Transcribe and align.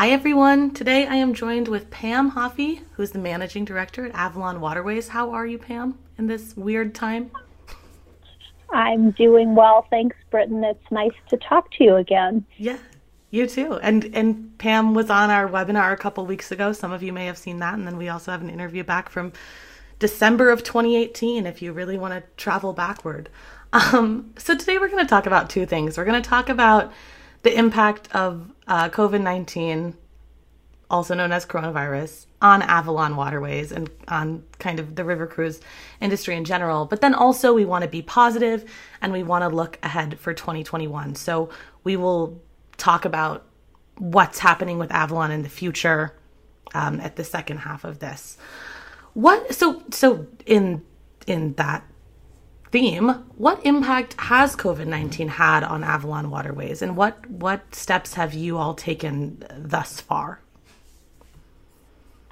Hi, 0.00 0.12
everyone. 0.12 0.70
Today 0.70 1.06
I 1.06 1.16
am 1.16 1.34
joined 1.34 1.68
with 1.68 1.90
Pam 1.90 2.30
Hoffee, 2.30 2.80
who's 2.94 3.10
the 3.10 3.18
managing 3.18 3.66
director 3.66 4.06
at 4.06 4.14
Avalon 4.14 4.58
Waterways. 4.58 5.08
How 5.08 5.30
are 5.32 5.46
you, 5.46 5.58
Pam, 5.58 5.98
in 6.16 6.26
this 6.26 6.56
weird 6.56 6.94
time? 6.94 7.30
I'm 8.72 9.10
doing 9.10 9.54
well. 9.54 9.86
Thanks, 9.90 10.16
Britton. 10.30 10.64
It's 10.64 10.90
nice 10.90 11.12
to 11.28 11.36
talk 11.36 11.70
to 11.72 11.84
you 11.84 11.96
again. 11.96 12.46
Yeah, 12.56 12.78
you 13.30 13.46
too. 13.46 13.74
And 13.74 14.06
and 14.14 14.56
Pam 14.56 14.94
was 14.94 15.10
on 15.10 15.28
our 15.28 15.46
webinar 15.46 15.92
a 15.92 15.98
couple 15.98 16.24
weeks 16.24 16.50
ago. 16.50 16.72
Some 16.72 16.92
of 16.92 17.02
you 17.02 17.12
may 17.12 17.26
have 17.26 17.36
seen 17.36 17.58
that. 17.58 17.74
And 17.74 17.86
then 17.86 17.98
we 17.98 18.08
also 18.08 18.30
have 18.30 18.40
an 18.40 18.48
interview 18.48 18.82
back 18.82 19.10
from 19.10 19.34
December 19.98 20.48
of 20.48 20.64
2018 20.64 21.44
if 21.44 21.60
you 21.60 21.74
really 21.74 21.98
want 21.98 22.14
to 22.14 22.22
travel 22.38 22.72
backward. 22.72 23.28
Um, 23.74 24.32
so 24.38 24.56
today 24.56 24.78
we're 24.78 24.88
going 24.88 25.04
to 25.04 25.10
talk 25.10 25.26
about 25.26 25.50
two 25.50 25.66
things. 25.66 25.98
We're 25.98 26.06
going 26.06 26.22
to 26.22 26.26
talk 26.26 26.48
about 26.48 26.90
the 27.42 27.56
impact 27.56 28.08
of 28.14 28.50
uh, 28.70 28.88
COVID 28.88 29.20
19, 29.20 29.94
also 30.88 31.14
known 31.14 31.32
as 31.32 31.44
coronavirus, 31.44 32.26
on 32.40 32.62
Avalon 32.62 33.16
waterways 33.16 33.72
and 33.72 33.90
on 34.08 34.44
kind 34.58 34.80
of 34.80 34.94
the 34.94 35.04
river 35.04 35.26
cruise 35.26 35.60
industry 36.00 36.36
in 36.36 36.44
general. 36.44 36.86
But 36.86 37.02
then 37.02 37.12
also, 37.12 37.52
we 37.52 37.66
want 37.66 37.82
to 37.82 37.90
be 37.90 38.00
positive 38.00 38.64
and 39.02 39.12
we 39.12 39.22
want 39.22 39.42
to 39.42 39.54
look 39.54 39.78
ahead 39.82 40.18
for 40.18 40.32
2021. 40.32 41.16
So 41.16 41.50
we 41.84 41.96
will 41.96 42.40
talk 42.78 43.04
about 43.04 43.44
what's 43.98 44.38
happening 44.38 44.78
with 44.78 44.90
Avalon 44.92 45.30
in 45.30 45.42
the 45.42 45.50
future 45.50 46.16
um, 46.72 47.00
at 47.00 47.16
the 47.16 47.24
second 47.24 47.58
half 47.58 47.84
of 47.84 47.98
this. 47.98 48.38
What 49.12 49.52
so 49.54 49.82
so 49.90 50.26
in 50.46 50.82
in 51.26 51.54
that 51.54 51.84
theme, 52.70 53.08
what 53.36 53.64
impact 53.64 54.14
has 54.18 54.56
COVID 54.56 54.86
19 54.86 55.28
had 55.28 55.64
on 55.64 55.82
Avalon 55.84 56.30
Waterways 56.30 56.82
and 56.82 56.96
what, 56.96 57.28
what 57.28 57.74
steps 57.74 58.14
have 58.14 58.34
you 58.34 58.58
all 58.58 58.74
taken 58.74 59.44
thus 59.56 60.00
far? 60.00 60.40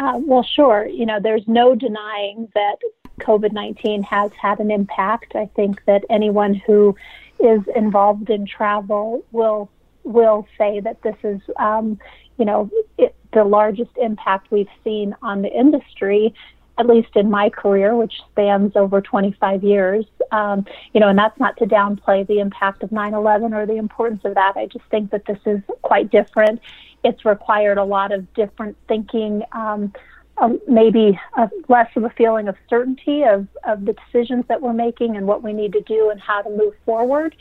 Uh, 0.01 0.21
well, 0.25 0.45
sure. 0.45 0.87
You 0.87 1.07
know, 1.07 1.19
there's 1.21 1.47
no 1.49 1.75
denying 1.75 2.49
that 2.55 2.77
COVID 3.21 3.53
19 3.53 4.03
has 4.05 4.31
had 4.41 4.61
an 4.61 4.71
impact. 4.71 5.35
I 5.35 5.47
think 5.57 5.85
that 5.87 6.05
anyone 6.09 6.55
who 6.55 6.97
is 7.41 7.61
involved 7.75 8.31
in 8.31 8.47
travel 8.47 9.25
will 9.33 9.71
will 10.05 10.47
say 10.57 10.81
that 10.81 11.03
this 11.03 11.17
is, 11.23 11.41
um, 11.57 11.99
you 12.39 12.45
know, 12.45 12.71
it, 12.97 13.15
the 13.33 13.45
largest 13.45 13.91
impact 14.01 14.51
we've 14.51 14.69
seen 14.83 15.15
on 15.21 15.43
the 15.43 15.53
industry 15.53 16.35
at 16.79 16.87
least 16.87 17.17
in 17.17 17.31
my 17.31 17.51
career, 17.51 17.95
which 17.95 18.15
spans 18.31 18.77
over 18.77 19.01
25 19.01 19.65
years. 19.65 20.07
Um, 20.31 20.65
you 20.95 21.01
know, 21.01 21.09
and 21.09 21.19
that's 21.19 21.39
not 21.39 21.57
to 21.59 21.67
downplay 21.67 22.27
the 22.27 22.39
impact 22.39 22.83
of 22.83 22.91
9/11 22.91 23.53
or 23.55 23.67
the 23.67 23.77
importance 23.77 24.25
of 24.25 24.35
that. 24.35 24.57
I 24.57 24.67
just 24.67 24.85
think 24.87 25.11
that 25.11 25.25
this 25.27 25.41
is 25.45 25.61
quite 25.83 26.11
different. 26.11 26.61
It's 27.05 27.25
required 27.25 27.79
a 27.79 27.85
lot 27.85 28.13
of 28.13 28.33
different 28.35 28.77
thinking. 28.87 29.43
Um, 29.53 29.93
um, 30.41 30.61
maybe 30.69 31.19
a, 31.37 31.51
less 31.69 31.91
of 31.97 32.05
a 32.05 32.11
feeling 32.11 32.47
of 32.47 32.55
certainty 32.71 33.25
of, 33.25 33.49
of 33.65 33.85
the 33.85 33.95
decisions 33.95 34.45
that 34.47 34.63
we're 34.63 34.73
making 34.73 35.17
and 35.17 35.27
what 35.27 35.43
we 35.43 35.53
need 35.53 35.73
to 35.73 35.81
do 35.81 36.11
and 36.11 36.21
how 36.21 36.43
to 36.43 36.51
move 36.51 36.75
forward. 36.85 37.35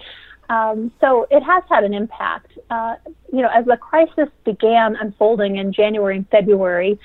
Um, 0.49 0.91
so 1.01 1.27
it 1.29 1.43
has 1.43 1.63
had 1.69 1.83
an 1.83 1.93
impact. 1.93 2.57
Uh, 2.69 2.95
you 3.31 3.41
know, 3.41 3.49
as 3.53 3.65
the 3.65 3.77
crisis 3.77 4.29
began 4.45 4.95
unfolding 4.95 5.57
in 5.57 5.73
January 5.73 6.17
and 6.17 6.29
February, 6.29 6.99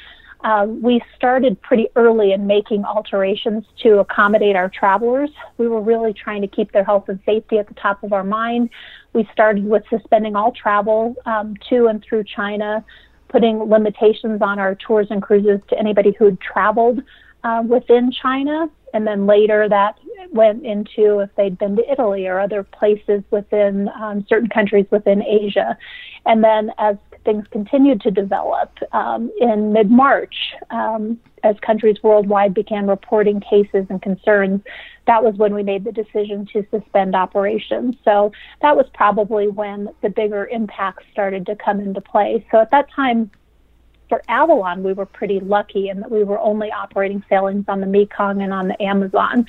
um, 0.45 0.83
we 0.83 1.01
started 1.17 1.61
pretty 1.63 1.89
early 1.95 2.33
in 2.33 2.47
making 2.47 2.85
alterations 2.85 3.65
to 3.83 4.01
accommodate 4.01 4.57
our 4.57 4.69
travelers. 4.69 5.31
We 5.57 5.69
were 5.69 5.81
really 5.81 6.13
trying 6.13 6.43
to 6.43 6.49
keep 6.49 6.73
their 6.73 6.85
health 6.85 7.09
and 7.09 7.21
safety 7.25 7.59
at 7.59 7.69
the 7.69 7.75
top 7.75 8.03
of 8.03 8.13
our 8.13 8.25
mind. 8.25 8.71
We 9.13 9.29
started 9.33 9.65
with 9.65 9.85
suspending 9.89 10.35
all 10.35 10.53
travel 10.53 11.15
um, 11.27 11.55
to 11.71 11.87
and 11.87 12.03
through 12.03 12.25
China, 12.25 12.85
putting 13.29 13.59
limitations 13.59 14.43
on 14.43 14.59
our 14.59 14.75
tours 14.75 15.07
and 15.11 15.23
cruises 15.23 15.61
to 15.69 15.79
anybody 15.79 16.13
who 16.19 16.25
had 16.27 16.41
traveled 16.41 17.03
uh, 17.45 17.63
within 17.67 18.11
China. 18.11 18.69
And 18.95 19.07
then 19.07 19.27
later 19.27 19.69
that 19.69 19.99
went 20.33 20.65
into 20.65 21.21
if 21.21 21.31
they'd 21.37 21.59
been 21.59 21.77
to 21.77 21.91
Italy 21.91 22.27
or 22.27 22.41
other 22.41 22.63
places 22.63 23.23
within 23.31 23.89
um, 24.01 24.27
certain 24.29 24.49
countries 24.49 24.87
within 24.91 25.23
Asia. 25.23 25.77
And 26.27 26.43
then 26.43 26.73
as 26.79 26.97
things 27.25 27.47
continued 27.51 28.01
to 28.03 28.11
develop 28.11 28.71
um, 28.93 29.31
in 29.41 29.73
mid 29.73 29.91
March, 29.91 30.35
um, 30.71 31.19
as 31.45 31.57
countries 31.61 31.97
worldwide 32.03 32.55
began 32.55 32.87
reporting 32.87 33.41
cases 33.41 33.87
and 33.91 34.01
concerns, 34.01 34.61
that 35.07 35.23
was 35.23 35.35
when 35.37 35.55
we 35.55 35.63
made 35.63 35.85
the 35.85 35.93
decision 35.93 36.47
to 36.53 36.65
suspend 36.71 37.15
operations. 37.15 37.97
So 38.05 38.33
that 38.61 38.77
was 38.77 38.87
probably 38.95 39.49
when 39.49 39.89
the 40.03 40.09
bigger 40.09 40.47
impacts 40.47 41.05
started 41.13 41.47
to 41.47 41.57
come 41.57 41.81
into 41.81 42.01
play. 42.01 42.47
So 42.51 42.61
at 42.61 42.71
that 42.71 42.91
time, 42.91 43.31
for 44.09 44.23
Avalon, 44.29 44.83
we 44.83 44.93
were 44.93 45.07
pretty 45.07 45.41
lucky 45.41 45.89
in 45.89 46.01
that 46.01 46.11
we 46.11 46.23
were 46.23 46.39
only 46.39 46.71
operating 46.71 47.25
sailings 47.29 47.65
on 47.67 47.81
the 47.81 47.87
Mekong 47.87 48.43
and 48.43 48.53
on 48.53 48.69
the 48.69 48.81
Amazon. 48.83 49.47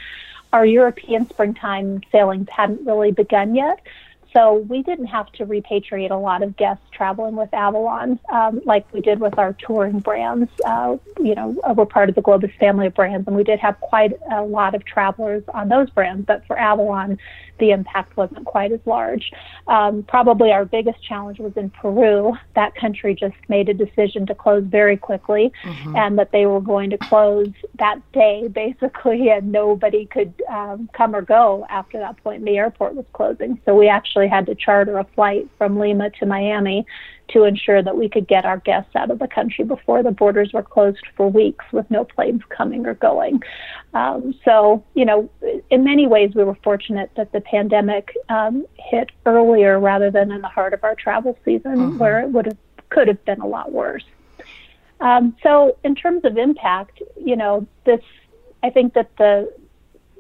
Our 0.54 0.66
European 0.66 1.28
springtime 1.30 2.02
sailings 2.12 2.48
hadn't 2.50 2.86
really 2.86 3.12
begun 3.12 3.56
yet. 3.56 3.82
So 4.34 4.56
we 4.56 4.82
didn't 4.82 5.06
have 5.06 5.32
to 5.34 5.46
repatriate 5.46 6.10
a 6.10 6.16
lot 6.16 6.42
of 6.42 6.58
guests 6.58 6.84
traveling 6.92 7.36
with 7.36 7.54
Avalon 7.54 8.20
um, 8.32 8.62
like 8.66 8.92
we 8.92 9.00
did 9.00 9.20
with 9.20 9.38
our 9.38 9.54
touring 9.54 10.00
brands. 10.00 10.50
Uh, 10.66 10.98
you 11.20 11.36
know, 11.36 11.56
we're 11.76 11.86
part 11.86 12.10
of 12.10 12.16
the 12.16 12.22
Globus 12.22 12.54
family 12.58 12.88
of 12.88 12.96
brands, 12.96 13.28
and 13.28 13.36
we 13.36 13.44
did 13.44 13.60
have 13.60 13.80
quite 13.80 14.14
a 14.32 14.42
lot 14.42 14.74
of 14.74 14.84
travelers 14.86 15.44
on 15.54 15.70
those 15.70 15.90
brands. 15.92 16.26
But 16.26 16.46
for 16.48 16.58
Avalon, 16.58 17.20
the 17.60 17.72
impact 17.72 18.18
wasn't 18.18 18.46
quite 18.46 18.72
as 18.72 18.80
large. 18.86 19.32
Um, 19.68 20.04
probably 20.04 20.52
our 20.52 20.66
biggest 20.66 21.04
challenge 21.04 21.40
was 21.40 21.54
in 21.56 21.70
Peru. 21.70 22.34
That 22.56 22.76
country 22.76 23.16
just 23.16 23.36
made 23.48 23.70
a 23.70 23.74
decision 23.74 24.26
to 24.28 24.36
close 24.36 24.64
very 24.66 24.98
quickly, 24.98 25.52
mm-hmm. 25.64 25.96
and 25.96 26.18
that 26.18 26.32
they 26.32 26.46
were 26.46 26.62
going 26.62 26.90
to 26.90 26.98
close 26.98 27.50
that 27.80 28.00
day, 28.12 28.48
basically, 28.48 29.30
and 29.32 29.52
nobody 29.52 30.06
could 30.06 30.34
um, 30.50 30.90
come 30.94 31.16
or 31.16 31.22
go 31.22 31.66
after 31.70 32.00
that 32.00 32.22
point. 32.24 32.44
The 32.46 32.58
airport 32.58 32.96
was 32.96 33.06
closing, 33.14 33.60
so 33.66 33.76
we 33.76 33.88
actually 33.88 34.28
had 34.28 34.46
to 34.48 34.56
charter 34.56 34.98
a 34.98 35.06
flight 35.16 35.48
from 35.58 35.80
Lima 35.80 36.10
to 36.20 36.26
Miami 36.26 36.86
to 37.34 37.44
ensure 37.44 37.82
that 37.82 37.98
we 37.98 38.08
could 38.08 38.28
get 38.28 38.46
our 38.46 38.58
guests 38.58 38.96
out 38.96 39.12
of 39.12 39.20
the 39.20 39.28
country 39.28 39.66
before 39.66 40.02
the 40.04 40.12
borders 40.12 40.54
were 40.54 40.64
closed 40.64 41.06
for 41.16 41.30
weeks 41.30 41.66
with 41.72 41.90
no 41.92 42.06
planes 42.06 42.42
coming 42.50 42.86
or 42.86 42.94
going. 42.94 43.42
Um, 43.94 44.34
so, 44.46 44.84
you 44.94 45.06
know, 45.06 45.30
in 45.70 45.84
many 45.84 46.08
ways, 46.08 46.32
we 46.36 46.44
were 46.44 46.58
fortunate 46.64 47.12
that 47.16 47.32
the 47.32 47.42
pandemic 47.42 48.16
um, 48.30 48.66
hit 48.78 49.12
earlier 49.26 49.80
rather 49.80 50.10
than 50.10 50.32
in 50.32 50.42
the 50.42 50.48
heart 50.48 50.74
of 50.74 50.84
our 50.84 50.96
travel 50.96 51.38
season, 51.44 51.76
mm-hmm. 51.76 51.98
where 51.98 52.22
it 52.22 52.30
would 52.30 52.46
have 52.46 52.58
could 52.90 53.08
have 53.08 53.24
been 53.26 53.42
a 53.42 53.48
lot 53.48 53.72
worse. 53.72 54.06
Um, 55.00 55.36
so, 55.42 55.78
in 55.84 55.96
terms 55.96 56.24
of 56.26 56.38
impact, 56.38 57.02
you 57.20 57.36
know, 57.36 57.68
this 57.86 58.02
I 58.64 58.70
think 58.70 58.94
that 58.94 59.10
the 59.18 59.52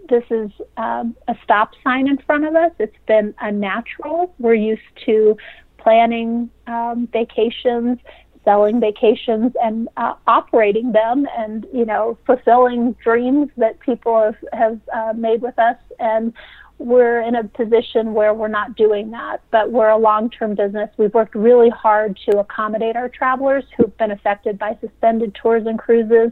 this 0.09 0.23
is 0.29 0.51
um, 0.77 1.15
a 1.27 1.35
stop 1.43 1.71
sign 1.83 2.07
in 2.07 2.17
front 2.17 2.45
of 2.45 2.55
us. 2.55 2.71
It's 2.77 2.97
been 3.07 3.33
unnatural. 3.39 4.33
We're 4.37 4.53
used 4.53 4.81
to 5.05 5.37
planning 5.83 6.49
um, 6.67 7.07
vacations, 7.11 7.99
selling 8.45 8.79
vacations, 8.79 9.51
and 9.61 9.89
uh, 9.97 10.13
operating 10.27 10.91
them, 10.91 11.27
and 11.37 11.65
you 11.73 11.85
know, 11.85 12.17
fulfilling 12.25 12.93
dreams 13.03 13.49
that 13.57 13.79
people 13.81 14.21
have, 14.21 14.35
have 14.53 14.79
uh, 14.93 15.13
made 15.13 15.41
with 15.41 15.57
us. 15.59 15.77
And 15.99 16.33
we're 16.79 17.21
in 17.21 17.35
a 17.35 17.43
position 17.43 18.13
where 18.13 18.33
we're 18.33 18.47
not 18.47 18.75
doing 18.75 19.11
that, 19.11 19.41
but 19.51 19.71
we're 19.71 19.89
a 19.89 19.97
long-term 19.97 20.55
business. 20.55 20.89
We've 20.97 21.13
worked 21.13 21.35
really 21.35 21.69
hard 21.69 22.19
to 22.29 22.39
accommodate 22.39 22.95
our 22.95 23.09
travelers 23.09 23.63
who've 23.77 23.95
been 23.97 24.11
affected 24.11 24.57
by 24.57 24.77
suspended 24.81 25.35
tours 25.35 25.65
and 25.65 25.77
cruises 25.77 26.31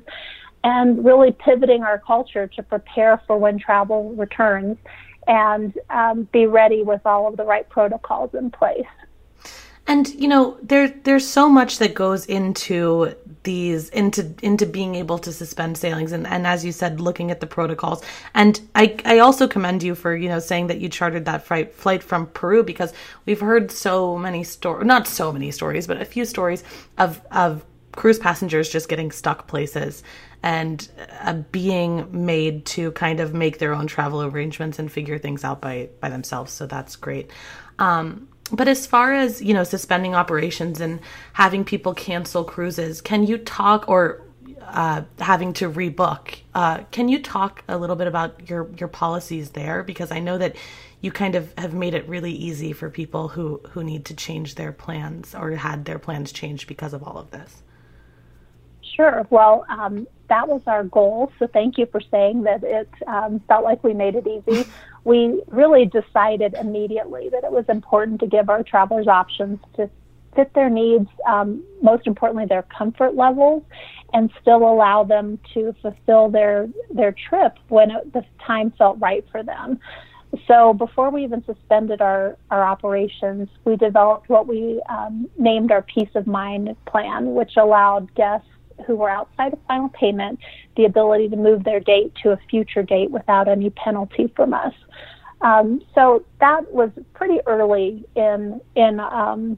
and 0.63 1.03
really 1.05 1.31
pivoting 1.31 1.83
our 1.83 1.99
culture 1.99 2.47
to 2.47 2.63
prepare 2.63 3.21
for 3.27 3.37
when 3.37 3.59
travel 3.59 4.13
returns 4.15 4.77
and 5.27 5.73
um, 5.89 6.27
be 6.33 6.45
ready 6.47 6.83
with 6.83 7.01
all 7.05 7.27
of 7.27 7.37
the 7.37 7.43
right 7.43 7.69
protocols 7.69 8.31
in 8.33 8.51
place. 8.51 8.85
And 9.91 10.07
you 10.15 10.29
know, 10.29 10.57
there 10.61 10.87
there's 10.87 11.27
so 11.27 11.49
much 11.49 11.79
that 11.79 11.93
goes 11.93 12.25
into 12.25 13.13
these 13.43 13.89
into 13.89 14.33
into 14.41 14.65
being 14.65 14.95
able 14.95 15.19
to 15.19 15.33
suspend 15.33 15.77
sailings 15.77 16.13
and, 16.13 16.25
and 16.25 16.47
as 16.47 16.63
you 16.63 16.71
said, 16.71 17.01
looking 17.01 17.29
at 17.29 17.41
the 17.41 17.45
protocols. 17.45 18.01
And 18.33 18.61
I 18.73 18.95
I 19.03 19.19
also 19.19 19.49
commend 19.49 19.83
you 19.83 19.93
for, 19.95 20.15
you 20.15 20.29
know, 20.29 20.39
saying 20.39 20.67
that 20.67 20.79
you 20.79 20.87
chartered 20.87 21.25
that 21.25 21.45
flight 21.45 21.73
flight 21.75 22.03
from 22.03 22.27
Peru 22.27 22.63
because 22.63 22.93
we've 23.25 23.41
heard 23.41 23.69
so 23.69 24.17
many 24.17 24.45
stories 24.45 24.87
not 24.87 25.07
so 25.07 25.33
many 25.33 25.51
stories, 25.51 25.87
but 25.87 26.01
a 26.01 26.05
few 26.05 26.23
stories 26.23 26.63
of 26.97 27.19
of 27.29 27.65
cruise 27.91 28.17
passengers 28.17 28.69
just 28.69 28.87
getting 28.87 29.11
stuck 29.11 29.45
places 29.47 30.03
and 30.41 30.87
uh, 31.19 31.33
being 31.51 32.07
made 32.25 32.65
to 32.65 32.93
kind 32.93 33.19
of 33.19 33.33
make 33.33 33.57
their 33.57 33.73
own 33.73 33.87
travel 33.87 34.23
arrangements 34.23 34.79
and 34.79 34.89
figure 34.89 35.17
things 35.17 35.43
out 35.43 35.59
by 35.59 35.89
by 35.99 36.07
themselves. 36.07 36.53
So 36.53 36.65
that's 36.65 36.95
great. 36.95 37.29
Um, 37.77 38.29
but 38.51 38.67
as 38.67 38.85
far 38.85 39.13
as 39.13 39.41
you 39.41 39.53
know, 39.53 39.63
suspending 39.63 40.15
operations 40.15 40.81
and 40.81 40.99
having 41.33 41.63
people 41.63 41.93
cancel 41.93 42.43
cruises, 42.43 43.01
can 43.01 43.25
you 43.25 43.37
talk 43.37 43.87
or 43.87 44.21
uh, 44.71 45.03
having 45.19 45.53
to 45.53 45.69
rebook. 45.69 46.37
Uh, 46.55 46.79
can 46.91 47.09
you 47.09 47.21
talk 47.21 47.63
a 47.67 47.77
little 47.77 47.95
bit 47.95 48.07
about 48.07 48.49
your 48.49 48.69
your 48.77 48.87
policies 48.87 49.51
there? 49.51 49.83
Because 49.83 50.11
I 50.11 50.19
know 50.19 50.37
that 50.37 50.55
you 51.01 51.11
kind 51.11 51.35
of 51.35 51.53
have 51.57 51.73
made 51.73 51.93
it 51.93 52.07
really 52.07 52.31
easy 52.31 52.71
for 52.73 52.89
people 52.89 53.27
who 53.27 53.59
who 53.71 53.83
need 53.83 54.05
to 54.05 54.15
change 54.15 54.55
their 54.55 54.71
plans 54.71 55.35
or 55.35 55.51
had 55.51 55.85
their 55.85 55.99
plans 55.99 56.31
changed 56.31 56.67
because 56.67 56.93
of 56.93 57.03
all 57.03 57.17
of 57.17 57.31
this. 57.31 57.63
Sure. 58.95 59.25
Well, 59.29 59.65
um, 59.69 60.07
that 60.29 60.47
was 60.47 60.61
our 60.67 60.83
goal. 60.83 61.31
So 61.39 61.47
thank 61.47 61.77
you 61.77 61.85
for 61.87 62.01
saying 62.11 62.43
that 62.43 62.63
it 62.63 62.89
um, 63.07 63.41
felt 63.47 63.63
like 63.63 63.83
we 63.83 63.93
made 63.93 64.15
it 64.15 64.27
easy. 64.27 64.69
We 65.03 65.41
really 65.47 65.85
decided 65.85 66.53
immediately 66.53 67.29
that 67.29 67.43
it 67.43 67.51
was 67.51 67.65
important 67.69 68.19
to 68.21 68.27
give 68.27 68.49
our 68.49 68.63
travelers 68.63 69.07
options 69.07 69.59
to 69.75 69.89
fit 70.35 70.53
their 70.53 70.69
needs, 70.69 71.09
um, 71.27 71.63
most 71.81 72.07
importantly, 72.07 72.45
their 72.45 72.63
comfort 72.63 73.15
levels, 73.15 73.63
and 74.13 74.31
still 74.41 74.63
allow 74.63 75.03
them 75.03 75.39
to 75.53 75.73
fulfill 75.81 76.29
their 76.29 76.67
their 76.93 77.13
trip 77.29 77.57
when 77.69 77.91
it, 77.91 78.13
the 78.13 78.23
time 78.45 78.71
felt 78.77 78.99
right 78.99 79.25
for 79.31 79.43
them. 79.43 79.79
So 80.47 80.73
before 80.73 81.09
we 81.09 81.23
even 81.25 81.43
suspended 81.43 82.01
our, 82.01 82.37
our 82.51 82.63
operations, 82.63 83.49
we 83.65 83.75
developed 83.75 84.29
what 84.29 84.47
we 84.47 84.81
um, 84.87 85.29
named 85.37 85.71
our 85.71 85.81
peace 85.81 86.09
of 86.15 86.25
mind 86.25 86.73
plan, 86.85 87.33
which 87.33 87.57
allowed 87.57 88.13
guests 88.15 88.47
who 88.85 88.95
were 88.95 89.09
outside 89.09 89.53
of 89.53 89.59
final 89.67 89.89
payment 89.89 90.39
the 90.77 90.85
ability 90.85 91.29
to 91.29 91.35
move 91.35 91.63
their 91.63 91.79
date 91.79 92.13
to 92.23 92.31
a 92.31 92.37
future 92.49 92.83
date 92.83 93.11
without 93.11 93.47
any 93.47 93.69
penalty 93.71 94.31
from 94.35 94.53
us. 94.53 94.73
Um, 95.41 95.81
so 95.95 96.23
that 96.39 96.71
was 96.71 96.91
pretty 97.13 97.39
early 97.47 98.05
in 98.15 98.61
in 98.75 98.99
um, 98.99 99.57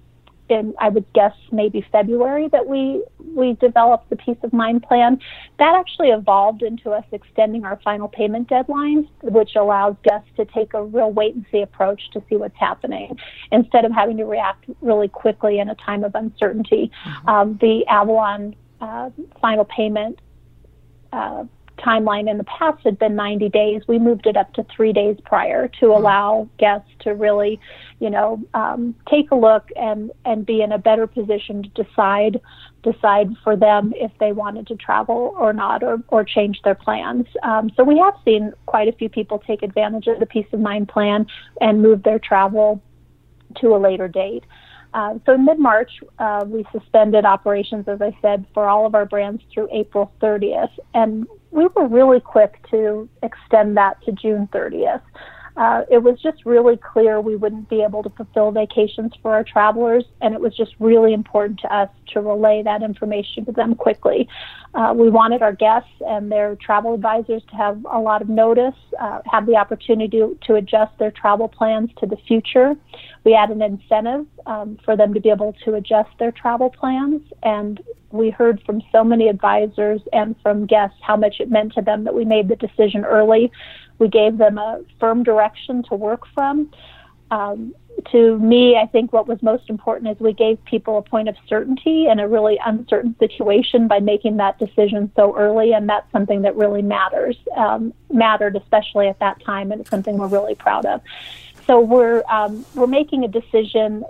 in 0.49 0.73
I 0.79 0.89
would 0.89 1.05
guess 1.13 1.33
maybe 1.51 1.85
February 1.91 2.47
that 2.49 2.67
we 2.67 3.03
we 3.35 3.53
developed 3.53 4.09
the 4.09 4.15
peace 4.15 4.37
of 4.43 4.53
mind 4.53 4.83
plan. 4.83 5.19
That 5.59 5.75
actually 5.75 6.09
evolved 6.09 6.61
into 6.61 6.91
us 6.91 7.03
extending 7.11 7.65
our 7.65 7.79
final 7.83 8.07
payment 8.07 8.49
deadlines, 8.49 9.07
which 9.21 9.55
allows 9.55 9.95
guests 10.03 10.29
to 10.37 10.45
take 10.45 10.73
a 10.73 10.83
real 10.83 11.11
wait 11.11 11.35
and 11.35 11.45
see 11.51 11.61
approach 11.61 12.01
to 12.13 12.23
see 12.29 12.35
what's 12.35 12.57
happening 12.57 13.17
instead 13.51 13.85
of 13.85 13.91
having 13.91 14.17
to 14.17 14.25
react 14.25 14.65
really 14.81 15.07
quickly 15.07 15.59
in 15.59 15.69
a 15.69 15.75
time 15.75 16.03
of 16.03 16.15
uncertainty. 16.15 16.91
Mm-hmm. 17.05 17.29
Um, 17.29 17.57
the 17.59 17.85
Avalon 17.87 18.55
uh, 18.83 19.09
final 19.41 19.63
payment 19.63 20.19
uh, 21.13 21.45
timeline 21.79 22.29
in 22.29 22.37
the 22.37 22.43
past 22.43 22.83
had 22.83 22.99
been 22.99 23.15
90 23.15 23.49
days. 23.49 23.81
We 23.87 23.97
moved 23.97 24.27
it 24.27 24.35
up 24.35 24.53
to 24.53 24.65
three 24.75 24.91
days 24.91 25.17
prior 25.23 25.67
to 25.67 25.85
mm-hmm. 25.85 25.99
allow 25.99 26.49
guests 26.59 26.89
to 26.99 27.11
really, 27.11 27.59
you 27.99 28.09
know, 28.09 28.41
um, 28.53 28.93
take 29.09 29.31
a 29.31 29.35
look 29.35 29.69
and 29.75 30.11
and 30.25 30.45
be 30.45 30.61
in 30.61 30.71
a 30.71 30.77
better 30.77 31.07
position 31.07 31.63
to 31.63 31.83
decide 31.83 32.41
decide 32.83 33.29
for 33.43 33.55
them 33.55 33.93
if 33.95 34.11
they 34.19 34.33
wanted 34.33 34.67
to 34.67 34.75
travel 34.75 35.33
or 35.37 35.53
not 35.53 35.81
or 35.81 36.03
or 36.09 36.25
change 36.25 36.61
their 36.63 36.75
plans. 36.75 37.25
Um, 37.41 37.71
so 37.75 37.83
we 37.83 37.97
have 37.99 38.15
seen 38.25 38.51
quite 38.65 38.89
a 38.89 38.93
few 38.93 39.09
people 39.09 39.39
take 39.39 39.63
advantage 39.63 40.07
of 40.07 40.19
the 40.19 40.25
peace 40.25 40.47
of 40.51 40.59
mind 40.59 40.89
plan 40.89 41.25
and 41.61 41.81
move 41.81 42.03
their 42.03 42.19
travel 42.19 42.81
to 43.61 43.75
a 43.75 43.77
later 43.77 44.07
date. 44.07 44.43
Uh, 44.93 45.15
so 45.25 45.33
in 45.33 45.45
mid-March, 45.45 45.91
uh, 46.19 46.45
we 46.47 46.65
suspended 46.71 47.25
operations, 47.25 47.87
as 47.87 48.01
I 48.01 48.15
said, 48.21 48.45
for 48.53 48.67
all 48.67 48.85
of 48.85 48.93
our 48.93 49.05
brands 49.05 49.41
through 49.51 49.69
April 49.71 50.11
30th, 50.21 50.69
and 50.93 51.25
we 51.51 51.67
were 51.67 51.87
really 51.87 52.19
quick 52.19 52.59
to 52.69 53.09
extend 53.23 53.77
that 53.77 54.01
to 54.05 54.11
June 54.11 54.47
30th. 54.53 55.01
Uh, 55.55 55.81
it 55.91 56.01
was 56.01 56.19
just 56.21 56.45
really 56.45 56.77
clear 56.77 57.21
we 57.21 57.35
wouldn't 57.35 57.69
be 57.69 57.83
able 57.83 58.01
to 58.01 58.09
fulfill 58.11 58.51
vacations 58.51 59.11
for 59.21 59.33
our 59.33 59.43
travelers, 59.43 60.03
and 60.21 60.33
it 60.33 60.41
was 60.41 60.55
just 60.55 60.71
really 60.79 61.13
important 61.13 61.59
to 61.59 61.73
us 61.73 61.89
to 62.07 62.21
relay 62.21 62.63
that 62.63 62.81
information 62.81 63.45
to 63.45 63.51
them 63.51 63.75
quickly. 63.75 64.27
Uh, 64.73 64.93
we 64.95 65.09
wanted 65.09 65.43
our 65.43 65.53
guests 65.53 65.91
and 66.01 66.31
their 66.31 66.55
travel 66.55 66.95
advisors 66.95 67.43
to 67.49 67.55
have 67.55 67.85
a 67.91 67.99
lot 67.99 68.21
of 68.21 68.29
notice, 68.29 68.73
uh, 68.99 69.19
have 69.31 69.45
the 69.45 69.55
opportunity 69.55 70.17
to, 70.17 70.37
to, 70.43 70.55
adjust 70.55 70.91
their 70.97 71.11
travel 71.11 71.47
plans 71.47 71.91
to 71.99 72.07
the 72.07 72.17
future. 72.27 72.75
We 73.23 73.33
had 73.33 73.51
an 73.51 73.61
incentive 73.61 74.25
um, 74.47 74.79
for 74.83 74.97
them 74.97 75.13
to 75.13 75.19
be 75.19 75.29
able 75.29 75.53
to 75.65 75.75
adjust 75.75 76.09
their 76.17 76.31
travel 76.31 76.71
plans, 76.71 77.21
and 77.43 77.79
we 78.11 78.31
heard 78.31 78.61
from 78.65 78.81
so 78.91 79.03
many 79.03 79.27
advisors 79.27 80.01
and 80.11 80.35
from 80.41 80.65
guests 80.65 80.97
how 81.01 81.17
much 81.17 81.35
it 81.39 81.51
meant 81.51 81.73
to 81.73 81.81
them 81.81 82.03
that 82.05 82.15
we 82.15 82.25
made 82.25 82.47
the 82.47 82.55
decision 82.55 83.05
early 83.05 83.51
we 84.03 84.09
gave 84.09 84.37
them 84.37 84.57
a 84.57 84.81
firm 84.99 85.23
direction 85.23 85.81
to 85.83 85.95
work 85.95 86.27
from. 86.35 86.69
Um, 87.31 87.73
to 88.11 88.37
me, 88.37 88.75
I 88.75 88.85
think 88.85 89.13
what 89.13 89.29
was 89.29 89.41
most 89.41 89.69
important 89.69 90.11
is 90.11 90.19
we 90.19 90.33
gave 90.33 90.63
people 90.65 90.97
a 90.97 91.01
point 91.01 91.29
of 91.29 91.37
certainty 91.47 92.07
in 92.07 92.19
a 92.19 92.27
really 92.27 92.59
uncertain 92.65 93.15
situation 93.17 93.87
by 93.87 93.99
making 94.01 94.37
that 94.37 94.59
decision 94.59 95.09
so 95.15 95.33
early, 95.37 95.73
and 95.73 95.87
that's 95.87 96.11
something 96.11 96.41
that 96.41 96.53
really 96.57 96.81
matters, 96.81 97.37
um, 97.55 97.93
mattered 98.11 98.57
especially 98.57 99.07
at 99.07 99.19
that 99.19 99.41
time, 99.41 99.71
and 99.71 99.79
it's 99.79 99.89
something 99.89 100.17
we're 100.17 100.27
really 100.27 100.55
proud 100.55 100.85
of. 100.85 100.99
So 101.65 101.79
we're 101.79 102.23
um, 102.29 102.65
we're 102.75 102.87
making 102.87 103.23
a 103.23 103.29
decision 103.29 104.03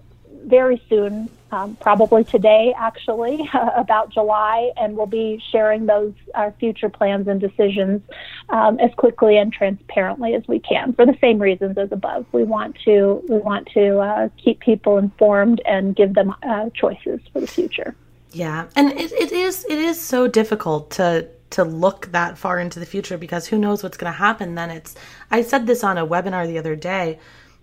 very 0.45 0.81
soon, 0.89 1.29
um, 1.51 1.75
probably 1.75 2.23
today 2.23 2.73
actually, 2.77 3.49
about 3.75 4.09
July, 4.09 4.71
and 4.77 4.95
we'll 4.95 5.05
be 5.05 5.41
sharing 5.51 5.85
those 5.85 6.13
our 6.35 6.51
future 6.59 6.89
plans 6.89 7.27
and 7.27 7.39
decisions 7.39 8.01
um, 8.49 8.79
as 8.79 8.91
quickly 8.95 9.37
and 9.37 9.51
transparently 9.51 10.33
as 10.33 10.47
we 10.47 10.59
can 10.59 10.93
for 10.93 11.05
the 11.05 11.17
same 11.21 11.39
reasons 11.39 11.77
as 11.77 11.91
above. 11.91 12.25
We 12.31 12.43
want 12.43 12.77
to 12.85 13.23
we 13.27 13.37
want 13.37 13.67
to 13.73 13.99
uh, 13.99 14.29
keep 14.43 14.59
people 14.59 14.97
informed 14.97 15.61
and 15.65 15.95
give 15.95 16.13
them 16.13 16.33
uh, 16.43 16.69
choices 16.73 17.19
for 17.31 17.39
the 17.39 17.47
future. 17.47 17.95
Yeah, 18.31 18.65
and 18.75 18.91
it, 18.93 19.11
it 19.11 19.31
is 19.31 19.65
it 19.65 19.77
is 19.77 19.99
so 19.99 20.27
difficult 20.27 20.91
to 20.91 21.27
to 21.51 21.63
look 21.63 22.11
that 22.11 22.35
far 22.37 22.59
into 22.59 22.79
the 22.79 22.85
future 22.85 23.17
because 23.17 23.47
who 23.47 23.59
knows 23.59 23.83
what's 23.83 23.95
going 23.95 24.11
to 24.11 24.17
happen 24.17 24.55
then 24.55 24.71
it's 24.71 24.95
i 25.29 25.39
said 25.43 25.67
this 25.67 25.83
on 25.83 25.99
a 25.99 26.07
webinar 26.07 26.47
the 26.47 26.57
other 26.57 26.75
day 26.75 27.19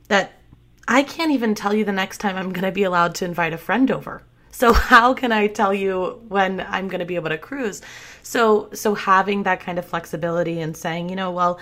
that 0.07 0.40
I 0.91 1.05
can't 1.05 1.31
even 1.31 1.55
tell 1.55 1.73
you 1.73 1.85
the 1.85 1.93
next 1.93 2.19
time 2.19 2.37
I'm 2.37 2.53
going 2.53 2.65
to 2.65 2.73
be 2.73 2.83
allowed 2.83 3.15
to 3.17 3.25
invite 3.25 3.53
a 3.53 3.59
friend 3.59 3.91
over. 3.93 4.23
So 4.51 4.73
how 4.93 5.15
can 5.15 5.31
I 5.31 5.47
tell 5.47 5.73
you 5.73 6.21
when 6.29 6.61
I'm 6.61 6.89
going 6.89 6.99
to 6.99 7.07
be 7.07 7.15
able 7.15 7.31
to 7.31 7.39
cruise? 7.39 7.81
So 8.25 8.69
so 8.73 8.95
having 8.95 9.45
that 9.45 9.61
kind 9.61 9.79
of 9.79 9.87
flexibility 9.87 10.61
and 10.61 10.77
saying, 10.77 11.09
you 11.09 11.17
know, 11.17 11.31
well, 11.31 11.61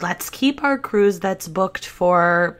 let's 0.00 0.30
keep 0.30 0.64
our 0.64 0.78
cruise 0.78 1.20
that's 1.20 1.46
booked 1.46 1.86
for 1.86 2.58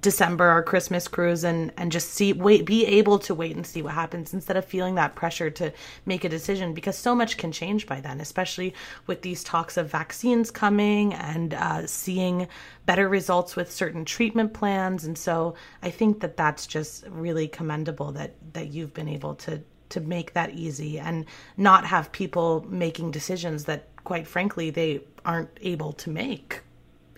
December, 0.00 0.50
or 0.50 0.62
Christmas 0.62 1.08
cruise, 1.08 1.44
and 1.44 1.72
and 1.76 1.92
just 1.92 2.10
see 2.10 2.32
wait, 2.32 2.64
be 2.64 2.86
able 2.86 3.18
to 3.20 3.34
wait 3.34 3.56
and 3.56 3.66
see 3.66 3.82
what 3.82 3.94
happens 3.94 4.34
instead 4.34 4.56
of 4.56 4.64
feeling 4.64 4.94
that 4.96 5.14
pressure 5.14 5.50
to 5.50 5.72
make 6.06 6.24
a 6.24 6.28
decision 6.28 6.74
because 6.74 6.96
so 6.96 7.14
much 7.14 7.36
can 7.36 7.52
change 7.52 7.86
by 7.86 8.00
then, 8.00 8.20
especially 8.20 8.74
with 9.06 9.22
these 9.22 9.44
talks 9.44 9.76
of 9.76 9.90
vaccines 9.90 10.50
coming 10.50 11.14
and 11.14 11.54
uh, 11.54 11.86
seeing 11.86 12.48
better 12.86 13.08
results 13.08 13.56
with 13.56 13.70
certain 13.70 14.04
treatment 14.04 14.52
plans. 14.52 15.04
And 15.04 15.16
so 15.16 15.54
I 15.82 15.90
think 15.90 16.20
that 16.20 16.36
that's 16.36 16.66
just 16.66 17.04
really 17.08 17.48
commendable 17.48 18.12
that 18.12 18.34
that 18.52 18.68
you've 18.68 18.94
been 18.94 19.08
able 19.08 19.34
to 19.36 19.62
to 19.90 20.00
make 20.00 20.32
that 20.32 20.54
easy 20.54 20.98
and 20.98 21.26
not 21.56 21.84
have 21.84 22.10
people 22.12 22.64
making 22.68 23.10
decisions 23.10 23.64
that, 23.64 23.88
quite 24.04 24.26
frankly, 24.26 24.70
they 24.70 25.00
aren't 25.24 25.50
able 25.60 25.92
to 25.92 26.10
make 26.10 26.62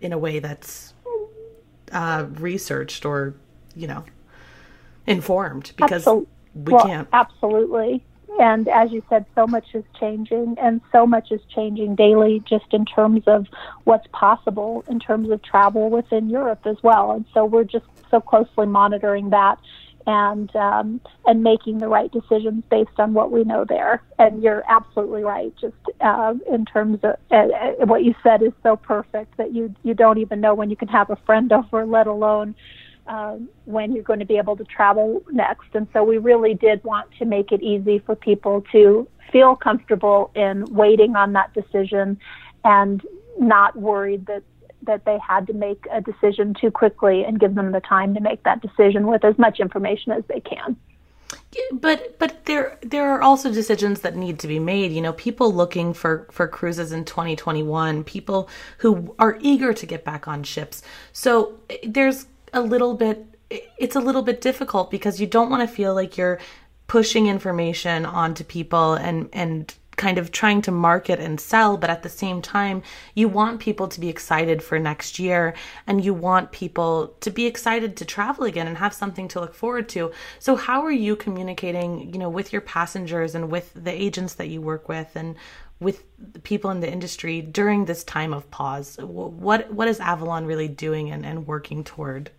in 0.01 0.13
a 0.13 0.19
way 0.19 0.41
that's 0.41 0.93
uh, 1.93 2.27
researched 2.35 3.05
or 3.05 3.35
you 3.75 3.87
know 3.87 4.05
informed 5.07 5.73
because 5.77 6.05
Absol- 6.05 6.27
we 6.55 6.73
well, 6.73 6.87
can't. 6.87 7.09
absolutely. 7.13 8.05
And 8.39 8.67
as 8.69 8.91
you 8.91 9.03
said 9.11 9.27
so 9.35 9.47
much 9.47 9.75
is 9.75 9.85
changing 10.01 10.57
and 10.59 10.81
so 10.91 11.07
much 11.07 11.31
is 11.31 11.41
changing 11.55 11.97
daily 11.97 12.43
just 12.47 12.73
in 12.73 12.87
terms 12.87 13.23
of 13.27 13.47
what's 13.85 14.07
possible 14.13 14.85
in 14.89 14.99
terms 14.99 15.31
of 15.31 15.43
travel 15.43 15.91
within 15.91 16.31
europe 16.31 16.67
as 16.67 16.77
well. 16.83 17.13
And 17.13 17.27
so 17.35 17.45
we're 17.45 17.65
just 17.65 17.85
so 18.11 18.21
closely 18.21 18.67
monitoring 18.67 19.31
that 19.31 19.59
and 20.07 20.55
um, 20.57 21.01
and 21.27 21.43
making 21.43 21.79
the 21.79 21.89
right 21.89 22.11
decisions 22.11 22.63
based 22.71 22.99
on 22.99 23.15
what 23.15 23.31
we 23.31 23.45
know 23.45 23.65
there. 23.65 24.03
And 24.19 24.43
you're 24.43 24.65
absolutely 24.69 25.23
right. 25.23 25.53
Just 25.61 25.75
uh, 26.01 26.35
in 26.53 26.65
terms 26.65 27.01
of 27.03 27.17
uh, 27.31 27.35
uh, 27.35 27.87
what 27.87 28.05
you 28.05 28.15
said 28.23 28.43
is 28.43 28.53
so 28.63 28.77
perfect 28.77 29.37
that 29.37 29.53
you 29.53 29.75
you 29.83 29.95
don't 29.95 30.19
even 30.19 30.41
know 30.41 30.55
when 30.55 30.71
you 30.71 30.77
can 30.77 30.89
have 30.89 31.11
a 31.11 31.17
friend 31.17 31.53
over, 31.53 31.87
let 31.87 32.07
alone 32.07 32.55
um, 33.07 33.49
when 33.65 33.93
you're 33.93 34.05
going 34.05 34.21
to 34.21 34.27
be 34.27 34.39
able 34.39 34.57
to 34.57 34.65
travel 34.65 35.23
next. 35.31 35.75
And 35.75 35.87
so 35.93 36.05
we 36.05 36.19
really 36.19 36.55
did 36.55 36.83
want 36.85 37.09
to 37.19 37.25
make 37.25 37.53
it 37.53 37.63
easy 37.63 37.99
for 38.01 38.15
people 38.15 38.65
to 38.73 39.09
feel 39.33 39.57
comfortable 39.57 40.31
in 40.35 40.65
waiting 40.67 41.17
on 41.17 41.33
that 41.33 41.53
decision 41.55 42.19
and 42.65 43.03
not 43.39 43.77
worried 43.77 44.27
that 44.27 44.43
that 44.85 45.05
they 45.05 45.19
had 45.19 45.47
to 45.47 45.53
make 45.53 45.87
a 45.91 46.01
decision 46.01 46.55
too 46.55 46.71
quickly 46.71 47.25
and 47.25 47.41
give 47.41 47.55
them 47.55 47.73
the 47.73 47.81
time 47.81 48.15
to 48.15 48.21
make 48.21 48.43
that 48.45 48.61
decision 48.61 49.07
with 49.07 49.25
as 49.25 49.39
much 49.39 49.61
information 49.61 50.13
as 50.13 50.25
they 50.29 50.41
can. 50.41 50.77
But 51.73 52.19
but 52.19 52.47
there 52.47 52.79
there 52.83 53.11
are 53.11 53.23
also 53.23 53.53
decisions 53.53 54.01
that 54.01 54.17
need 54.17 54.39
to 54.41 54.49
be 54.49 54.59
made. 54.59 54.93
You 54.93 55.01
know, 55.01 55.13
people 55.13 55.53
looking 55.53 55.93
for 55.93 56.27
for 56.31 56.49
cruises 56.49 56.93
in 56.93 57.05
2021, 57.05 58.05
people 58.05 58.49
who 58.79 59.15
are 59.19 59.39
eager 59.41 59.73
to 59.73 59.87
get 59.87 60.05
back 60.05 60.27
on 60.27 60.43
ships. 60.45 60.83
So 61.13 61.59
eh, 61.69 61.79
there's 61.85 62.27
a 62.53 62.61
little 62.61 62.95
bit 62.95 63.27
eh, 63.51 63.61
it's 63.79 63.97
a 63.97 64.01
little 64.01 64.23
bit 64.23 64.41
difficult 64.41 64.91
because 64.91 65.21
you 65.21 65.27
don't 65.27 65.51
want 65.51 65.69
to 65.69 65.75
feel 65.75 65.95
like 65.95 66.17
you're 66.17 66.39
pushing 66.87 67.27
information 67.27 68.07
onto 68.07 68.45
people 68.45 68.95
and 68.95 69.29
and 69.33 69.75
kind 70.03 70.19
of 70.19 70.33
trying 70.33 70.61
to 70.61 70.73
market 70.73 71.21
and 71.21 71.41
sell, 71.41 71.77
but 71.77 71.89
at 71.89 72.03
the 72.03 72.09
same 72.09 72.43
time, 72.43 72.83
you 73.15 73.29
want 73.29 73.61
people 73.61 73.87
to 73.87 74.01
be 74.01 74.09
excited 74.09 74.61
for 74.61 74.77
next 74.77 75.21
year 75.21 75.55
and 75.87 76.05
you 76.05 76.13
want 76.13 76.51
people 76.51 77.15
to 77.21 77.31
be 77.31 77.47
excited 77.47 77.97
to 77.97 78.05
travel 78.05 78.43
again 78.45 78.67
and 78.67 78.79
have 78.79 78.93
something 78.93 79.29
to 79.29 79.39
look 79.39 79.55
forward 79.55 79.89
to. 79.89 80.11
So 80.41 80.57
how 80.57 80.83
are 80.83 80.99
you 81.07 81.15
communicating, 81.15 82.13
you 82.13 82.19
know, 82.19 82.29
with 82.29 82.53
your 82.53 82.63
passengers 82.63 83.37
and 83.37 83.49
with 83.49 83.71
the 83.75 83.93
agents 83.93 84.35
that 84.35 84.49
you 84.49 84.61
work 84.61 84.89
with 84.89 85.15
and 85.15 85.37
with 85.79 86.03
people 86.43 86.71
in 86.71 86.81
the 86.81 86.91
industry 86.91 87.41
during 87.41 87.85
this 87.85 88.03
time 88.03 88.35
of 88.35 88.51
pause? 88.51 88.97
What 88.99 89.73
what 89.73 89.87
is 89.87 90.01
Avalon 90.01 90.47
really 90.47 90.69
doing 90.69 91.13
and, 91.13 91.25
and 91.25 91.47
working 91.47 91.85
toward? 91.85 92.33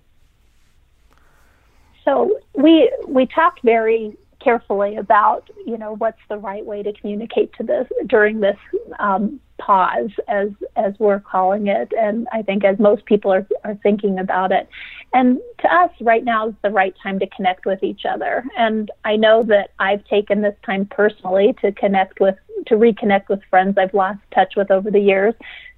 So 2.04 2.42
we 2.56 2.92
we 3.08 3.26
talked 3.26 3.62
very 3.64 4.18
carefully 4.44 4.96
about 4.98 5.50
you 5.66 5.78
know 5.78 5.96
what's 5.96 6.20
the 6.30 6.38
right 6.38 6.66
way 6.66 6.84
to 6.84 6.92
communicate 6.94 7.54
to 7.54 7.64
this 7.64 7.88
during 8.08 8.40
this 8.40 8.58
um, 9.00 9.40
pause 9.60 10.10
as 10.28 10.50
as 10.76 10.94
we're 11.00 11.20
calling 11.20 11.68
it. 11.68 11.92
And 11.98 12.28
i 12.32 12.42
think 12.42 12.64
as 12.64 12.78
most 12.80 13.06
people 13.06 13.32
are, 13.32 13.48
are 13.64 13.76
thinking 13.76 14.20
about 14.20 14.52
it. 14.52 14.68
And 15.14 15.40
to 15.60 15.74
us 15.74 15.92
right 16.02 16.24
now 16.24 16.50
is 16.50 16.56
the 16.64 16.72
right 16.72 16.96
time 17.02 17.20
to 17.20 17.28
connect 17.28 17.66
with 17.66 17.84
each 17.84 18.02
other. 18.06 18.44
And 18.58 18.92
i 19.06 19.16
know 19.16 19.44
that 19.44 19.72
i've 19.80 20.04
taken 20.06 20.42
this 20.42 20.56
time 20.66 20.86
personally 20.86 21.56
to 21.62 21.72
connect 21.72 22.20
with 22.20 22.36
to 22.68 22.76
reconnect 22.76 23.30
with 23.30 23.42
friends 23.50 23.78
i've 23.78 23.94
lost 23.94 24.20
touch 24.34 24.54
with 24.56 24.72
over 24.72 24.90
the 24.90 25.00
years 25.00 25.34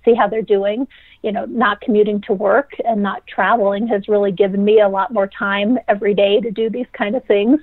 see 0.05 0.13
how 0.13 0.27
they're 0.27 0.41
doing. 0.41 0.87
You 1.23 1.31
know 1.31 1.45
not 1.45 1.81
commuting 1.81 2.21
to 2.21 2.33
work 2.33 2.73
and 2.85 3.01
not 3.01 3.25
traveling 3.25 3.87
has 3.87 4.07
really 4.07 4.31
given 4.31 4.63
me 4.63 4.79
a 4.79 4.87
lot 4.87 5.11
more 5.11 5.27
time 5.27 5.79
every 5.87 6.13
day 6.13 6.39
to 6.39 6.51
do 6.51 6.69
these 6.69 6.85
kind 6.93 7.15
of 7.15 7.25
things 7.25 7.59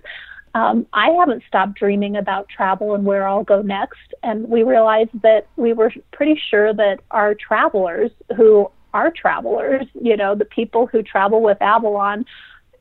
um, 0.54 0.86
I 0.92 1.10
haven't 1.10 1.42
stopped 1.48 1.74
dreaming 1.74 2.16
about 2.16 2.48
travel 2.48 2.94
and 2.94 3.04
where 3.04 3.26
I'll 3.26 3.44
go 3.44 3.62
next. 3.62 4.14
And 4.22 4.48
we 4.48 4.62
realized 4.62 5.10
that 5.22 5.46
we 5.56 5.72
were 5.72 5.92
pretty 6.12 6.40
sure 6.50 6.74
that 6.74 7.00
our 7.10 7.34
travelers 7.34 8.10
who 8.36 8.70
are 8.92 9.10
travelers, 9.10 9.86
you 9.94 10.16
know, 10.16 10.34
the 10.34 10.44
people 10.44 10.86
who 10.86 11.02
travel 11.02 11.40
with 11.40 11.60
Avalon, 11.62 12.26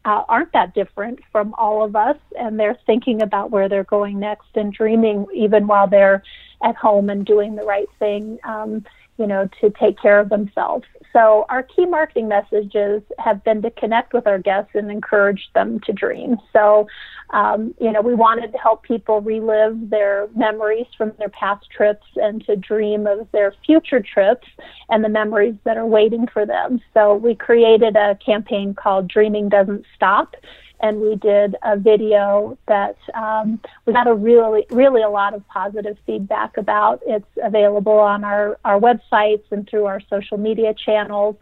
uh, 0.04 0.24
aren't 0.28 0.52
that 0.52 0.74
different 0.74 1.20
from 1.32 1.54
all 1.58 1.84
of 1.84 1.96
us. 1.96 2.18
And 2.38 2.60
they're 2.60 2.78
thinking 2.86 3.22
about 3.22 3.52
where 3.52 3.70
they're 3.70 3.84
going 3.86 4.20
next 4.20 4.50
and 4.56 4.74
dreaming 4.74 5.26
even 5.34 5.68
while 5.68 5.88
they're 5.88 6.24
at 6.64 6.76
home 6.76 7.10
and 7.10 7.26
doing 7.26 7.56
the 7.56 7.64
right 7.64 7.88
thing, 8.00 8.40
um, 8.44 8.86
you 9.22 9.28
know, 9.28 9.48
to 9.62 9.70
take 9.80 10.02
care 10.02 10.20
of 10.20 10.30
themselves. 10.30 10.86
So 11.14 11.46
our 11.50 11.62
key 11.62 11.86
marketing 11.86 12.28
messages 12.28 13.04
have 13.20 13.44
been 13.44 13.62
to 13.62 13.70
connect 13.72 14.14
with 14.14 14.26
our 14.26 14.40
guests 14.40 14.72
and 14.74 14.90
encourage 14.90 15.50
them 15.54 15.80
to 15.82 15.94
dream. 15.94 16.38
So, 16.54 16.88
um, 17.32 17.76
you 17.80 17.92
know, 17.92 18.02
we 18.02 18.16
wanted 18.16 18.52
to 18.54 18.58
help 18.58 18.82
people 18.84 19.22
relive 19.22 19.90
their 19.90 20.28
memories 20.36 20.88
from 20.98 21.12
their 21.20 21.30
past 21.30 21.70
trips 21.70 22.08
and 22.16 22.44
to 22.46 22.56
dream 22.56 23.06
of 23.06 23.28
their 23.32 23.54
future 23.64 24.02
trips 24.02 24.48
and 24.90 25.04
the 25.04 25.10
memories 25.10 25.56
that 25.66 25.78
are 25.78 25.86
waiting 25.86 26.28
for 26.34 26.46
them. 26.46 26.82
So 26.96 27.14
we 27.14 27.36
created 27.36 27.96
a 27.96 28.18
campaign 28.26 28.74
called 28.74 29.08
Dreaming 29.08 29.50
Doesn't 29.50 29.86
Stop 29.96 30.36
and 30.82 31.00
we 31.00 31.16
did 31.16 31.56
a 31.64 31.78
video 31.78 32.58
that 32.68 32.98
um, 33.14 33.60
we 33.86 33.94
got 33.94 34.08
a 34.08 34.14
really, 34.14 34.66
really 34.72 35.02
a 35.02 35.10
lot 35.10 35.34
of 35.34 35.48
positive 35.48 35.98
feedback 36.06 36.58
about. 36.58 37.02
It's 37.06 37.26
available 37.42 38.00
on 38.00 38.24
our, 38.24 38.58
our 38.66 38.80
websites 38.80 39.44
and 39.52 39.70
through 39.70 39.86
our 39.86 40.02
social 40.10 40.38
media 40.38 40.74
channels. 40.74 41.36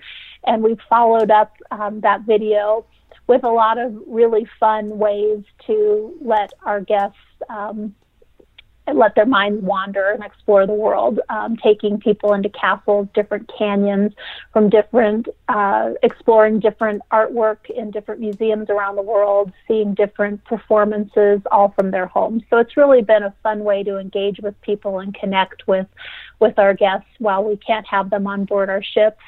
And 0.46 0.62
we 0.62 0.78
followed 0.90 1.32
up 1.32 1.56
um, 1.72 2.02
that 2.02 2.22
video 2.22 2.86
with 3.28 3.44
a 3.44 3.50
lot 3.50 3.78
of 3.78 3.96
really 4.08 4.48
fun 4.60 4.98
ways 4.98 5.44
to 5.68 6.18
let 6.22 6.52
our 6.64 6.82
guests 6.82 7.18
um, 7.50 7.96
let 8.96 9.16
their 9.16 9.26
minds 9.26 9.64
wander 9.64 10.10
and 10.10 10.24
explore 10.24 10.66
the 10.66 10.74
world, 10.74 11.20
um, 11.30 11.56
taking 11.58 12.00
people 12.00 12.34
into 12.34 12.50
castles, 12.50 13.08
different 13.14 13.50
canyons, 13.58 14.14
from 14.54 14.70
different, 14.70 15.28
uh, 15.48 15.92
exploring 16.04 16.60
different 16.60 17.02
artwork 17.12 17.70
in 17.70 17.92
different 17.92 18.22
museums 18.22 18.70
around 18.70 18.96
the 18.96 19.02
world, 19.02 19.52
seeing 19.68 19.94
different 19.94 20.44
performances, 20.46 21.42
all 21.52 21.70
from 21.70 21.92
their 21.92 22.06
homes. 22.06 22.44
So 22.50 22.58
it's 22.58 22.78
really 22.78 23.02
been 23.02 23.24
a 23.24 23.34
fun 23.44 23.64
way 23.64 23.84
to 23.84 23.98
engage 23.98 24.40
with 24.42 24.60
people 24.62 25.00
and 25.00 25.14
connect 25.14 25.68
with, 25.68 25.88
with 26.40 26.58
our 26.60 26.74
guests 26.74 27.10
while 27.20 27.44
we 27.44 27.58
can't 27.58 27.88
have 27.88 28.10
them 28.10 28.28
on 28.28 28.46
board 28.46 28.70
our 28.70 28.84
ships. 28.84 29.24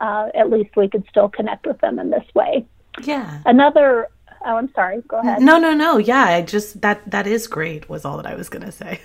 Uh, 0.00 0.30
at 0.34 0.50
least 0.50 0.74
we 0.76 0.88
could 0.88 1.04
still 1.08 1.28
connect 1.28 1.66
with 1.66 1.80
them 1.80 1.98
in 1.98 2.10
this 2.10 2.24
way. 2.34 2.66
Yeah. 3.04 3.40
Another 3.46 4.08
Oh, 4.44 4.56
I'm 4.56 4.72
sorry. 4.74 5.02
Go 5.08 5.18
ahead. 5.18 5.40
No, 5.40 5.58
no, 5.58 5.72
no. 5.72 5.98
Yeah, 5.98 6.24
I 6.24 6.42
just 6.42 6.80
that 6.80 7.08
that 7.10 7.26
is 7.26 7.46
great. 7.46 7.88
Was 7.88 8.04
all 8.04 8.16
that 8.16 8.26
I 8.26 8.34
was 8.34 8.48
going 8.48 8.64
to 8.64 8.72
say. 8.72 9.00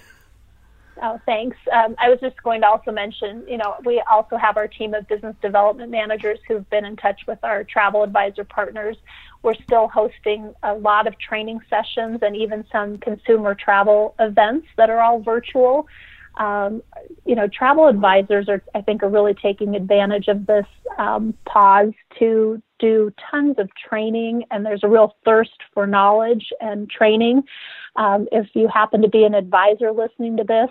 Oh, 1.01 1.19
thanks. 1.25 1.57
Um, 1.71 1.95
I 1.99 2.09
was 2.09 2.19
just 2.19 2.41
going 2.41 2.61
to 2.61 2.67
also 2.67 2.91
mention, 2.91 3.43
you 3.47 3.57
know, 3.57 3.75
we 3.85 4.01
also 4.09 4.35
have 4.35 4.57
our 4.57 4.67
team 4.67 4.93
of 4.93 5.07
business 5.07 5.35
development 5.41 5.91
managers 5.91 6.39
who've 6.47 6.67
been 6.71 6.85
in 6.85 6.95
touch 6.95 7.21
with 7.27 7.37
our 7.43 7.63
travel 7.63 8.03
advisor 8.03 8.43
partners. 8.43 8.97
We're 9.43 9.53
still 9.55 9.87
hosting 9.87 10.55
a 10.63 10.73
lot 10.73 11.05
of 11.05 11.17
training 11.19 11.59
sessions 11.69 12.19
and 12.23 12.35
even 12.35 12.65
some 12.71 12.97
consumer 12.97 13.53
travel 13.53 14.15
events 14.19 14.67
that 14.77 14.89
are 14.89 14.99
all 14.99 15.19
virtual. 15.19 15.87
Um, 16.37 16.83
you 17.25 17.35
know, 17.35 17.47
travel 17.47 17.87
advisors 17.87 18.47
are, 18.47 18.63
I 18.75 18.81
think, 18.81 19.03
are 19.03 19.09
really 19.09 19.33
taking 19.33 19.75
advantage 19.75 20.27
of 20.27 20.45
this 20.45 20.65
um, 20.97 21.33
pause 21.45 21.93
to 22.19 22.61
do 22.79 23.11
tons 23.31 23.55
of 23.57 23.69
training, 23.75 24.43
and 24.51 24.65
there's 24.65 24.83
a 24.83 24.87
real 24.87 25.15
thirst 25.25 25.57
for 25.73 25.87
knowledge 25.87 26.47
and 26.61 26.89
training. 26.89 27.43
Um, 27.95 28.27
if 28.31 28.47
you 28.53 28.67
happen 28.67 29.01
to 29.01 29.09
be 29.09 29.23
an 29.23 29.33
advisor 29.33 29.91
listening 29.91 30.37
to 30.37 30.43
this, 30.43 30.69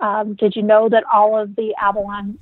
um, 0.00 0.34
did 0.34 0.56
you 0.56 0.62
know 0.62 0.88
that 0.88 1.04
all 1.12 1.38
of 1.38 1.54
the 1.54 1.74
Avalon 1.80 2.38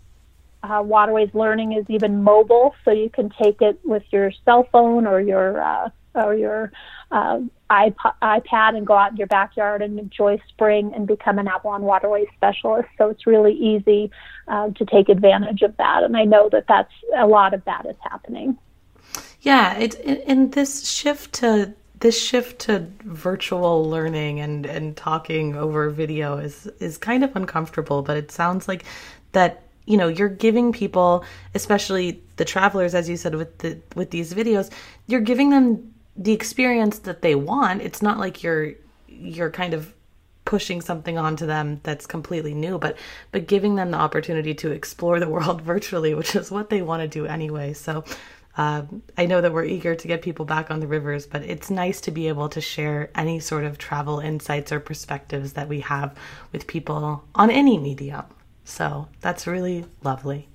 uh, 0.62 0.82
Waterways 0.82 1.30
learning 1.34 1.72
is 1.72 1.84
even 1.88 2.22
mobile, 2.22 2.74
so 2.84 2.90
you 2.90 3.10
can 3.10 3.30
take 3.42 3.60
it 3.60 3.78
with 3.84 4.04
your 4.10 4.32
cell 4.44 4.66
phone 4.72 5.06
or 5.06 5.20
your 5.20 5.60
uh, 5.60 5.90
or 6.14 6.34
your 6.34 6.72
uh, 7.10 7.40
iPad 8.22 8.76
and 8.76 8.86
go 8.86 8.94
out 8.94 9.12
in 9.12 9.16
your 9.16 9.26
backyard 9.26 9.82
and 9.82 9.98
enjoy 9.98 10.40
spring 10.48 10.92
and 10.94 11.06
become 11.06 11.38
an 11.38 11.48
Avalon 11.48 11.82
Waterways 11.82 12.28
specialist. 12.36 12.88
So 12.98 13.08
it's 13.08 13.26
really 13.26 13.54
easy 13.54 14.10
uh, 14.48 14.70
to 14.70 14.84
take 14.84 15.08
advantage 15.08 15.62
of 15.62 15.76
that, 15.78 16.02
and 16.02 16.16
I 16.16 16.24
know 16.24 16.48
that 16.50 16.66
that's 16.68 16.92
a 17.16 17.26
lot 17.26 17.54
of 17.54 17.64
that 17.64 17.86
is 17.86 17.96
happening. 18.02 18.58
Yeah, 19.40 19.76
it, 19.76 19.94
it 20.04 20.24
and 20.26 20.52
this 20.52 20.88
shift 20.88 21.32
to 21.34 21.74
this 22.00 22.20
shift 22.20 22.60
to 22.62 22.86
virtual 23.04 23.88
learning 23.88 24.40
and 24.40 24.66
and 24.66 24.96
talking 24.96 25.56
over 25.56 25.88
video 25.90 26.36
is 26.36 26.66
is 26.78 26.98
kind 26.98 27.24
of 27.24 27.34
uncomfortable, 27.36 28.02
but 28.02 28.16
it 28.16 28.30
sounds 28.30 28.68
like 28.68 28.84
that 29.32 29.62
you 29.86 29.96
know 29.96 30.08
you're 30.08 30.28
giving 30.28 30.72
people 30.72 31.24
especially 31.54 32.22
the 32.36 32.44
travelers 32.44 32.94
as 32.94 33.08
you 33.08 33.16
said 33.16 33.34
with 33.34 33.58
the 33.58 33.78
with 33.96 34.10
these 34.10 34.32
videos 34.32 34.70
you're 35.08 35.20
giving 35.20 35.50
them 35.50 35.91
the 36.16 36.32
experience 36.32 36.98
that 37.00 37.22
they 37.22 37.34
want 37.34 37.80
it's 37.82 38.02
not 38.02 38.18
like 38.18 38.42
you're 38.42 38.72
you're 39.08 39.50
kind 39.50 39.74
of 39.74 39.94
pushing 40.44 40.80
something 40.80 41.16
onto 41.16 41.46
them 41.46 41.80
that's 41.84 42.06
completely 42.06 42.52
new 42.52 42.78
but 42.78 42.96
but 43.30 43.46
giving 43.46 43.76
them 43.76 43.90
the 43.92 43.96
opportunity 43.96 44.54
to 44.54 44.70
explore 44.70 45.20
the 45.20 45.28
world 45.28 45.60
virtually 45.72 46.14
which 46.14 46.34
is 46.34 46.50
what 46.50 46.70
they 46.70 46.82
want 46.82 47.00
to 47.00 47.08
do 47.08 47.26
anyway 47.26 47.72
so 47.72 48.04
uh, 48.56 48.82
I 49.16 49.26
know 49.26 49.40
that 49.40 49.52
we're 49.52 49.64
eager 49.64 49.94
to 49.94 50.08
get 50.08 50.20
people 50.20 50.44
back 50.44 50.70
on 50.70 50.80
the 50.80 50.86
rivers, 50.86 51.26
but 51.26 51.42
it's 51.42 51.70
nice 51.70 52.00
to 52.02 52.10
be 52.10 52.28
able 52.28 52.48
to 52.50 52.60
share 52.60 53.10
any 53.14 53.40
sort 53.40 53.64
of 53.64 53.78
travel 53.78 54.20
insights 54.20 54.70
or 54.72 54.80
perspectives 54.80 55.54
that 55.54 55.68
we 55.68 55.80
have 55.80 56.14
with 56.52 56.66
people 56.66 57.24
on 57.34 57.50
any 57.50 57.78
medium. 57.78 58.24
So 58.64 59.08
that's 59.20 59.46
really 59.46 59.86
lovely. 60.02 60.48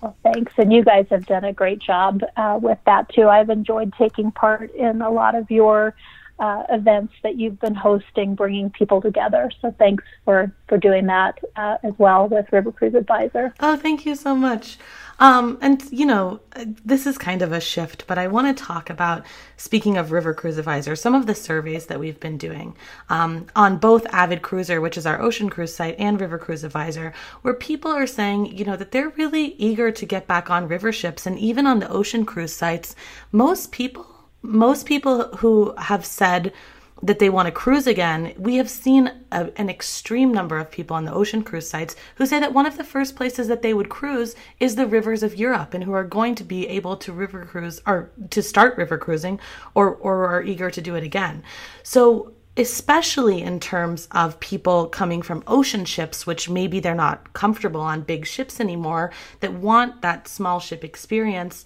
Well, 0.00 0.16
thanks. 0.22 0.52
And 0.56 0.72
you 0.72 0.84
guys 0.84 1.06
have 1.10 1.26
done 1.26 1.44
a 1.44 1.52
great 1.52 1.80
job 1.80 2.22
uh, 2.36 2.58
with 2.62 2.78
that 2.86 3.08
too. 3.08 3.28
I've 3.28 3.50
enjoyed 3.50 3.92
taking 3.98 4.30
part 4.30 4.72
in 4.74 5.02
a 5.02 5.10
lot 5.10 5.34
of 5.34 5.50
your 5.50 5.94
uh, 6.38 6.62
events 6.70 7.12
that 7.22 7.36
you've 7.36 7.58
been 7.58 7.74
hosting, 7.74 8.36
bringing 8.36 8.70
people 8.70 9.00
together. 9.00 9.50
So 9.60 9.74
thanks 9.76 10.04
for, 10.24 10.52
for 10.68 10.78
doing 10.78 11.06
that 11.06 11.38
uh, 11.56 11.78
as 11.82 11.94
well 11.98 12.28
with 12.28 12.46
River 12.52 12.70
Cruise 12.70 12.94
Advisor. 12.94 13.52
Oh, 13.58 13.76
thank 13.76 14.06
you 14.06 14.14
so 14.14 14.36
much. 14.36 14.78
Um, 15.20 15.58
and 15.60 15.82
you 15.90 16.06
know, 16.06 16.40
this 16.84 17.06
is 17.06 17.18
kind 17.18 17.42
of 17.42 17.52
a 17.52 17.60
shift, 17.60 18.06
but 18.06 18.18
I 18.18 18.28
want 18.28 18.56
to 18.56 18.64
talk 18.64 18.88
about 18.88 19.24
speaking 19.56 19.96
of 19.96 20.12
River 20.12 20.32
Cruise 20.32 20.58
Advisor, 20.58 20.94
some 20.94 21.14
of 21.14 21.26
the 21.26 21.34
surveys 21.34 21.86
that 21.86 21.98
we've 21.98 22.20
been 22.20 22.38
doing 22.38 22.76
um, 23.08 23.46
on 23.56 23.78
both 23.78 24.06
Avid 24.12 24.42
Cruiser, 24.42 24.80
which 24.80 24.96
is 24.96 25.06
our 25.06 25.20
ocean 25.20 25.50
cruise 25.50 25.74
site, 25.74 25.96
and 25.98 26.20
River 26.20 26.38
Cruise 26.38 26.62
Advisor, 26.62 27.12
where 27.42 27.54
people 27.54 27.90
are 27.90 28.06
saying, 28.06 28.56
you 28.56 28.64
know, 28.64 28.76
that 28.76 28.92
they're 28.92 29.10
really 29.10 29.54
eager 29.58 29.90
to 29.90 30.06
get 30.06 30.28
back 30.28 30.50
on 30.50 30.68
river 30.68 30.92
ships, 30.92 31.26
and 31.26 31.38
even 31.38 31.66
on 31.66 31.80
the 31.80 31.90
ocean 31.90 32.24
cruise 32.24 32.54
sites, 32.54 32.94
most 33.32 33.72
people, 33.72 34.06
most 34.42 34.86
people 34.86 35.24
who 35.36 35.74
have 35.78 36.06
said 36.06 36.52
that 37.02 37.18
they 37.18 37.30
want 37.30 37.46
to 37.46 37.52
cruise 37.52 37.86
again, 37.86 38.34
we 38.36 38.56
have 38.56 38.68
seen 38.68 39.10
a, 39.30 39.50
an 39.56 39.70
extreme 39.70 40.32
number 40.32 40.58
of 40.58 40.70
people 40.70 40.96
on 40.96 41.04
the 41.04 41.12
ocean 41.12 41.42
cruise 41.42 41.68
sites 41.68 41.94
who 42.16 42.26
say 42.26 42.40
that 42.40 42.52
one 42.52 42.66
of 42.66 42.76
the 42.76 42.84
first 42.84 43.14
places 43.14 43.48
that 43.48 43.62
they 43.62 43.72
would 43.72 43.88
cruise 43.88 44.34
is 44.58 44.74
the 44.74 44.86
rivers 44.86 45.22
of 45.22 45.36
Europe 45.36 45.74
and 45.74 45.84
who 45.84 45.92
are 45.92 46.04
going 46.04 46.34
to 46.34 46.44
be 46.44 46.66
able 46.66 46.96
to 46.96 47.12
river 47.12 47.44
cruise 47.44 47.80
or 47.86 48.10
to 48.30 48.42
start 48.42 48.76
river 48.76 48.98
cruising 48.98 49.38
or, 49.74 49.94
or 49.96 50.26
are 50.26 50.42
eager 50.42 50.70
to 50.70 50.80
do 50.80 50.94
it 50.96 51.04
again. 51.04 51.42
So 51.82 52.32
especially 52.58 53.40
in 53.40 53.60
terms 53.60 54.08
of 54.10 54.40
people 54.40 54.86
coming 54.88 55.22
from 55.22 55.44
ocean 55.46 55.84
ships, 55.84 56.26
which 56.26 56.50
maybe 56.50 56.80
they're 56.80 56.94
not 56.94 57.32
comfortable 57.32 57.80
on 57.80 58.00
big 58.00 58.26
ships 58.26 58.58
anymore, 58.58 59.12
that 59.38 59.52
want 59.52 60.02
that 60.02 60.26
small 60.26 60.58
ship 60.58 60.82
experience. 60.82 61.64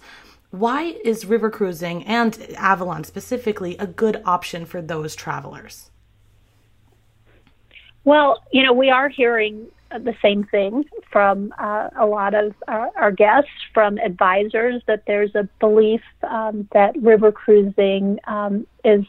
Why 0.53 0.97
is 1.03 1.25
river 1.25 1.49
cruising 1.49 2.03
and 2.03 2.37
Avalon 2.57 3.05
specifically 3.05 3.75
a 3.79 3.87
good 3.87 4.21
option 4.23 4.67
for 4.67 4.83
those 4.83 5.15
travelers? 5.15 5.89
Well, 8.03 8.43
you 8.51 8.61
know, 8.61 8.71
we 8.71 8.91
are 8.91 9.09
hearing 9.09 9.65
the 9.89 10.13
same 10.21 10.43
thing 10.43 10.85
from 11.11 11.55
uh, 11.57 11.89
a 11.99 12.05
lot 12.05 12.35
of 12.35 12.53
our, 12.67 12.91
our, 12.95 13.11
guests, 13.11 13.49
from 13.73 13.97
advisors, 13.97 14.83
that 14.85 15.05
there's 15.07 15.33
a 15.33 15.49
belief 15.59 16.01
um, 16.21 16.69
that 16.71 16.95
river 17.01 17.31
cruising 17.31 18.19
um, 18.27 18.67
is 18.85 19.05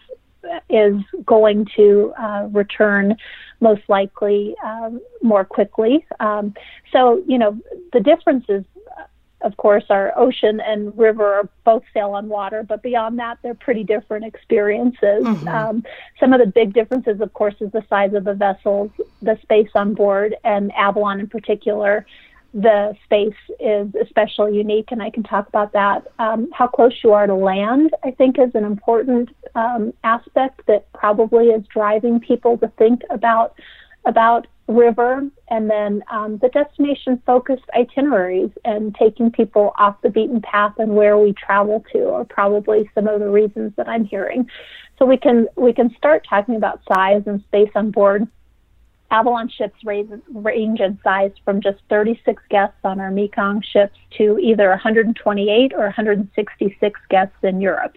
is 0.71 0.97
going 1.27 1.67
to 1.77 2.15
uh, 2.19 2.49
return 2.53 3.17
most 3.61 3.83
likely 3.89 4.55
um, 4.65 4.99
more 5.23 5.45
quickly. 5.45 6.07
Um, 6.21 6.55
so, 6.91 7.23
you 7.27 7.39
know, 7.39 7.59
the 7.93 8.01
differences 8.01 8.65
of 9.45 9.57
course, 9.59 9.85
our 9.91 10.13
ocean 10.17 10.59
and 10.61 10.97
river 10.99 11.49
both 11.65 11.85
sail 11.93 12.11
on 12.13 12.29
water, 12.29 12.63
but 12.63 12.83
beyond 12.83 13.19
that, 13.19 13.39
they're 13.43 13.55
pretty 13.55 13.85
different 13.85 14.25
experiences. 14.25 15.23
Mm-hmm. 15.23 15.49
Um, 15.49 15.85
some 16.19 16.33
of 16.33 16.41
the 16.41 16.47
big 16.47 16.73
differences, 16.73 17.21
of 17.21 17.33
course, 17.35 17.55
is 17.61 17.71
the 17.71 17.85
size 17.89 18.15
of 18.15 18.25
the 18.25 18.35
vessels, 18.35 18.91
the 19.21 19.39
space 19.43 19.69
on 19.75 19.95
board, 19.95 20.35
and 20.45 20.73
Avalon 20.73 21.21
in 21.21 21.29
particular. 21.29 22.07
The 22.55 22.97
space 23.05 23.35
is 23.61 23.89
especially 24.01 24.57
unique, 24.57 24.93
and 24.93 25.03
I 25.03 25.11
can 25.11 25.25
talk 25.25 25.47
about 25.49 25.73
that. 25.73 26.07
Um, 26.19 26.49
how 26.53 26.69
close 26.69 26.95
you 27.03 27.13
are 27.13 27.27
to 27.27 27.35
land, 27.35 27.91
I 28.03 28.13
think, 28.13 28.39
is 28.39 28.55
an 28.55 28.65
important 28.65 29.29
um, 29.55 29.93
aspect 30.05 30.63
that 30.67 30.91
probably 30.93 31.49
is 31.49 31.67
driving 31.67 32.19
people 32.19 32.57
to 32.59 32.69
think 32.79 33.03
about 33.11 33.59
about 34.07 34.47
river 34.67 35.23
and 35.49 35.69
then 35.69 36.03
um, 36.11 36.39
the 36.39 36.49
destination 36.49 37.21
focused 37.27 37.65
itineraries 37.77 38.51
and 38.65 38.95
taking 38.95 39.31
people 39.31 39.73
off 39.79 40.01
the 40.03 40.09
beaten 40.09 40.41
path 40.41 40.73
and 40.79 40.95
where 40.95 41.19
we 41.19 41.33
travel 41.35 41.85
to 41.93 42.09
are 42.09 42.25
probably 42.25 42.91
some 42.95 43.07
of 43.07 43.21
the 43.21 43.29
reasons 43.29 43.73
that 43.77 43.89
I'm 43.89 44.05
hearing. 44.05 44.49
So 44.99 45.05
we 45.05 45.17
can 45.17 45.49
we 45.57 45.73
can 45.73 45.95
start 45.97 46.25
talking 46.29 46.57
about 46.57 46.81
size 46.93 47.23
and 47.27 47.43
space 47.45 47.71
on 47.75 47.91
board. 47.91 48.27
Avalon 49.11 49.49
ships 49.49 49.77
range, 49.85 50.11
range 50.33 50.81
in 50.81 50.99
size 51.05 51.31
from 51.45 51.61
just 51.61 51.79
36 51.89 52.43
guests 52.49 52.79
on 52.85 52.99
our 53.01 53.11
Mekong 53.11 53.63
ships 53.63 53.97
to 54.17 54.39
either 54.39 54.71
128 54.71 55.73
or 55.75 55.85
166 55.85 57.01
guests 57.11 57.37
in 57.43 57.61
Europe. 57.61 57.97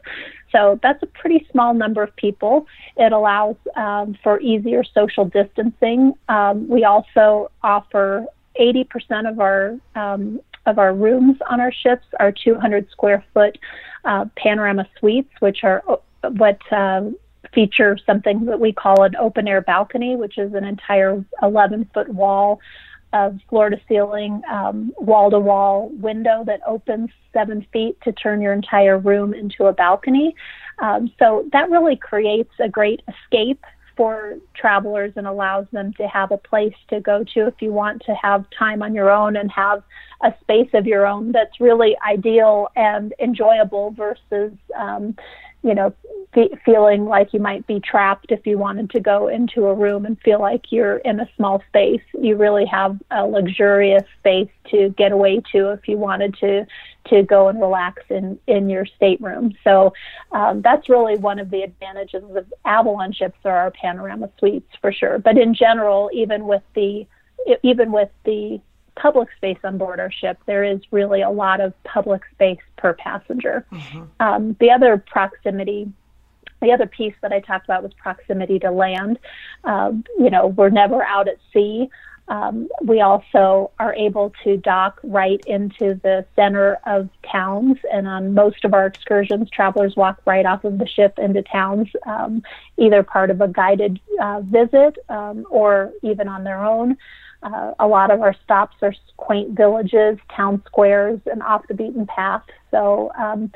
So 0.51 0.79
that's 0.81 1.01
a 1.03 1.07
pretty 1.07 1.47
small 1.51 1.73
number 1.73 2.03
of 2.03 2.15
people. 2.15 2.67
It 2.95 3.11
allows 3.11 3.55
um, 3.75 4.17
for 4.23 4.39
easier 4.39 4.83
social 4.83 5.25
distancing. 5.25 6.13
Um, 6.29 6.67
we 6.67 6.83
also 6.83 7.51
offer 7.63 8.25
80% 8.59 9.29
of 9.29 9.39
our 9.39 9.77
um, 9.95 10.39
of 10.65 10.79
our 10.79 10.93
rooms 10.93 11.37
on 11.49 11.61
our 11.61 11.71
ships 11.71 12.05
are 12.19 12.31
200 12.31 12.89
square 12.91 13.23
foot 13.33 13.57
uh, 14.03 14.25
panorama 14.35 14.85
suites, 14.99 15.31
which 15.39 15.63
are 15.63 15.81
uh, 15.87 16.29
what 16.31 16.59
uh, 16.71 17.03
feature 17.53 17.97
something 18.05 18.45
that 18.45 18.59
we 18.59 18.73
call 18.73 19.03
an 19.03 19.15
open 19.15 19.47
air 19.47 19.61
balcony, 19.61 20.15
which 20.15 20.37
is 20.37 20.53
an 20.53 20.65
entire 20.65 21.23
11 21.41 21.89
foot 21.93 22.09
wall 22.09 22.59
of 23.13 23.39
floor 23.49 23.69
to 23.69 23.79
ceiling, 23.87 24.41
wall 24.97 25.29
to 25.31 25.39
wall 25.39 25.89
window 25.99 26.43
that 26.45 26.61
opens 26.65 27.09
seven 27.33 27.65
feet 27.71 27.97
to 28.01 28.11
turn 28.11 28.41
your 28.41 28.53
entire 28.53 28.97
room 28.97 29.33
into 29.33 29.65
a 29.65 29.73
balcony. 29.73 30.35
Um, 30.79 31.11
so 31.17 31.47
that 31.53 31.69
really 31.69 31.95
creates 31.95 32.53
a 32.59 32.69
great 32.69 33.01
escape 33.07 33.63
for 33.95 34.35
travelers 34.53 35.11
and 35.15 35.25
allows 35.25 35.65
them 35.71 35.91
to 35.93 36.07
have 36.07 36.31
a 36.31 36.37
place 36.37 36.75
to 36.89 37.01
go 37.01 37.23
to 37.33 37.47
if 37.47 37.55
you 37.59 37.73
want 37.73 38.03
to 38.03 38.13
have 38.13 38.45
time 38.57 38.83
on 38.83 38.93
your 38.93 39.09
own 39.09 39.35
and 39.35 39.51
have 39.51 39.81
a 40.23 40.33
space 40.41 40.69
of 40.73 40.85
your 40.85 41.05
own 41.05 41.31
that's 41.31 41.59
really 41.59 41.97
ideal 42.07 42.67
and 42.75 43.13
enjoyable 43.19 43.91
versus 43.91 44.53
um, 44.77 45.15
you 45.63 45.73
know, 45.73 45.93
fe- 46.33 46.57
feeling 46.65 47.05
like 47.05 47.33
you 47.33 47.39
might 47.39 47.65
be 47.67 47.79
trapped 47.79 48.31
if 48.31 48.45
you 48.45 48.57
wanted 48.57 48.89
to 48.91 48.99
go 48.99 49.27
into 49.27 49.65
a 49.65 49.73
room 49.73 50.05
and 50.05 50.19
feel 50.21 50.39
like 50.39 50.71
you're 50.71 50.97
in 50.97 51.19
a 51.19 51.29
small 51.35 51.63
space. 51.67 52.01
You 52.19 52.35
really 52.35 52.65
have 52.65 52.97
a 53.11 53.25
luxurious 53.25 54.03
space 54.19 54.49
to 54.71 54.89
get 54.97 55.11
away 55.11 55.41
to 55.51 55.71
if 55.71 55.87
you 55.87 55.97
wanted 55.97 56.35
to 56.39 56.65
to 57.09 57.23
go 57.23 57.47
and 57.47 57.59
relax 57.59 58.03
in 58.09 58.37
in 58.47 58.69
your 58.69 58.85
stateroom. 58.85 59.53
So 59.63 59.93
um, 60.31 60.61
that's 60.61 60.89
really 60.89 61.17
one 61.17 61.39
of 61.39 61.49
the 61.49 61.63
advantages 61.63 62.23
of 62.35 62.45
Avalon 62.65 63.13
ships 63.13 63.39
or 63.43 63.51
our 63.51 63.71
panorama 63.71 64.29
suites 64.39 64.71
for 64.81 64.91
sure. 64.91 65.19
But 65.19 65.37
in 65.37 65.53
general, 65.53 66.09
even 66.13 66.45
with 66.45 66.63
the 66.75 67.07
even 67.63 67.91
with 67.91 68.09
the 68.25 68.59
public 68.99 69.29
space 69.37 69.57
on 69.63 69.77
board 69.77 69.99
our 69.99 70.11
ship, 70.11 70.39
there 70.45 70.63
is 70.63 70.79
really 70.91 71.21
a 71.21 71.29
lot 71.29 71.61
of 71.61 71.73
public 71.83 72.23
space 72.33 72.59
per 72.77 72.93
passenger. 72.93 73.65
Mm-hmm. 73.71 74.03
Um, 74.19 74.55
the 74.59 74.71
other 74.71 74.97
proximity 74.97 75.91
the 76.59 76.71
other 76.71 76.87
piece 76.87 77.13
that 77.21 77.31
I 77.31 77.39
talked 77.39 77.65
about 77.65 77.83
was 77.83 77.93
proximity 77.93 78.57
to 78.59 78.71
land. 78.71 79.19
Um, 79.63 80.03
you 80.17 80.31
know, 80.31 80.47
we're 80.47 80.69
never 80.71 81.03
out 81.03 81.27
at 81.27 81.37
sea. 81.53 81.89
Um, 82.29 82.67
we 82.83 82.99
also 82.99 83.71
are 83.79 83.93
able 83.93 84.33
to 84.43 84.57
dock 84.57 84.99
right 85.03 85.41
into 85.47 85.99
the 86.03 86.25
center 86.35 86.77
of 86.85 87.09
towns, 87.31 87.77
and 87.91 88.07
on 88.07 88.33
most 88.33 88.65
of 88.65 88.73
our 88.73 88.85
excursions, 88.85 89.49
travelers 89.49 89.95
walk 89.95 90.21
right 90.25 90.45
off 90.45 90.65
of 90.65 90.77
the 90.77 90.87
ship 90.87 91.17
into 91.19 91.41
towns, 91.41 91.87
um, 92.05 92.43
either 92.77 93.01
part 93.01 93.29
of 93.29 93.39
a 93.39 93.47
guided 93.47 93.99
uh, 94.21 94.41
visit 94.41 94.97
um, 95.07 95.45
or 95.49 95.93
even 96.01 96.27
on 96.27 96.43
their 96.43 96.63
own. 96.65 96.97
Uh, 97.43 97.73
a 97.79 97.87
lot 97.87 98.11
of 98.11 98.21
our 98.21 98.35
stops 98.43 98.75
are 98.81 98.93
quaint 99.17 99.51
villages, 99.51 100.17
town 100.35 100.61
squares, 100.65 101.19
and 101.25 101.43
off 101.43 101.67
the 101.67 101.73
beaten 101.73 102.05
path. 102.07 102.43
So, 102.71 103.11
um, 103.17 103.51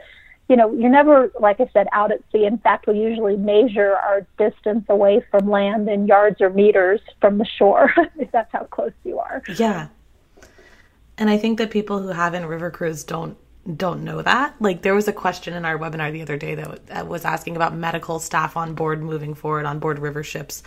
you 0.47 0.55
know, 0.55 0.71
you're 0.73 0.89
never, 0.89 1.31
like 1.39 1.59
I 1.59 1.69
said, 1.73 1.87
out 1.93 2.11
at 2.11 2.19
sea. 2.31 2.45
In 2.45 2.57
fact, 2.57 2.85
we 2.87 2.99
usually 2.99 3.37
measure 3.37 3.95
our 3.95 4.27
distance 4.37 4.85
away 4.89 5.25
from 5.31 5.49
land 5.49 5.89
in 5.89 6.07
yards 6.07 6.41
or 6.41 6.49
meters 6.49 6.99
from 7.21 7.37
the 7.37 7.45
shore, 7.45 7.93
if 8.19 8.31
that's 8.31 8.51
how 8.51 8.65
close 8.65 8.91
you 9.03 9.19
are. 9.19 9.41
Yeah. 9.57 9.87
And 11.17 11.29
I 11.29 11.37
think 11.37 11.57
that 11.57 11.71
people 11.71 12.01
who 12.01 12.09
haven't 12.09 12.45
river 12.45 12.71
cruise 12.71 13.03
don't 13.03 13.37
don't 13.77 14.03
know 14.03 14.21
that. 14.23 14.55
Like 14.59 14.81
there 14.81 14.95
was 14.95 15.07
a 15.07 15.13
question 15.13 15.53
in 15.53 15.65
our 15.65 15.77
webinar 15.77 16.11
the 16.11 16.23
other 16.23 16.37
day 16.37 16.55
that 16.55 17.07
was 17.07 17.25
asking 17.25 17.55
about 17.55 17.75
medical 17.75 18.19
staff 18.19 18.57
on 18.57 18.73
board 18.73 19.03
moving 19.03 19.35
forward 19.35 19.65
on 19.65 19.77
board 19.79 19.99
river 19.99 20.23
ships. 20.23 20.63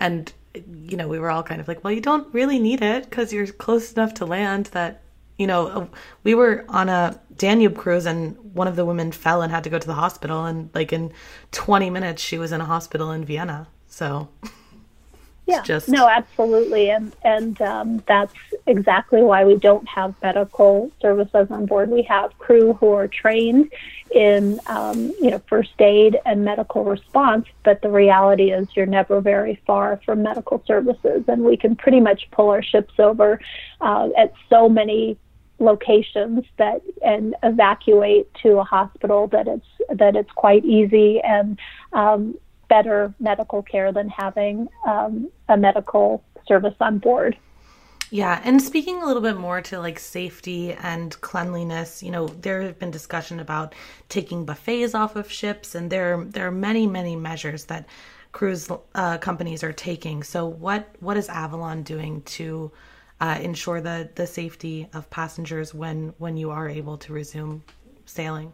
And 0.00 0.32
you 0.54 0.96
know, 0.96 1.08
we 1.08 1.18
were 1.18 1.30
all 1.30 1.42
kind 1.42 1.60
of 1.60 1.68
like, 1.68 1.82
well, 1.82 1.92
you 1.92 2.00
don't 2.00 2.32
really 2.34 2.58
need 2.58 2.82
it 2.82 3.04
because 3.04 3.32
you're 3.32 3.46
close 3.46 3.92
enough 3.92 4.14
to 4.14 4.26
land 4.26 4.66
that, 4.66 5.02
you 5.38 5.46
know, 5.46 5.88
we 6.24 6.34
were 6.34 6.64
on 6.68 6.88
a 6.88 7.20
Danube 7.36 7.76
cruise 7.76 8.06
and 8.06 8.36
one 8.54 8.68
of 8.68 8.76
the 8.76 8.84
women 8.84 9.12
fell 9.12 9.42
and 9.42 9.50
had 9.50 9.64
to 9.64 9.70
go 9.70 9.78
to 9.78 9.86
the 9.86 9.94
hospital. 9.94 10.44
And 10.44 10.70
like 10.74 10.92
in 10.92 11.12
20 11.52 11.90
minutes, 11.90 12.22
she 12.22 12.38
was 12.38 12.52
in 12.52 12.60
a 12.60 12.66
hospital 12.66 13.10
in 13.10 13.24
Vienna. 13.24 13.68
So. 13.86 14.28
Yeah, 15.46 15.62
just... 15.62 15.88
no, 15.88 16.08
absolutely, 16.08 16.90
and 16.90 17.14
and 17.24 17.60
um, 17.60 18.02
that's 18.06 18.32
exactly 18.66 19.22
why 19.22 19.44
we 19.44 19.56
don't 19.56 19.86
have 19.88 20.14
medical 20.22 20.92
services 21.00 21.48
on 21.50 21.66
board. 21.66 21.90
We 21.90 22.02
have 22.02 22.38
crew 22.38 22.74
who 22.74 22.92
are 22.92 23.08
trained 23.08 23.72
in 24.14 24.60
um, 24.66 25.12
you 25.20 25.30
know 25.30 25.42
first 25.48 25.72
aid 25.80 26.16
and 26.24 26.44
medical 26.44 26.84
response, 26.84 27.46
but 27.64 27.82
the 27.82 27.90
reality 27.90 28.52
is 28.52 28.68
you're 28.76 28.86
never 28.86 29.20
very 29.20 29.60
far 29.66 30.00
from 30.04 30.22
medical 30.22 30.62
services, 30.64 31.24
and 31.26 31.42
we 31.42 31.56
can 31.56 31.74
pretty 31.74 32.00
much 32.00 32.30
pull 32.30 32.50
our 32.50 32.62
ships 32.62 32.94
over 33.00 33.40
uh, 33.80 34.10
at 34.16 34.32
so 34.48 34.68
many 34.68 35.18
locations 35.58 36.44
that 36.56 36.82
and 37.02 37.34
evacuate 37.42 38.32
to 38.34 38.58
a 38.58 38.64
hospital 38.64 39.28
that 39.28 39.48
it's 39.48 39.66
that 39.98 40.14
it's 40.14 40.30
quite 40.32 40.64
easy. 40.64 41.20
And 41.20 41.58
um, 41.92 42.36
better 42.72 43.12
medical 43.20 43.62
care 43.62 43.92
than 43.92 44.08
having 44.08 44.66
um, 44.86 45.30
a 45.50 45.56
medical 45.58 46.24
service 46.48 46.74
on 46.80 46.98
board. 46.98 47.36
Yeah, 48.10 48.40
and 48.44 48.60
speaking 48.62 49.02
a 49.02 49.06
little 49.06 49.20
bit 49.22 49.36
more 49.36 49.60
to 49.62 49.78
like 49.78 49.98
safety 49.98 50.72
and 50.72 51.18
cleanliness, 51.20 52.02
you 52.02 52.10
know, 52.10 52.28
there 52.28 52.62
have 52.62 52.78
been 52.78 52.90
discussion 52.90 53.40
about 53.40 53.74
taking 54.08 54.46
buffets 54.46 54.94
off 54.94 55.16
of 55.16 55.30
ships, 55.30 55.74
and 55.74 55.90
there 55.90 56.24
there 56.24 56.46
are 56.46 56.56
many 56.68 56.86
many 56.86 57.14
measures 57.14 57.66
that 57.66 57.86
cruise 58.32 58.70
uh, 58.94 59.18
companies 59.18 59.62
are 59.62 59.72
taking. 59.72 60.22
So 60.22 60.46
what 60.46 60.82
what 61.00 61.16
is 61.16 61.28
Avalon 61.28 61.82
doing 61.82 62.22
to 62.36 62.70
uh, 63.20 63.38
ensure 63.48 63.80
the 63.82 64.08
the 64.14 64.26
safety 64.26 64.88
of 64.94 65.10
passengers 65.10 65.74
when 65.74 66.14
when 66.18 66.36
you 66.36 66.50
are 66.50 66.68
able 66.68 66.96
to 67.04 67.12
resume 67.12 67.62
sailing? 68.06 68.52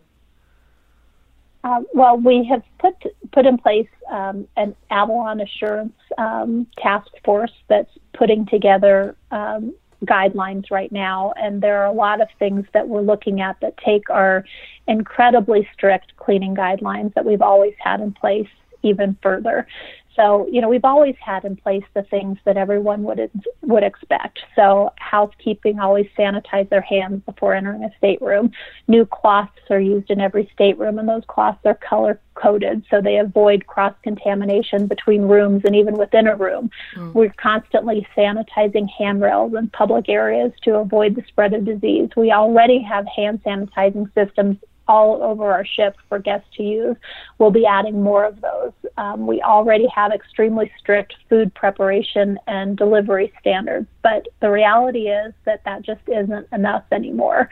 Uh, 1.68 1.81
well, 1.92 2.16
we 2.16 2.46
have 2.50 2.62
put 2.78 2.94
put 3.33 3.44
in 3.44 3.59
place 3.59 3.88
um, 4.11 4.48
an 4.57 4.74
Avalon 4.90 5.40
Assurance 5.40 5.92
um, 6.16 6.66
task 6.78 7.09
force 7.24 7.52
that's 7.68 7.90
putting 8.14 8.46
together 8.46 9.14
um, 9.31 9.74
guidelines 10.04 10.70
right 10.70 10.90
now, 10.90 11.35
and 11.37 11.61
there 11.61 11.83
are 11.83 11.87
a 11.87 11.92
lot 11.92 12.22
of 12.22 12.28
things 12.38 12.64
that 12.72 12.88
we're 12.88 13.02
looking 13.02 13.42
at 13.42 13.61
that 13.61 13.76
take 13.85 14.09
our 14.09 14.46
incredibly 14.87 15.68
strict 15.74 16.16
cleaning 16.16 16.57
guidelines 16.57 17.12
that 17.12 17.26
we've 17.26 17.42
always 17.42 17.74
had 17.78 18.00
in 18.00 18.12
place 18.12 18.48
even 18.83 19.18
further. 19.22 19.66
So, 20.14 20.49
you 20.51 20.61
know, 20.61 20.68
we've 20.68 20.85
always 20.85 21.14
had 21.25 21.44
in 21.44 21.57
place 21.57 21.85
the 21.94 22.03
things 22.03 22.38
that 22.44 22.57
everyone 22.57 23.03
would 23.05 23.31
would 23.62 23.83
expect. 23.83 24.40
So, 24.57 24.92
housekeeping 24.99 25.79
always 25.79 26.07
sanitize 26.18 26.68
their 26.68 26.81
hands 26.81 27.23
before 27.25 27.55
entering 27.55 27.85
a 27.85 27.90
stateroom. 27.99 28.51
New 28.88 29.07
cloths 29.07 29.53
are 29.71 29.81
used 29.81 30.11
in 30.11 30.21
every 30.21 30.51
stateroom, 30.53 30.99
and 30.99 31.09
those 31.09 31.23
cloths 31.29 31.61
are 31.64 31.75
color 31.75 32.21
coded 32.35 32.85
so 32.88 33.01
they 33.01 33.18
avoid 33.18 33.66
cross 33.66 33.94
contamination 34.03 34.87
between 34.87 35.23
rooms 35.23 35.62
and 35.64 35.75
even 35.75 35.94
within 35.97 36.27
a 36.27 36.37
room. 36.37 36.71
Mm. 36.94 37.12
We're 37.12 37.35
constantly 37.37 38.07
sanitizing 38.16 38.87
handrails 38.97 39.55
in 39.55 39.68
public 39.71 40.09
areas 40.09 40.53
to 40.62 40.77
avoid 40.77 41.16
the 41.16 41.25
spread 41.29 41.53
of 41.53 41.64
disease. 41.64 42.11
We 42.16 42.33
already 42.33 42.81
have 42.83 43.07
hand 43.07 43.42
sanitizing 43.44 44.12
systems 44.14 44.59
all 44.88 45.22
over 45.22 45.53
our 45.53 45.64
ship 45.64 45.96
for 46.09 46.18
guests 46.18 46.48
to 46.57 46.62
use. 46.62 46.96
We'll 47.38 47.51
be 47.51 47.66
adding 47.66 48.03
more 48.03 48.24
of 48.24 48.40
those. 48.40 48.72
Um, 48.96 49.27
we 49.27 49.42
already 49.42 49.87
have 49.94 50.12
extremely 50.12 50.72
strict 50.79 51.14
food 51.29 51.55
preparation 51.55 52.38
and 52.46 52.77
delivery 52.77 53.33
standards, 53.40 53.87
but 54.03 54.27
the 54.40 54.51
reality 54.51 55.09
is 55.09 55.35
that 55.44 55.62
that 55.64 55.83
just 55.83 56.01
isn't 56.09 56.48
enough 56.53 56.85
anymore. 56.90 57.48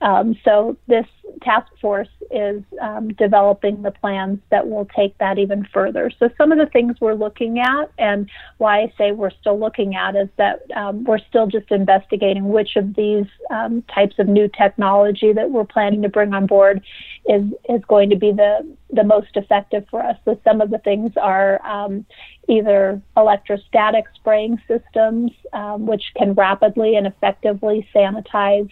Um, 0.00 0.36
so 0.44 0.76
this 0.86 1.06
task 1.42 1.70
force 1.80 2.08
is 2.30 2.62
um, 2.80 3.08
developing 3.14 3.82
the 3.82 3.90
plans 3.90 4.38
that 4.50 4.66
will 4.68 4.86
take 4.96 5.16
that 5.18 5.38
even 5.38 5.66
further. 5.72 6.10
So 6.18 6.28
some 6.36 6.52
of 6.52 6.58
the 6.58 6.66
things 6.66 6.96
we're 7.00 7.14
looking 7.14 7.58
at, 7.60 7.90
and 7.98 8.28
why 8.58 8.80
I 8.80 8.92
say 8.98 9.12
we're 9.12 9.30
still 9.30 9.58
looking 9.58 9.94
at, 9.94 10.16
is 10.16 10.28
that 10.36 10.60
um, 10.74 11.04
we're 11.04 11.18
still 11.18 11.46
just 11.46 11.70
investigating 11.70 12.48
which 12.48 12.76
of 12.76 12.94
these 12.94 13.26
um, 13.50 13.82
types 13.94 14.18
of 14.18 14.28
new 14.28 14.48
technology 14.48 15.32
that 15.32 15.50
we're 15.50 15.64
planning 15.64 16.02
to 16.02 16.08
bring 16.08 16.34
on 16.34 16.46
board 16.46 16.82
is 17.28 17.44
is 17.68 17.82
going 17.88 18.10
to 18.10 18.16
be 18.16 18.32
the 18.32 18.76
the 18.90 19.04
most 19.04 19.30
effective 19.34 19.84
for 19.90 20.02
us. 20.02 20.16
So 20.24 20.40
some 20.44 20.60
of 20.60 20.70
the 20.70 20.78
things 20.78 21.12
are 21.16 21.64
um, 21.66 22.06
either 22.48 23.00
electrostatic 23.16 24.04
spraying 24.14 24.60
systems, 24.68 25.32
um, 25.52 25.86
which 25.86 26.04
can 26.16 26.34
rapidly 26.34 26.96
and 26.96 27.06
effectively 27.06 27.86
sanitize 27.94 28.70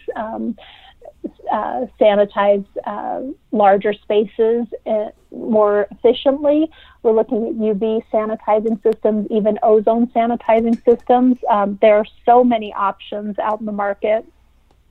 uh, 1.50 1.86
sanitize 2.00 2.66
uh, 2.86 3.22
larger 3.52 3.92
spaces 3.92 4.66
uh, 4.86 5.10
more 5.30 5.86
efficiently. 5.90 6.70
We're 7.02 7.12
looking 7.12 7.46
at 7.48 7.54
UV 7.54 8.02
sanitizing 8.12 8.82
systems, 8.82 9.26
even 9.30 9.58
ozone 9.62 10.06
sanitizing 10.08 10.82
systems. 10.84 11.38
Um, 11.48 11.78
there 11.80 11.96
are 11.96 12.06
so 12.24 12.44
many 12.44 12.72
options 12.72 13.38
out 13.38 13.60
in 13.60 13.66
the 13.66 13.72
market. 13.72 14.24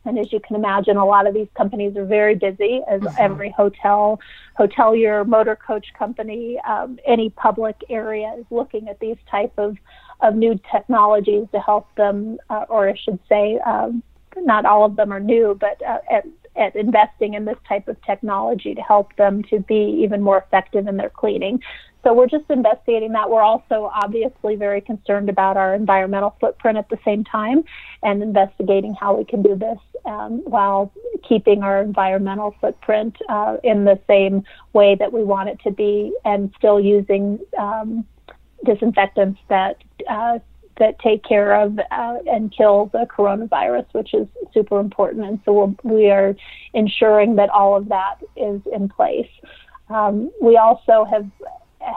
And 0.06 0.20
as 0.20 0.34
you 0.34 0.40
can 0.40 0.56
imagine, 0.56 0.98
a 0.98 1.06
lot 1.06 1.28
of 1.28 1.34
these 1.34 1.48
companies 1.56 1.96
are 1.96 2.06
very 2.06 2.36
busy, 2.36 2.82
as 2.90 3.02
mm-hmm. 3.02 3.16
every 3.18 3.52
hotel, 3.52 4.20
hotelier, 4.60 5.26
motor 5.26 5.56
coach 5.56 5.88
company, 5.98 6.60
um, 6.68 7.00
any 7.06 7.30
public 7.30 7.78
area 7.90 8.36
is 8.38 8.46
looking 8.52 8.90
at 8.90 9.00
these 9.00 9.16
type 9.32 9.54
of, 9.58 9.78
of 10.20 10.36
new 10.36 10.60
technologies 10.72 11.48
to 11.54 11.60
help 11.60 11.88
them, 11.96 12.38
uh, 12.50 12.66
or 12.68 12.90
I 12.90 12.96
should 12.96 13.20
say, 13.30 13.60
um, 13.66 14.04
not 14.36 14.66
all 14.66 14.84
of 14.84 14.96
them 14.96 15.14
are 15.14 15.20
new, 15.20 15.58
but 15.60 15.82
uh, 15.86 16.00
at, 16.12 16.26
at 16.56 16.76
investing 16.76 17.34
in 17.34 17.46
this 17.46 17.58
type 17.68 17.88
of 17.88 18.02
technology 18.04 18.76
to 18.76 18.82
help 18.82 19.16
them 19.16 19.44
to 19.44 19.60
be 19.60 20.02
even 20.04 20.22
more 20.22 20.38
effective 20.38 20.88
in 20.88 20.98
their 20.98 21.10
cleaning. 21.10 21.60
So 22.04 22.14
we're 22.14 22.28
just 22.28 22.50
investigating 22.50 23.14
that. 23.14 23.30
We're 23.30 23.42
also 23.42 23.90
obviously 23.94 24.56
very 24.58 24.82
concerned 24.82 25.30
about 25.30 25.56
our 25.56 25.74
environmental 25.74 26.36
footprint 26.40 26.78
at 26.78 26.90
the 26.90 27.00
same 27.06 27.24
time 27.24 27.64
and 28.04 28.22
investigating 28.22 28.94
how 28.94 29.16
we 29.16 29.24
can 29.24 29.42
do 29.42 29.56
this 29.56 29.78
um, 30.06 30.42
while 30.44 30.92
keeping 31.28 31.64
our 31.64 31.82
environmental 31.82 32.54
footprint 32.60 33.16
uh, 33.30 33.58
in 33.64 33.86
the 33.86 33.98
same 34.06 34.44
way 34.74 34.96
that 34.96 35.14
we 35.14 35.24
want 35.24 35.48
it 35.48 35.60
to 35.64 35.72
be 35.72 36.14
and 36.26 36.54
still 36.58 36.80
using 36.80 37.40
um, 37.58 38.06
disinfectants 38.66 39.40
that 39.48 39.78
uh, 40.10 40.40
that 40.80 41.00
take 41.00 41.24
care 41.24 41.54
of 41.54 41.80
uh, 41.92 42.18
and 42.26 42.52
kill 42.56 42.88
the 42.88 43.06
coronavirus, 43.16 43.86
which 43.92 44.14
is 44.14 44.28
super 44.54 44.80
important. 44.80 45.26
And 45.26 45.40
so 45.46 45.54
we're, 45.54 45.92
we 45.96 46.10
are 46.10 46.36
ensuring 46.74 47.36
that 47.36 47.50
all 47.50 47.76
of 47.76 47.90
that 47.90 48.16
is 48.36 48.62
in 48.72 48.90
place. 48.90 49.30
Um, 49.90 50.32
we 50.42 50.58
also 50.58 51.06
have 51.06 51.30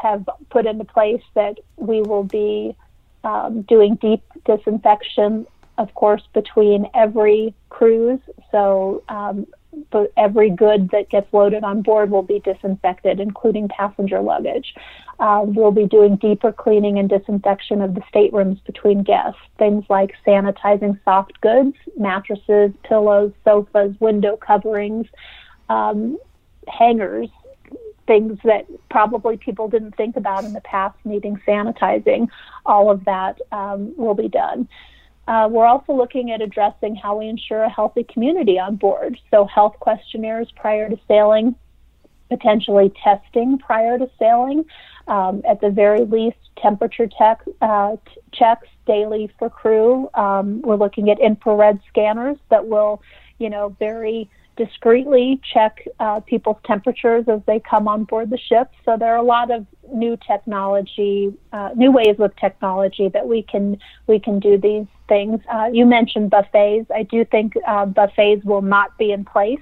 have 0.03 0.29
put 0.51 0.67
into 0.67 0.85
place 0.85 1.23
that 1.35 1.59
we 1.77 2.03
will 2.03 2.25
be 2.25 2.77
um, 3.25 3.63
doing 3.63 3.95
deep 3.97 4.23
disinfection, 4.45 5.47
of 5.79 5.95
course, 5.95 6.23
between 6.35 6.87
every 6.95 7.55
cruise. 7.71 8.21
So 8.51 9.03
um, 9.09 9.47
but 9.91 10.13
every 10.17 10.51
good 10.51 10.91
that 10.91 11.11
gets 11.11 11.33
loaded 11.33 11.65
on 11.65 11.83
board 11.83 12.11
will 12.11 12.23
be 12.23 12.41
disinfected, 12.41 13.21
including 13.21 13.69
passenger 13.69 14.21
luggage. 14.21 14.75
Uh, 15.19 15.43
we'll 15.45 15.71
be 15.71 15.87
doing 15.87 16.17
deeper 16.17 16.53
cleaning 16.53 16.99
and 16.99 17.09
disinfection 17.09 17.81
of 17.81 17.95
the 17.95 18.03
staterooms 18.09 18.59
between 18.65 19.03
guests. 19.03 19.41
Things 19.59 19.85
like 19.89 20.13
sanitizing 20.27 20.99
soft 21.05 21.41
goods, 21.41 21.77
mattresses, 21.97 22.73
pillows, 22.83 23.33
sofas, 23.45 23.95
window 24.01 24.37
coverings, 24.37 25.07
um, 25.69 26.19
hangers, 26.69 27.29
things 28.07 28.39
that 28.45 28.67
probably 28.91 29.37
people 29.37 29.69
didn't 29.69 29.97
think 29.97 30.17
about 30.17 30.45
in 30.45 30.53
the 30.53 30.61
past 30.61 30.97
needing 31.05 31.41
sanitizing. 31.47 32.29
All 32.65 32.91
of 32.91 33.05
that 33.05 33.41
um, 33.53 33.95
will 33.97 34.15
be 34.15 34.29
done. 34.29 34.69
Uh, 35.29 35.49
we're 35.51 35.67
also 35.67 35.93
looking 35.93 36.31
at 36.31 36.41
addressing 36.41 36.95
how 36.95 37.19
we 37.19 37.29
ensure 37.29 37.63
a 37.63 37.69
healthy 37.69 38.05
community 38.05 38.59
on 38.59 38.77
board. 38.77 39.19
So, 39.31 39.45
health 39.45 39.77
questionnaires 39.81 40.49
prior 40.55 40.89
to 40.89 40.99
sailing, 41.09 41.57
potentially 42.29 42.93
testing 43.03 43.59
prior 43.59 43.99
to 43.99 44.09
sailing, 44.19 44.65
um, 45.09 45.43
at 45.49 45.61
the 45.61 45.71
very 45.71 46.05
least, 46.05 46.37
temperature 46.57 47.09
tech, 47.19 47.43
uh, 47.61 47.97
t- 48.07 48.21
checks 48.33 48.69
daily 48.87 49.31
for 49.39 49.51
crew. 49.51 50.09
Um, 50.15 50.63
we're 50.63 50.77
looking 50.77 51.11
at 51.11 51.21
infrared 51.21 51.81
scanners 51.89 52.39
that 52.51 52.67
will, 52.67 53.03
you 53.39 53.51
know, 53.51 53.77
very 53.79 54.31
discreetly 54.57 55.41
check 55.53 55.87
uh, 56.01 56.21
people's 56.21 56.57
temperatures 56.65 57.25
as 57.29 57.41
they 57.47 57.61
come 57.61 57.87
on 57.89 58.05
board 58.05 58.31
the 58.31 58.39
ship. 58.39 58.71
So 58.85 58.97
there 58.97 59.13
are 59.15 59.19
a 59.19 59.23
lot 59.23 59.51
of 59.51 59.67
new 59.93 60.17
technology, 60.27 61.33
uh, 61.53 61.71
new 61.75 61.93
ways 61.93 62.17
with 62.19 62.35
technology 62.37 63.09
that 63.09 63.29
we 63.29 63.43
can 63.43 63.79
we 64.07 64.19
can 64.19 64.41
do 64.41 64.59
these 64.59 64.87
things. 65.09 65.41
Uh, 65.51 65.71
you 65.73 65.87
mentioned 65.87 66.31
buffets. 66.31 66.91
I 66.95 67.03
do 67.05 67.25
think 67.25 67.55
uh, 67.67 67.87
buffets 67.87 68.45
will 68.45 68.63
not 68.63 68.97
be 68.99 69.13
in 69.13 69.25
place. 69.25 69.61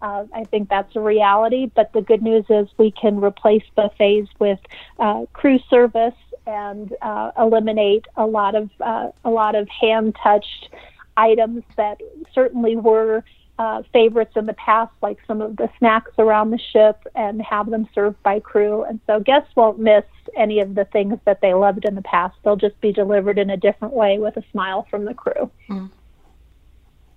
Uh, 0.00 0.24
I 0.32 0.44
think 0.44 0.68
that's 0.68 0.94
a 0.94 1.00
reality. 1.00 1.70
But 1.74 1.92
the 1.92 2.00
good 2.00 2.22
news 2.22 2.44
is 2.48 2.68
we 2.78 2.92
can 2.92 3.20
replace 3.20 3.64
buffets 3.74 4.30
with 4.38 4.60
uh, 4.98 5.26
crew 5.32 5.58
service 5.68 6.14
and 6.46 6.94
eliminate 7.36 8.06
a 8.16 8.24
lot 8.24 8.54
of 8.54 8.70
a 8.80 9.30
lot 9.30 9.54
of 9.54 9.68
hand 9.68 10.16
touched 10.22 10.70
items 11.18 11.64
that 11.76 12.00
certainly 12.32 12.76
were 12.76 13.24
uh, 13.58 13.82
favorites 13.92 14.32
in 14.36 14.46
the 14.46 14.52
past, 14.54 14.92
like 15.02 15.18
some 15.26 15.40
of 15.40 15.56
the 15.56 15.68
snacks 15.78 16.12
around 16.18 16.50
the 16.50 16.58
ship, 16.72 17.06
and 17.14 17.42
have 17.42 17.70
them 17.70 17.88
served 17.94 18.22
by 18.22 18.38
crew. 18.38 18.84
And 18.84 19.00
so 19.06 19.18
guests 19.20 19.54
won't 19.56 19.78
miss 19.78 20.04
any 20.36 20.60
of 20.60 20.74
the 20.74 20.84
things 20.84 21.18
that 21.24 21.40
they 21.40 21.54
loved 21.54 21.84
in 21.84 21.94
the 21.94 22.02
past. 22.02 22.36
They'll 22.44 22.56
just 22.56 22.80
be 22.80 22.92
delivered 22.92 23.38
in 23.38 23.50
a 23.50 23.56
different 23.56 23.94
way 23.94 24.18
with 24.18 24.36
a 24.36 24.44
smile 24.52 24.86
from 24.90 25.04
the 25.04 25.14
crew. 25.14 25.50
Mm. 25.68 25.90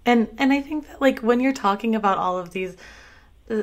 And 0.06 0.28
and 0.40 0.52
I 0.52 0.62
think 0.62 0.88
that 0.88 1.00
like 1.00 1.20
when 1.20 1.40
you're 1.40 1.54
talking 1.54 1.94
about 1.94 2.18
all 2.18 2.40
of 2.40 2.52
these 2.52 2.76
uh, 3.52 3.62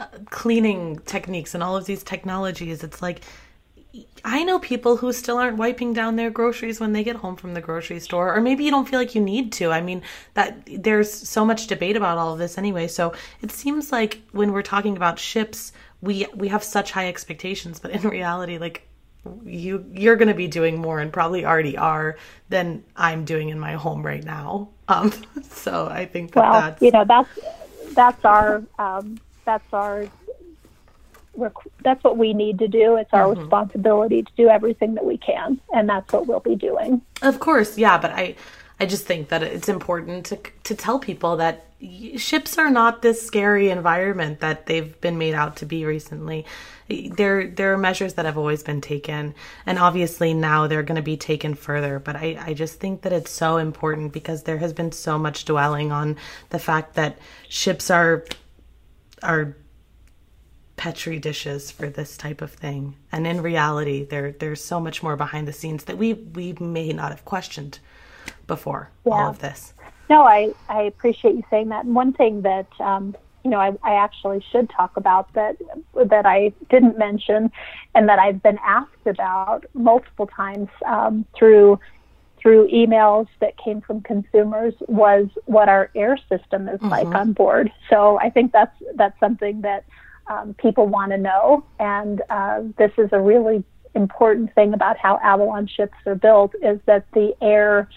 uh 0.00 0.06
cleaning 0.30 0.98
techniques 1.06 1.54
and 1.54 1.62
all 1.62 1.76
of 1.76 1.86
these 1.86 2.02
technologies, 2.02 2.82
it's 2.82 3.00
like 3.00 3.20
I 4.24 4.42
know 4.42 4.58
people 4.58 4.96
who 4.96 5.12
still 5.12 5.38
aren't 5.38 5.56
wiping 5.56 5.92
down 5.92 6.16
their 6.16 6.30
groceries 6.30 6.80
when 6.80 6.92
they 6.92 7.04
get 7.04 7.16
home 7.16 7.36
from 7.36 7.54
the 7.54 7.60
grocery 7.60 8.00
store, 8.00 8.34
or 8.34 8.40
maybe 8.40 8.64
you 8.64 8.70
don't 8.70 8.88
feel 8.88 8.98
like 8.98 9.14
you 9.14 9.20
need 9.20 9.52
to. 9.52 9.70
I 9.70 9.80
mean, 9.80 10.02
that 10.34 10.68
there's 10.70 11.12
so 11.12 11.44
much 11.44 11.66
debate 11.66 11.96
about 11.96 12.18
all 12.18 12.32
of 12.32 12.38
this 12.38 12.58
anyway. 12.58 12.88
So 12.88 13.14
it 13.42 13.52
seems 13.52 13.92
like 13.92 14.20
when 14.32 14.52
we're 14.52 14.62
talking 14.62 14.96
about 14.96 15.18
ships, 15.18 15.72
we 16.00 16.26
we 16.34 16.48
have 16.48 16.64
such 16.64 16.92
high 16.92 17.08
expectations, 17.08 17.78
but 17.78 17.92
in 17.92 18.02
reality, 18.08 18.58
like 18.58 18.88
you 19.44 19.84
you're 19.92 20.16
going 20.16 20.28
to 20.28 20.34
be 20.34 20.48
doing 20.48 20.80
more 20.80 21.00
and 21.00 21.12
probably 21.12 21.44
already 21.44 21.76
are 21.76 22.16
than 22.48 22.84
I'm 22.96 23.24
doing 23.24 23.48
in 23.48 23.58
my 23.58 23.72
home 23.72 24.04
right 24.04 24.24
now. 24.24 24.70
Um, 24.88 25.12
so 25.42 25.88
I 25.88 26.06
think 26.06 26.30
that 26.34 26.48
well, 26.48 26.60
that's 26.60 26.80
you 26.80 26.92
know 26.92 27.04
that's 27.04 27.28
that's 27.92 28.24
our 28.24 28.62
um, 28.78 29.18
that's 29.44 29.72
our 29.72 30.06
that's 31.82 32.02
what 32.02 32.16
we 32.16 32.32
need 32.32 32.58
to 32.58 32.68
do. 32.68 32.96
It's 32.96 33.12
our 33.12 33.26
mm-hmm. 33.26 33.40
responsibility 33.40 34.22
to 34.22 34.32
do 34.36 34.48
everything 34.48 34.94
that 34.94 35.04
we 35.04 35.18
can, 35.18 35.60
and 35.72 35.88
that's 35.88 36.12
what 36.12 36.26
we'll 36.26 36.40
be 36.40 36.56
doing. 36.56 37.02
Of 37.22 37.40
course, 37.40 37.78
yeah, 37.78 37.98
but 37.98 38.10
I 38.12 38.36
I 38.78 38.86
just 38.86 39.06
think 39.06 39.28
that 39.28 39.42
it's 39.42 39.68
important 39.68 40.26
to 40.26 40.38
to 40.64 40.74
tell 40.74 40.98
people 40.98 41.36
that 41.36 41.66
ships 42.16 42.58
are 42.58 42.70
not 42.70 43.02
this 43.02 43.24
scary 43.24 43.70
environment 43.70 44.40
that 44.40 44.66
they've 44.66 44.98
been 45.00 45.18
made 45.18 45.34
out 45.34 45.56
to 45.56 45.66
be 45.66 45.84
recently. 45.84 46.44
There 46.88 47.46
there 47.48 47.72
are 47.72 47.78
measures 47.78 48.14
that 48.14 48.26
have 48.26 48.38
always 48.38 48.62
been 48.62 48.80
taken, 48.80 49.34
and 49.64 49.78
obviously 49.78 50.34
now 50.34 50.66
they're 50.66 50.82
going 50.82 50.96
to 50.96 51.02
be 51.02 51.16
taken 51.16 51.54
further. 51.54 51.98
But 51.98 52.16
I 52.16 52.38
I 52.40 52.54
just 52.54 52.78
think 52.78 53.02
that 53.02 53.12
it's 53.12 53.30
so 53.30 53.56
important 53.56 54.12
because 54.12 54.42
there 54.42 54.58
has 54.58 54.72
been 54.72 54.92
so 54.92 55.18
much 55.18 55.46
dwelling 55.46 55.90
on 55.90 56.16
the 56.50 56.58
fact 56.58 56.94
that 56.94 57.18
ships 57.48 57.90
are 57.90 58.24
are 59.22 59.56
petri 60.76 61.18
dishes 61.18 61.70
for 61.70 61.88
this 61.88 62.16
type 62.16 62.42
of 62.42 62.52
thing. 62.52 62.94
And 63.10 63.26
in 63.26 63.40
reality, 63.40 64.04
there 64.04 64.32
there's 64.32 64.62
so 64.62 64.80
much 64.80 65.02
more 65.02 65.16
behind 65.16 65.48
the 65.48 65.52
scenes 65.52 65.84
that 65.84 65.98
we 65.98 66.14
we 66.14 66.52
may 66.54 66.92
not 66.92 67.10
have 67.10 67.24
questioned 67.24 67.78
before 68.46 68.90
yeah. 69.04 69.12
all 69.12 69.30
of 69.30 69.40
this. 69.40 69.74
No, 70.08 70.22
I 70.22 70.52
I 70.68 70.82
appreciate 70.82 71.34
you 71.34 71.44
saying 71.50 71.68
that. 71.70 71.84
And 71.84 71.94
one 71.94 72.12
thing 72.12 72.42
that 72.42 72.68
um, 72.78 73.16
you 73.44 73.50
know 73.50 73.60
I, 73.60 73.72
I 73.82 73.94
actually 73.94 74.44
should 74.52 74.70
talk 74.70 74.96
about 74.96 75.32
that 75.32 75.56
that 75.94 76.26
I 76.26 76.52
didn't 76.70 76.98
mention, 76.98 77.50
and 77.94 78.08
that 78.08 78.18
I've 78.18 78.42
been 78.42 78.58
asked 78.64 79.06
about 79.06 79.64
multiple 79.74 80.26
times 80.26 80.68
um, 80.84 81.24
through 81.36 81.80
through 82.46 82.68
emails 82.68 83.26
that 83.40 83.56
came 83.56 83.80
from 83.80 84.00
consumers 84.02 84.74
was 84.86 85.26
what 85.46 85.68
our 85.68 85.90
air 85.96 86.16
system 86.28 86.68
is 86.68 86.78
mm-hmm. 86.78 86.90
like 86.90 87.08
on 87.08 87.32
board. 87.32 87.72
So 87.90 88.20
I 88.20 88.30
think 88.30 88.52
that's 88.52 88.76
that's 88.94 89.18
something 89.18 89.62
that 89.62 89.84
um, 90.28 90.54
people 90.54 90.86
want 90.86 91.12
to 91.12 91.18
know, 91.18 91.64
and 91.78 92.22
uh, 92.30 92.62
this 92.78 92.92
is 92.98 93.10
a 93.12 93.20
really 93.20 93.64
important 93.94 94.54
thing 94.54 94.74
about 94.74 94.98
how 94.98 95.18
Avalon 95.22 95.66
ships 95.66 95.96
are 96.06 96.14
built 96.14 96.54
is 96.62 96.78
that 96.86 97.10
the 97.12 97.34
air 97.40 97.88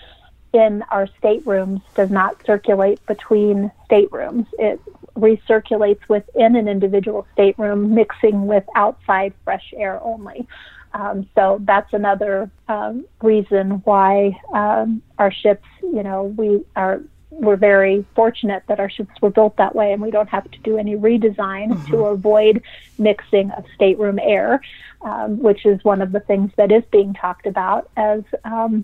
in 0.54 0.84
our 0.90 1.08
staterooms 1.22 1.82
does 1.96 2.10
not 2.10 2.36
circulate 2.46 3.06
between 3.06 3.72
staterooms. 3.86 4.48
It 4.58 4.82
recirculates 5.16 6.00
within 6.08 6.56
an 6.56 6.68
individual 6.68 7.28
stateroom, 7.34 7.94
mixing 7.94 8.48
with 8.48 8.64
outside 8.76 9.34
fresh 9.44 9.74
air 9.76 10.02
only. 10.02 10.48
Um, 10.94 11.30
so 11.36 11.60
that's 11.62 11.94
another 11.94 12.50
um, 12.68 13.06
reason 13.22 13.82
why 13.84 14.40
um, 14.54 15.04
our 15.20 15.32
ships, 15.32 15.68
you 15.84 16.02
know, 16.02 16.24
we 16.24 16.66
are 16.76 17.02
we're 17.32 17.56
very 17.56 18.06
fortunate 18.16 18.64
that 18.68 18.80
our 18.80 18.90
ships 18.90 19.12
were 19.22 19.30
built 19.30 19.58
that 19.58 19.76
way, 19.76 19.94
and 19.94 20.02
we 20.02 20.12
don't 20.12 20.30
have 20.30 20.50
to 20.50 20.60
do 20.60 20.78
any 20.78 20.96
redesign 20.96 21.72
mm-hmm. 21.72 21.92
to 21.92 22.06
avoid 22.06 22.64
mixing 22.98 23.52
of 23.52 23.66
stateroom 23.76 24.20
air, 24.20 24.62
um, 25.02 25.40
which 25.40 25.66
is 25.66 25.84
one 25.84 26.02
of 26.02 26.12
the 26.12 26.20
things 26.20 26.52
that 26.58 26.72
is 26.72 26.84
being 26.92 27.14
talked 27.14 27.46
about 27.46 27.90
as 27.98 28.24
um, 28.44 28.84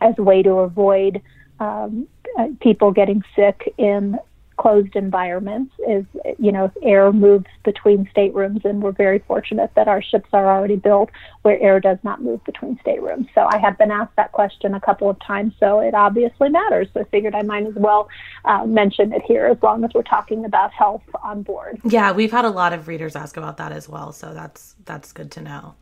as 0.00 0.14
a 0.18 0.22
way 0.22 0.42
to 0.42 0.52
avoid 0.58 1.22
um, 1.58 2.06
uh, 2.38 2.48
people 2.60 2.90
getting 2.90 3.22
sick 3.34 3.74
in 3.76 4.18
closed 4.60 4.94
environments 4.94 5.72
is 5.88 6.04
you 6.38 6.52
know 6.52 6.70
air 6.82 7.10
moves 7.12 7.46
between 7.64 8.06
staterooms 8.10 8.60
and 8.64 8.82
we're 8.82 8.92
very 8.92 9.18
fortunate 9.20 9.70
that 9.74 9.88
our 9.88 10.02
ships 10.02 10.28
are 10.34 10.54
already 10.54 10.76
built 10.76 11.08
where 11.42 11.58
air 11.60 11.80
does 11.80 11.96
not 12.02 12.22
move 12.22 12.44
between 12.44 12.78
staterooms. 12.80 13.26
So 13.34 13.48
i 13.50 13.56
have 13.56 13.78
been 13.78 13.90
asked 13.90 14.16
that 14.16 14.32
question 14.32 14.74
a 14.74 14.80
couple 14.80 15.08
of 15.08 15.18
times 15.20 15.54
so 15.58 15.80
it 15.80 15.94
obviously 15.94 16.50
matters. 16.50 16.88
So 16.92 17.00
i 17.00 17.04
figured 17.04 17.34
i 17.34 17.40
might 17.40 17.66
as 17.66 17.74
well 17.74 18.10
uh, 18.44 18.66
mention 18.66 19.14
it 19.14 19.22
here 19.26 19.46
as 19.46 19.56
long 19.62 19.82
as 19.82 19.92
we're 19.94 20.02
talking 20.02 20.44
about 20.44 20.72
health 20.72 21.04
on 21.22 21.42
board. 21.42 21.80
Yeah 21.84 22.12
we've 22.12 22.32
had 22.32 22.44
a 22.44 22.50
lot 22.50 22.74
of 22.74 22.86
readers 22.86 23.16
ask 23.16 23.38
about 23.38 23.56
that 23.56 23.72
as 23.72 23.88
well 23.88 24.12
so 24.12 24.34
that's 24.34 24.74
that's 24.84 25.12
good 25.12 25.30
to 25.32 25.40
know. 25.40 25.74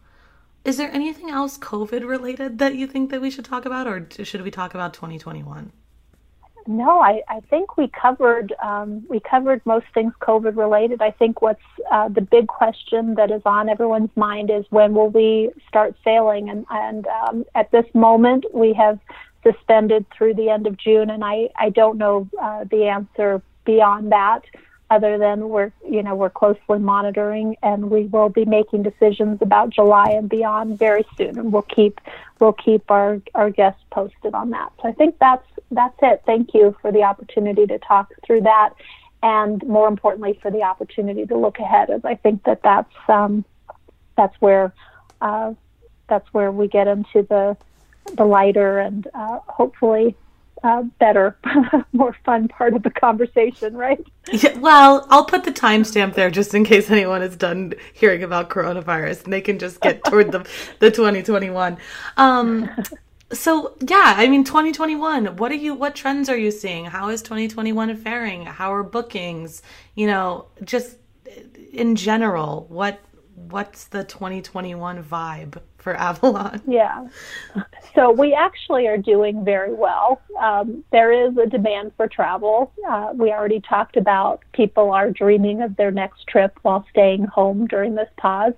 Is 0.65 0.77
there 0.77 0.93
anything 0.93 1.31
else 1.31 1.59
covid 1.59 2.07
related 2.07 2.59
that 2.61 2.77
you 2.77 2.87
think 2.87 3.11
that 3.11 3.21
we 3.21 3.31
should 3.31 3.45
talk 3.45 3.67
about 3.67 3.89
or 3.89 4.07
should 4.23 4.43
we 4.43 4.53
talk 4.53 4.73
about 4.75 4.95
2021 4.95 5.73
no, 6.69 7.01
I, 7.01 7.23
I 7.29 7.41
think 7.49 7.79
we 7.79 7.89
covered 7.89 8.55
um, 8.63 9.05
we 9.09 9.21
covered 9.21 9.65
most 9.65 9.87
things 9.95 10.13
COVID 10.21 10.55
related. 10.55 11.01
I 11.01 11.11
think 11.11 11.41
what's 11.41 11.63
uh, 11.91 12.09
the 12.09 12.21
big 12.21 12.47
question 12.47 13.15
that 13.15 13.31
is 13.31 13.41
on 13.47 13.71
everyone's 13.71 14.15
mind 14.17 14.51
is 14.51 14.67
when 14.69 14.93
will 14.93 15.09
we 15.09 15.51
start 15.67 15.97
sailing? 16.05 16.51
And 16.51 16.67
and 16.69 17.07
um, 17.07 17.45
at 17.55 17.71
this 17.71 17.87
moment, 17.95 18.45
we 18.53 18.75
have 18.75 18.99
suspended 19.43 20.05
through 20.11 20.35
the 20.35 20.51
end 20.51 20.67
of 20.67 20.77
June, 20.77 21.09
and 21.09 21.25
I 21.25 21.49
I 21.57 21.71
don't 21.71 21.97
know 21.97 22.29
uh, 22.41 22.65
the 22.65 22.85
answer 22.85 23.41
beyond 23.65 24.13
that 24.13 24.43
other 24.91 25.19
than 25.19 25.49
we're 25.49 25.73
you 25.89 26.03
know 26.03 26.15
we're 26.15 26.31
closely 26.31 26.79
monitoring 26.79 27.57
and 27.63 27.91
we 27.91 28.07
will 28.07 28.29
be 28.29 28.45
making 28.45 28.83
decisions 28.83 29.41
about 29.43 29.71
July 29.71 30.11
and 30.11 30.29
beyond 30.29 30.79
very 30.79 31.05
soon 31.17 31.39
and 31.39 31.53
we'll 31.53 31.63
keep 31.63 32.01
we'll 32.41 32.53
keep 32.53 32.91
our 32.91 33.21
our 33.35 33.51
guests 33.51 33.83
posted 33.91 34.35
on 34.35 34.51
that. 34.51 34.73
So 34.81 34.89
I 34.89 34.93
think 34.93 35.19
that's 35.19 35.47
that's 35.71 35.97
it. 36.03 36.23
Thank 36.25 36.55
you 36.55 36.77
for 36.81 36.91
the 36.91 37.03
opportunity 37.03 37.67
to 37.67 37.79
talk 37.79 38.13
through 38.27 38.43
that 38.43 38.71
and 39.23 39.67
more 39.67 39.89
importantly 39.89 40.39
for 40.41 40.51
the 40.51 40.63
opportunity 40.63 41.27
to 41.27 41.37
look 41.37 41.59
ahead 41.59 41.91
as 41.91 42.05
I 42.05 42.15
think 42.15 42.45
that 42.45 42.63
that's 42.63 42.95
um, 43.09 43.45
that's 44.17 44.35
where 44.41 44.73
uh, 45.21 45.55
that's 46.09 46.33
where 46.33 46.51
we 46.51 46.69
get 46.69 46.89
into 46.89 47.23
the 47.23 47.57
the 48.15 48.25
lighter 48.25 48.79
and 48.79 49.07
uh, 49.13 49.41
hopefully 49.47 50.17
uh, 50.65 50.83
better, 50.99 51.37
more 51.93 52.17
fun 52.25 52.49
part 52.49 52.75
of 52.75 52.83
the 52.83 52.91
conversation, 52.91 53.77
right? 53.77 54.05
Yeah, 54.33 54.59
well, 54.59 55.07
I'll 55.11 55.25
put 55.25 55.45
the 55.45 55.53
timestamp 55.53 56.15
there 56.15 56.31
just 56.31 56.55
in 56.55 56.65
case 56.65 56.91
anyone 56.91 57.23
is 57.23 57.37
done 57.37 57.75
hearing 57.93 58.23
about 58.23 58.51
coronavirus 58.51 59.25
and 59.25 59.33
they 59.33 59.41
can 59.41 59.59
just 59.59 59.81
get 59.81 60.05
toward 60.05 60.33
the, 60.33 60.47
the 60.81 60.91
2021. 60.91 61.79
Um, 62.17 62.71
so 63.33 63.75
yeah, 63.87 64.15
I 64.17 64.29
mean 64.29 64.45
2021, 64.45 65.37
what 65.37 65.53
are 65.53 65.57
you 65.57 65.75
what 65.75 65.95
trends 65.95 66.29
are 66.29 66.37
you 66.37 66.51
seeing? 66.51 66.87
How 66.87 67.11
is 67.11 67.23
2021 67.23 67.97
faring? 67.97 68.47
How 68.47 68.73
are 68.73 68.83
bookings? 68.83 69.63
You 69.95 70.07
know, 70.07 70.47
just 70.65 70.97
in 71.73 71.97
general, 71.97 72.67
what 72.69 73.01
what's 73.51 73.85
the 73.85 74.05
2021 74.05 75.03
vibe 75.03 75.61
for 75.79 75.95
Avalon? 75.95 76.63
Yeah. 76.69 77.09
So 77.95 78.11
we 78.11 78.35
actually 78.35 78.87
are 78.87 78.99
doing 78.99 79.45
very 79.45 79.73
well. 79.73 80.21
Um, 80.39 80.85
there 80.93 81.13
is 81.13 81.37
a 81.37 81.47
demand 81.47 81.93
for 81.97 82.07
travel. 82.07 82.73
Uh, 82.89 83.13
we 83.15 83.31
already 83.31 83.61
talked 83.61 83.97
about 83.97 84.43
people 84.53 84.93
are 84.93 85.11
dreaming 85.11 85.63
of 85.63 85.77
their 85.77 85.91
next 85.91 86.27
trip 86.29 86.59
while 86.63 86.85
staying 86.91 87.25
home 87.25 87.67
during 87.67 87.95
this 87.95 88.09
pause. 88.19 88.53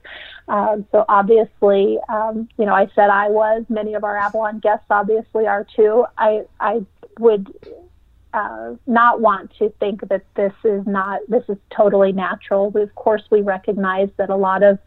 Uh, 0.49 0.79
so 0.91 1.05
obviously, 1.09 1.99
um, 2.09 2.49
you 2.59 2.67
know, 2.67 2.75
I 2.75 2.89
said 2.95 3.09
I 3.11 3.29
was. 3.29 3.65
Many 3.69 3.95
of 3.95 4.05
our 4.05 4.17
Avalon 4.17 4.59
guests 4.59 4.87
obviously 4.91 5.47
are 5.47 5.67
too. 5.77 6.05
I 6.19 6.43
I 6.59 6.85
would 7.19 7.55
uh, 8.33 8.75
not 8.87 9.21
want 9.21 9.53
to 9.59 9.71
think 9.81 10.09
that 10.09 10.25
this 10.37 10.53
is 10.65 10.87
not 10.87 11.21
this 11.29 11.43
is 11.49 11.57
totally 11.75 12.13
natural. 12.13 12.73
Of 12.75 12.95
course, 12.95 13.23
we 13.31 13.41
recognize 13.41 14.09
that 14.19 14.31
a 14.31 14.37
lot 14.37 14.63
of 14.63 14.79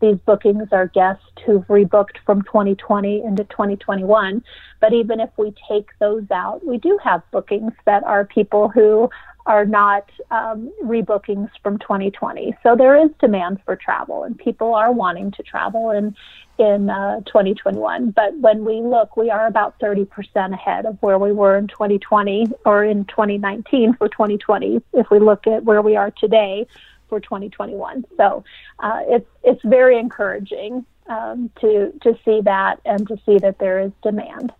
these 0.00 0.16
bookings 0.26 0.68
are 0.72 0.86
guests 0.86 1.24
who've 1.44 1.66
rebooked 1.66 2.18
from 2.24 2.42
2020 2.42 3.22
into 3.22 3.44
2021. 3.44 4.42
But 4.80 4.92
even 4.92 5.20
if 5.20 5.30
we 5.36 5.54
take 5.68 5.88
those 5.98 6.24
out, 6.30 6.64
we 6.66 6.78
do 6.78 6.98
have 7.02 7.22
bookings 7.30 7.72
that 7.84 8.02
are 8.04 8.24
people 8.24 8.68
who 8.68 9.10
are 9.50 9.66
not 9.66 10.08
um, 10.30 10.72
rebookings 10.84 11.50
from 11.60 11.76
2020. 11.80 12.54
So 12.62 12.76
there 12.76 12.94
is 12.94 13.10
demand 13.18 13.58
for 13.64 13.74
travel, 13.74 14.22
and 14.22 14.38
people 14.38 14.76
are 14.76 14.92
wanting 14.92 15.32
to 15.32 15.42
travel 15.42 15.90
in 15.90 16.14
in 16.58 16.88
uh, 16.88 17.20
2021. 17.26 18.12
But 18.12 18.38
when 18.38 18.64
we 18.64 18.80
look, 18.80 19.16
we 19.16 19.28
are 19.28 19.48
about 19.48 19.76
30% 19.80 20.54
ahead 20.54 20.86
of 20.86 20.98
where 21.00 21.18
we 21.18 21.32
were 21.32 21.56
in 21.56 21.66
2020 21.66 22.46
or 22.64 22.84
in 22.84 23.06
2019 23.06 23.94
for 23.94 24.08
2020. 24.08 24.80
If 24.92 25.10
we 25.10 25.18
look 25.18 25.48
at 25.48 25.64
where 25.64 25.82
we 25.82 25.96
are 25.96 26.12
today 26.12 26.68
for 27.08 27.18
2021, 27.18 28.04
so 28.16 28.44
uh, 28.78 29.00
it's 29.08 29.30
it's 29.42 29.62
very 29.64 29.98
encouraging 29.98 30.86
um, 31.08 31.50
to 31.60 31.92
to 32.02 32.16
see 32.24 32.40
that 32.42 32.78
and 32.84 33.08
to 33.08 33.16
see 33.26 33.38
that 33.38 33.58
there 33.58 33.80
is 33.80 33.90
demand. 34.00 34.52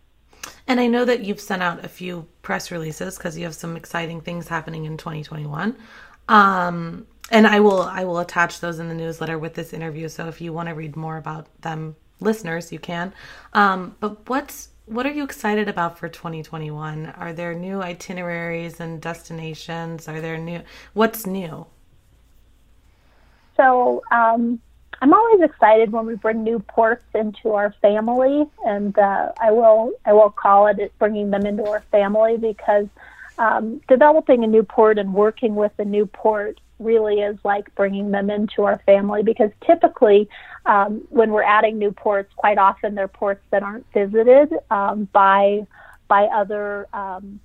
And 0.70 0.78
I 0.78 0.87
know 0.87 1.04
that 1.04 1.24
you've 1.24 1.40
sent 1.40 1.64
out 1.64 1.85
a 1.85 1.88
few 1.88 2.28
press 2.42 2.70
releases 2.70 3.18
because 3.18 3.37
you 3.37 3.42
have 3.42 3.56
some 3.56 3.76
exciting 3.76 4.20
things 4.20 4.46
happening 4.46 4.85
in 4.85 4.96
2021. 4.96 5.74
Um, 6.28 7.09
and 7.33 7.44
I 7.48 7.59
will 7.59 7.83
I 7.83 8.04
will 8.04 8.20
attach 8.20 8.61
those 8.61 8.78
in 8.78 8.88
the 8.88 8.94
newsletter 8.94 9.37
with 9.37 9.54
this 9.54 9.72
interview. 9.72 10.09
So 10.09 10.28
if 10.28 10.40
you 10.40 10.52
want 10.52 10.68
to 10.68 10.76
read 10.76 10.94
more 10.94 11.16
about 11.16 11.48
them, 11.62 11.96
listeners, 12.20 12.70
you 12.70 12.78
can. 12.78 13.12
Um, 13.52 13.96
but 13.98 14.28
what's 14.28 14.68
what 14.87 15.06
are 15.06 15.11
you 15.11 15.24
excited 15.24 15.68
about 15.68 15.98
for 15.98 16.09
2021? 16.09 17.06
Are 17.18 17.33
there 17.33 17.52
new 17.52 17.83
itineraries 17.83 18.78
and 18.78 19.00
destinations? 19.00 20.06
Are 20.06 20.20
there 20.20 20.38
new? 20.38 20.62
What's 20.92 21.26
new? 21.26 21.66
So 23.56 24.04
um, 24.12 24.61
I'm 25.02 25.14
always 25.14 25.40
excited 25.42 25.92
when 25.92 26.06
we 26.06 26.14
bring 26.16 26.44
new 26.44 26.58
ports 26.58 27.04
into 27.14 27.52
our 27.52 27.74
family, 27.80 28.44
and 28.66 28.98
uh, 28.98 29.32
I 29.40 29.50
will 29.50 29.92
I 30.04 30.12
will 30.12 30.30
call 30.30 30.66
it 30.66 30.92
bringing 30.98 31.30
them 31.30 31.46
into 31.46 31.66
our 31.66 31.82
family 31.90 32.36
because 32.36 32.86
um, 33.38 33.80
developing 33.88 34.44
a 34.44 34.46
new 34.46 34.62
port 34.62 34.98
and 34.98 35.14
working 35.14 35.54
with 35.54 35.72
a 35.78 35.84
new 35.84 36.04
port 36.04 36.60
really 36.78 37.20
is 37.20 37.38
like 37.44 37.74
bringing 37.74 38.10
them 38.10 38.30
into 38.30 38.64
our 38.64 38.80
family 38.84 39.22
because 39.22 39.50
typically 39.66 40.28
um, 40.66 41.06
when 41.08 41.30
we're 41.30 41.42
adding 41.42 41.78
new 41.78 41.92
ports, 41.92 42.32
quite 42.36 42.58
often 42.58 42.94
they're 42.94 43.08
ports 43.08 43.42
that 43.50 43.62
aren't 43.62 43.86
visited 43.92 44.52
um, 44.70 45.08
by 45.12 45.66
by 46.08 46.24
other 46.24 46.88
um, 46.92 47.40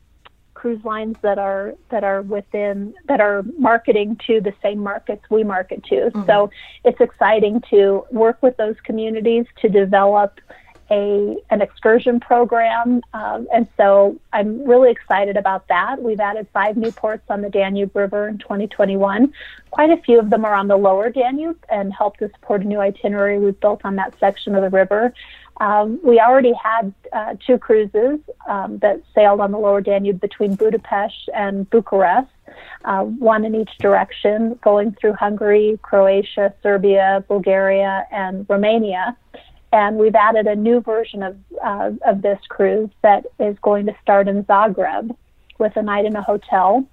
cruise 0.65 0.83
lines 0.83 1.15
that 1.21 1.37
are 1.37 1.75
that 1.89 2.03
are 2.03 2.23
within 2.23 2.91
that 3.07 3.21
are 3.21 3.43
marketing 3.59 4.19
to 4.25 4.41
the 4.41 4.51
same 4.63 4.79
markets 4.79 5.23
we 5.29 5.43
market 5.43 5.83
to. 5.83 5.95
Mm-hmm. 5.95 6.25
So 6.25 6.49
it's 6.83 6.99
exciting 6.99 7.61
to 7.69 8.03
work 8.09 8.41
with 8.41 8.57
those 8.57 8.75
communities 8.83 9.45
to 9.61 9.69
develop 9.69 10.39
a 10.89 11.37
an 11.51 11.61
excursion 11.61 12.19
program, 12.19 13.01
um, 13.13 13.47
and 13.53 13.67
so 13.77 14.19
I'm 14.33 14.67
really 14.67 14.89
excited 14.89 15.37
about 15.37 15.67
that. 15.67 16.01
We've 16.01 16.19
added 16.19 16.47
five 16.51 16.77
new 16.77 16.91
ports 16.91 17.25
on 17.29 17.43
the 17.43 17.49
Danube 17.49 17.95
River 17.95 18.27
in 18.27 18.39
2021. 18.39 19.31
Quite 19.69 19.91
a 19.91 19.97
few 19.97 20.17
of 20.19 20.31
them 20.31 20.45
are 20.45 20.55
on 20.55 20.67
the 20.67 20.77
lower 20.77 21.11
Danube 21.11 21.63
and 21.69 21.93
help 21.93 22.17
to 22.17 22.29
support 22.29 22.61
a 22.61 22.63
new 22.63 22.79
itinerary 22.79 23.37
we've 23.37 23.59
built 23.59 23.81
on 23.83 23.97
that 23.97 24.17
section 24.19 24.55
of 24.55 24.63
the 24.63 24.75
river. 24.75 25.13
Um, 25.61 25.99
we 26.03 26.19
already 26.19 26.53
had 26.53 26.93
uh, 27.13 27.35
two 27.45 27.57
cruises 27.57 28.19
um, 28.47 28.77
that 28.79 29.01
sailed 29.13 29.39
on 29.39 29.51
the 29.51 29.57
lower 29.57 29.81
Danube 29.81 30.19
between 30.19 30.55
Budapest 30.55 31.29
and 31.33 31.69
Bucharest, 31.69 32.29
uh, 32.83 33.03
one 33.03 33.45
in 33.45 33.55
each 33.55 33.77
direction, 33.79 34.59
going 34.61 34.95
through 34.99 35.13
Hungary, 35.13 35.79
Croatia, 35.81 36.53
Serbia, 36.61 37.23
Bulgaria, 37.27 38.05
and 38.11 38.45
Romania. 38.49 39.15
And 39.71 39.97
we've 39.97 40.15
added 40.15 40.47
a 40.47 40.55
new 40.55 40.81
version 40.81 41.23
of, 41.23 41.37
uh, 41.63 41.91
of 42.05 42.21
this 42.21 42.39
cruise 42.49 42.89
that 43.01 43.25
is 43.39 43.57
going 43.61 43.85
to 43.87 43.95
start 44.01 44.27
in 44.27 44.43
Zagreb 44.43 45.15
with 45.57 45.75
a 45.77 45.81
night 45.81 46.05
in 46.05 46.15
a 46.15 46.21
hotel 46.21 46.85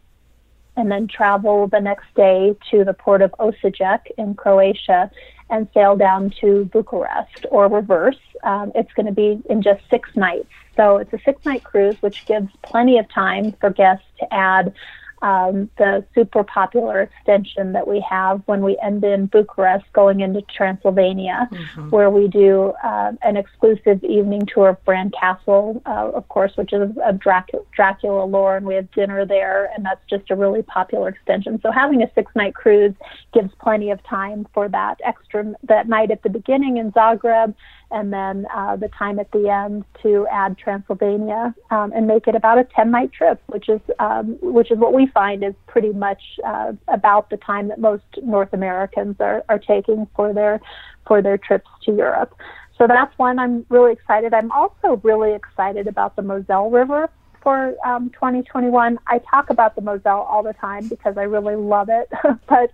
and 0.76 0.90
then 0.90 1.06
travel 1.06 1.68
the 1.68 1.80
next 1.80 2.06
day 2.14 2.56
to 2.70 2.84
the 2.84 2.94
port 2.94 3.22
of 3.22 3.30
Osijek 3.38 4.00
in 4.16 4.34
Croatia 4.34 5.10
and 5.52 5.68
sail 5.74 5.94
down 5.94 6.32
to 6.40 6.64
Bucharest 6.72 7.46
or 7.50 7.68
reverse. 7.68 8.18
Um, 8.42 8.72
it's 8.74 8.92
going 8.94 9.06
to 9.06 9.12
be 9.12 9.40
in 9.48 9.62
just 9.62 9.82
six 9.90 10.08
nights. 10.16 10.48
So 10.76 10.96
it's 10.96 11.12
a 11.12 11.18
six 11.24 11.44
night 11.44 11.62
cruise, 11.62 11.96
which 12.00 12.24
gives 12.26 12.48
plenty 12.62 12.98
of 12.98 13.08
time 13.12 13.52
for 13.60 13.70
guests 13.70 14.06
to 14.20 14.34
add 14.34 14.74
um, 15.22 15.70
the 15.78 16.04
super 16.14 16.42
popular 16.42 17.00
extension 17.00 17.72
that 17.72 17.86
we 17.86 18.04
have 18.08 18.42
when 18.46 18.62
we 18.62 18.76
end 18.82 19.04
in 19.04 19.26
Bucharest 19.26 19.84
going 19.92 20.20
into 20.20 20.42
Transylvania, 20.42 21.48
mm-hmm. 21.50 21.90
where 21.90 22.10
we 22.10 22.26
do 22.26 22.72
uh, 22.82 23.12
an 23.22 23.36
exclusive 23.36 24.02
evening 24.02 24.46
tour 24.52 24.70
of 24.70 24.84
Bran 24.84 25.10
Castle, 25.18 25.80
uh, 25.86 26.10
of 26.12 26.28
course, 26.28 26.52
which 26.56 26.72
is 26.72 26.90
a 27.04 27.12
Dracula 27.12 28.24
lore, 28.24 28.56
and 28.56 28.66
we 28.66 28.74
have 28.74 28.90
dinner 28.90 29.24
there, 29.24 29.70
and 29.76 29.84
that's 29.84 30.02
just 30.10 30.30
a 30.30 30.36
really 30.36 30.62
popular 30.62 31.08
extension. 31.08 31.60
So 31.62 31.70
having 31.70 32.02
a 32.02 32.10
six 32.14 32.34
night 32.34 32.54
cruise 32.54 32.94
gives 33.32 33.50
plenty 33.60 33.90
of 33.90 34.02
time 34.02 34.46
for 34.52 34.68
that 34.68 35.00
extra 35.04 35.54
that 35.62 35.88
night 35.88 36.10
at 36.10 36.22
the 36.22 36.30
beginning 36.30 36.78
in 36.78 36.90
Zagreb 36.92 37.54
and 37.92 38.12
then 38.12 38.46
uh, 38.54 38.76
the 38.76 38.88
time 38.88 39.18
at 39.18 39.30
the 39.32 39.48
end 39.48 39.84
to 40.02 40.26
add 40.30 40.56
Transylvania 40.58 41.54
um, 41.70 41.92
and 41.94 42.06
make 42.06 42.26
it 42.26 42.34
about 42.34 42.58
a 42.58 42.64
10 42.64 42.90
night 42.90 43.12
trip, 43.12 43.40
which 43.46 43.68
is 43.68 43.80
um, 43.98 44.38
which 44.40 44.70
is 44.70 44.78
what 44.78 44.92
we 44.92 45.06
find 45.06 45.44
is 45.44 45.54
pretty 45.66 45.92
much 45.92 46.22
uh, 46.44 46.72
about 46.88 47.30
the 47.30 47.36
time 47.36 47.68
that 47.68 47.78
most 47.78 48.04
North 48.22 48.52
Americans 48.52 49.16
are, 49.20 49.44
are 49.48 49.58
taking 49.58 50.06
for 50.16 50.32
their 50.32 50.60
for 51.06 51.22
their 51.22 51.38
trips 51.38 51.68
to 51.84 51.94
Europe. 51.94 52.34
So 52.78 52.86
that's 52.86 53.16
one 53.18 53.38
I'm 53.38 53.66
really 53.68 53.92
excited. 53.92 54.34
I'm 54.34 54.50
also 54.50 55.00
really 55.02 55.34
excited 55.34 55.86
about 55.86 56.16
the 56.16 56.22
Moselle 56.22 56.70
River 56.70 57.10
for 57.42 57.74
um, 57.84 58.10
2021. 58.10 58.98
I 59.06 59.18
talk 59.18 59.50
about 59.50 59.74
the 59.74 59.82
Moselle 59.82 60.20
all 60.22 60.42
the 60.42 60.54
time 60.54 60.88
because 60.88 61.16
I 61.18 61.22
really 61.22 61.56
love 61.56 61.88
it, 61.90 62.10
but 62.48 62.70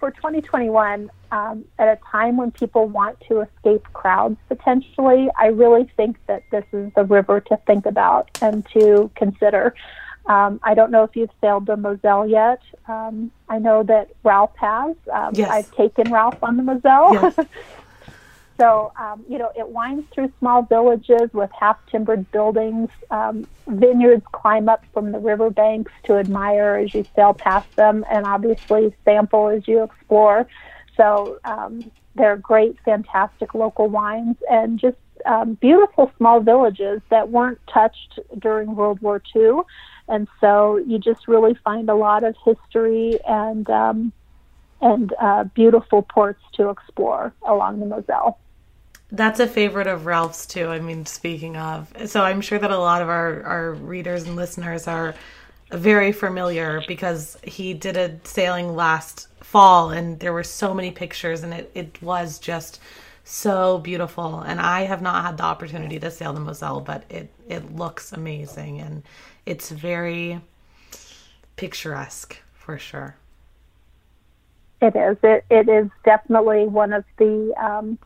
for 0.00 0.10
2021, 0.10 1.10
um, 1.30 1.64
at 1.78 1.86
a 1.86 1.98
time 2.10 2.36
when 2.36 2.50
people 2.50 2.86
want 2.86 3.20
to 3.28 3.42
escape 3.42 3.86
crowds 3.92 4.38
potentially, 4.48 5.28
I 5.38 5.48
really 5.48 5.88
think 5.96 6.16
that 6.26 6.42
this 6.50 6.64
is 6.72 6.90
the 6.96 7.04
river 7.04 7.40
to 7.40 7.56
think 7.66 7.86
about 7.86 8.30
and 8.42 8.66
to 8.70 9.10
consider. 9.14 9.74
Um, 10.26 10.60
I 10.62 10.74
don't 10.74 10.90
know 10.90 11.04
if 11.04 11.14
you've 11.14 11.30
sailed 11.40 11.66
the 11.66 11.76
Moselle 11.76 12.26
yet. 12.26 12.60
Um, 12.88 13.30
I 13.48 13.58
know 13.58 13.82
that 13.84 14.10
Ralph 14.24 14.56
has. 14.56 14.96
Um, 15.12 15.34
yes. 15.34 15.50
I've 15.50 15.70
taken 15.72 16.10
Ralph 16.12 16.42
on 16.42 16.56
the 16.56 16.62
Moselle. 16.62 17.14
Yes. 17.14 17.38
So, 18.60 18.92
um, 18.98 19.24
you 19.26 19.38
know, 19.38 19.50
it 19.56 19.70
winds 19.70 20.06
through 20.10 20.30
small 20.38 20.60
villages 20.60 21.32
with 21.32 21.50
half 21.58 21.78
timbered 21.86 22.30
buildings. 22.30 22.90
Um, 23.10 23.46
vineyards 23.66 24.24
climb 24.32 24.68
up 24.68 24.84
from 24.92 25.12
the 25.12 25.18
riverbanks 25.18 25.92
to 26.04 26.18
admire 26.18 26.74
as 26.74 26.92
you 26.92 27.06
sail 27.16 27.32
past 27.32 27.74
them 27.76 28.04
and 28.10 28.26
obviously 28.26 28.94
sample 29.02 29.48
as 29.48 29.66
you 29.66 29.82
explore. 29.82 30.46
So, 30.94 31.38
um, 31.44 31.90
they're 32.16 32.36
great, 32.36 32.78
fantastic 32.84 33.54
local 33.54 33.88
wines 33.88 34.36
and 34.50 34.78
just 34.78 34.98
um, 35.24 35.54
beautiful 35.54 36.12
small 36.18 36.40
villages 36.40 37.00
that 37.08 37.30
weren't 37.30 37.60
touched 37.66 38.18
during 38.38 38.74
World 38.76 39.00
War 39.00 39.22
II. 39.34 39.60
And 40.06 40.28
so 40.38 40.76
you 40.76 40.98
just 40.98 41.28
really 41.28 41.54
find 41.64 41.88
a 41.88 41.94
lot 41.94 42.24
of 42.24 42.36
history 42.44 43.20
and 43.26 43.70
um, 43.70 44.12
and 44.82 45.14
uh, 45.18 45.44
beautiful 45.44 46.02
ports 46.02 46.42
to 46.54 46.68
explore 46.68 47.32
along 47.42 47.80
the 47.80 47.86
Moselle. 47.86 48.38
That's 49.12 49.40
a 49.40 49.46
favorite 49.46 49.86
of 49.86 50.06
Ralph's 50.06 50.46
too. 50.46 50.68
I 50.68 50.78
mean, 50.78 51.04
speaking 51.04 51.56
of, 51.56 51.92
so 52.06 52.22
I'm 52.22 52.40
sure 52.40 52.58
that 52.58 52.70
a 52.70 52.78
lot 52.78 53.02
of 53.02 53.08
our 53.08 53.42
our 53.42 53.72
readers 53.72 54.24
and 54.24 54.36
listeners 54.36 54.86
are 54.86 55.14
very 55.72 56.12
familiar 56.12 56.82
because 56.86 57.36
he 57.42 57.74
did 57.74 57.96
a 57.96 58.18
sailing 58.24 58.74
last 58.74 59.28
fall 59.40 59.90
and 59.90 60.18
there 60.20 60.32
were 60.32 60.44
so 60.44 60.74
many 60.74 60.90
pictures 60.90 61.42
and 61.42 61.52
it 61.54 61.70
it 61.74 62.02
was 62.02 62.38
just 62.38 62.80
so 63.24 63.78
beautiful 63.78 64.40
and 64.40 64.60
I 64.60 64.82
have 64.82 65.02
not 65.02 65.24
had 65.24 65.36
the 65.36 65.44
opportunity 65.44 65.98
to 66.00 66.10
sail 66.10 66.32
the 66.32 66.40
Moselle 66.40 66.80
but 66.80 67.04
it 67.08 67.30
it 67.48 67.74
looks 67.74 68.12
amazing 68.12 68.80
and 68.80 69.02
it's 69.46 69.70
very 69.70 70.40
picturesque 71.56 72.36
for 72.54 72.78
sure. 72.78 73.16
It 74.80 74.96
is. 74.96 75.16
It 75.22 75.44
it 75.50 75.68
is 75.68 75.90
definitely 76.04 76.66
one 76.66 76.92
of 76.92 77.04
the 77.18 77.52
um, 77.62 77.98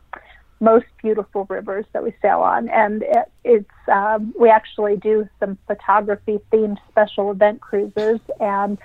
most 0.59 0.85
beautiful 1.01 1.45
rivers 1.49 1.85
that 1.93 2.03
we 2.03 2.13
sail 2.21 2.39
on, 2.39 2.69
and 2.69 3.03
it, 3.03 3.31
it's 3.43 3.69
um, 3.91 4.33
we 4.39 4.49
actually 4.49 4.97
do 4.97 5.27
some 5.39 5.57
photography 5.67 6.39
themed 6.51 6.77
special 6.89 7.31
event 7.31 7.61
cruises, 7.61 8.19
and 8.39 8.77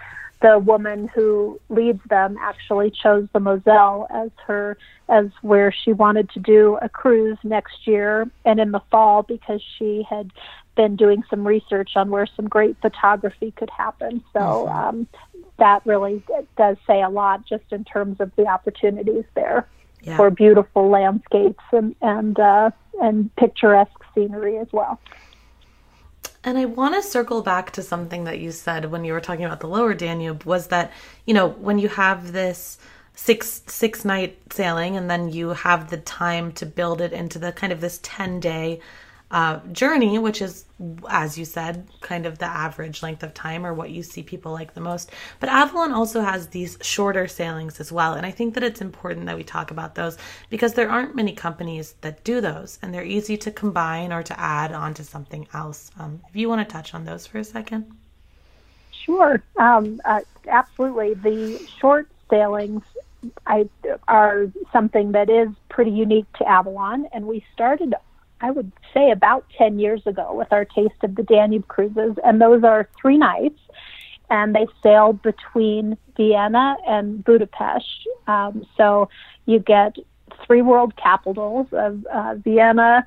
the 0.43 0.59
woman 0.59 1.09
who 1.09 1.61
leads 1.69 2.01
them 2.09 2.37
actually 2.41 2.91
chose 2.91 3.29
the 3.33 3.41
Moselle 3.41 4.07
as 4.11 4.31
her 4.47 4.79
as 5.09 5.27
where 5.43 5.73
she 5.73 5.93
wanted 5.93 6.31
to 6.31 6.41
do 6.41 6.79
a 6.81 6.89
cruise 6.89 7.39
next 7.43 7.87
year 7.87 8.31
and 8.45 8.59
in 8.59 8.71
the 8.71 8.81
fall 8.91 9.23
because 9.23 9.61
she 9.79 10.07
had 10.09 10.31
been 10.77 10.97
doing 10.97 11.23
some 11.29 11.47
research 11.47 11.91
on 11.97 12.11
where 12.11 12.27
some 12.37 12.49
great 12.49 12.77
photography 12.81 13.51
could 13.51 13.71
happen. 13.71 14.23
So 14.33 14.67
um, 14.69 15.07
that 15.59 15.85
really 15.85 16.23
does 16.57 16.79
say 16.87 17.03
a 17.03 17.11
lot 17.11 17.45
just 17.47 17.65
in 17.71 17.85
terms 17.85 18.19
of 18.21 18.33
the 18.37 18.47
opportunities 18.47 19.25
there 19.35 19.67
yeah. 20.03 20.17
for 20.17 20.31
beautiful 20.31 20.89
landscapes 20.89 21.65
and 21.73 21.95
and 22.01 22.39
uh, 22.39 22.71
and 23.01 23.35
picturesque 23.37 23.91
scenery 24.15 24.59
as 24.59 24.69
well. 24.73 25.01
And 26.43 26.57
I 26.57 26.65
want 26.65 26.95
to 26.95 27.03
circle 27.03 27.43
back 27.43 27.71
to 27.73 27.83
something 27.83 28.25
that 28.25 28.39
you 28.39 28.51
said 28.51 28.91
when 28.91 29.05
you 29.05 29.13
were 29.13 29.21
talking 29.21 29.45
about 29.45 29.61
the 29.61 29.69
lower 29.69 29.93
Danube 29.93 30.45
was 30.45 30.69
that, 30.69 30.91
you 31.27 31.35
know, 31.35 31.49
when 31.49 31.79
you 31.79 31.89
have 31.89 32.33
this 32.33 32.79
six 33.15 33.63
six 33.67 34.05
night 34.05 34.39
sailing 34.51 34.97
and 34.97 35.11
then 35.11 35.29
you 35.29 35.51
have 35.51 35.91
the 35.91 35.99
time 35.99 36.53
to 36.53 36.65
build 36.65 37.03
it 37.03 37.13
into 37.13 37.39
the 37.39 37.53
kind 37.53 37.73
of 37.73 37.81
this 37.83 38.01
10 38.03 38.41
day 38.41 38.81
uh, 39.31 39.61
journey, 39.73 40.19
which 40.19 40.43
is, 40.43 40.65
as 41.09 41.39
you 41.39 41.45
said, 41.45 41.87
kind 42.01 42.27
of 42.27 42.39
the 42.39 42.47
average 42.47 43.03
length 43.03 43.23
of 43.23 43.33
time 43.33 43.65
or 43.65 43.73
what 43.73 43.91
you 43.91 44.03
see 44.03 44.23
people 44.23 44.53
like 44.53 44.75
the 44.75 44.81
most. 44.81 45.13
But 45.39 45.49
Avalon 45.49 45.93
also 45.93 46.21
has 46.21 46.49
these 46.49 46.79
shorter 46.83 47.29
sailings 47.29 47.79
as 47.79 47.93
well. 47.93 48.15
And 48.15 48.27
I 48.27 48.33
think 48.33 48.55
that 48.55 48.65
it's 48.65 48.81
important 48.81 49.27
that 49.27 49.37
we 49.37 49.45
talk 49.45 49.71
about 49.71 49.95
those 49.95 50.19
because 50.49 50.75
there 50.75 50.91
aren't 50.91 51.15
many 51.15 51.33
companies 51.33 51.95
that 52.01 52.25
do 52.25 52.41
those 52.41 52.79
and 52.83 52.93
they're 52.93 53.05
easy 53.05 53.37
to 53.37 53.51
combine 53.53 54.13
or 54.13 54.23
to 54.25 54.41
add 54.41 54.73
onto 54.73 55.05
something 55.05 55.47
else. 55.55 55.91
Um, 55.99 56.21
if 56.29 56.35
you 56.35 56.49
want 56.49 56.67
to 56.67 56.73
touch 56.73 56.93
on 56.95 57.05
those 57.05 57.27
for 57.27 57.39
a 57.39 57.45
second. 57.45 57.91
Sure. 58.91 59.41
Um, 59.57 60.01
uh, 60.05 60.21
absolutely. 60.49 61.15
The 61.15 61.65
short 61.79 62.09
sailings 62.29 62.83
I, 63.47 63.69
are 64.09 64.51
something 64.73 65.13
that 65.13 65.31
is 65.31 65.49
pretty 65.69 65.91
unique 65.91 66.27
to 66.39 66.49
Avalon, 66.49 67.07
and 67.13 67.27
we 67.27 67.45
started 67.53 67.95
I 68.41 68.51
would 68.51 68.73
say 68.95 69.11
about 69.11 69.45
10 69.59 69.79
years 69.79 70.03
ago 70.07 70.35
with 70.35 70.53
our 70.53 70.65
Taste 70.65 70.95
of 71.03 71.15
the 71.15 71.23
Danube 71.23 71.69
cruises. 71.69 72.17
And 72.25 72.41
those 72.41 72.65
are 72.65 72.89
three 73.01 73.19
nights. 73.19 73.59
And 74.31 74.55
they 74.55 74.67
sail 74.83 75.13
between 75.13 75.97
Vienna 76.17 76.77
and 76.87 77.25
Budapest. 77.25 78.09
Um, 78.27 78.65
so 78.77 79.09
you 79.47 79.59
get 79.59 79.97
three 80.47 80.63
world 80.63 80.95
capitals 80.97 81.67
of 81.73 82.07
uh, 82.07 82.37
Vienna, 82.37 83.05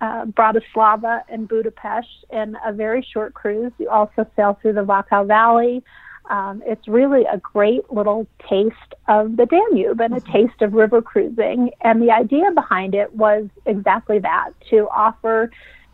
uh, 0.00 0.24
Bratislava, 0.24 1.22
and 1.28 1.46
Budapest 1.46 2.08
in 2.30 2.56
a 2.64 2.72
very 2.72 3.06
short 3.12 3.34
cruise. 3.34 3.72
You 3.78 3.90
also 3.90 4.26
sail 4.34 4.58
through 4.60 4.72
the 4.74 4.84
Wachau 4.84 5.26
Valley, 5.26 5.84
um, 6.30 6.62
it's 6.64 6.86
really 6.88 7.24
a 7.24 7.38
great 7.38 7.90
little 7.92 8.26
taste 8.48 8.76
of 9.08 9.36
the 9.36 9.46
Danube 9.46 10.00
and 10.00 10.14
a 10.14 10.20
mm-hmm. 10.20 10.32
taste 10.32 10.62
of 10.62 10.74
river 10.74 11.02
cruising. 11.02 11.70
And 11.82 12.02
the 12.02 12.10
idea 12.10 12.50
behind 12.52 12.94
it 12.94 13.14
was 13.14 13.46
exactly 13.66 14.18
that 14.20 14.50
to 14.70 14.88
offer 14.88 15.50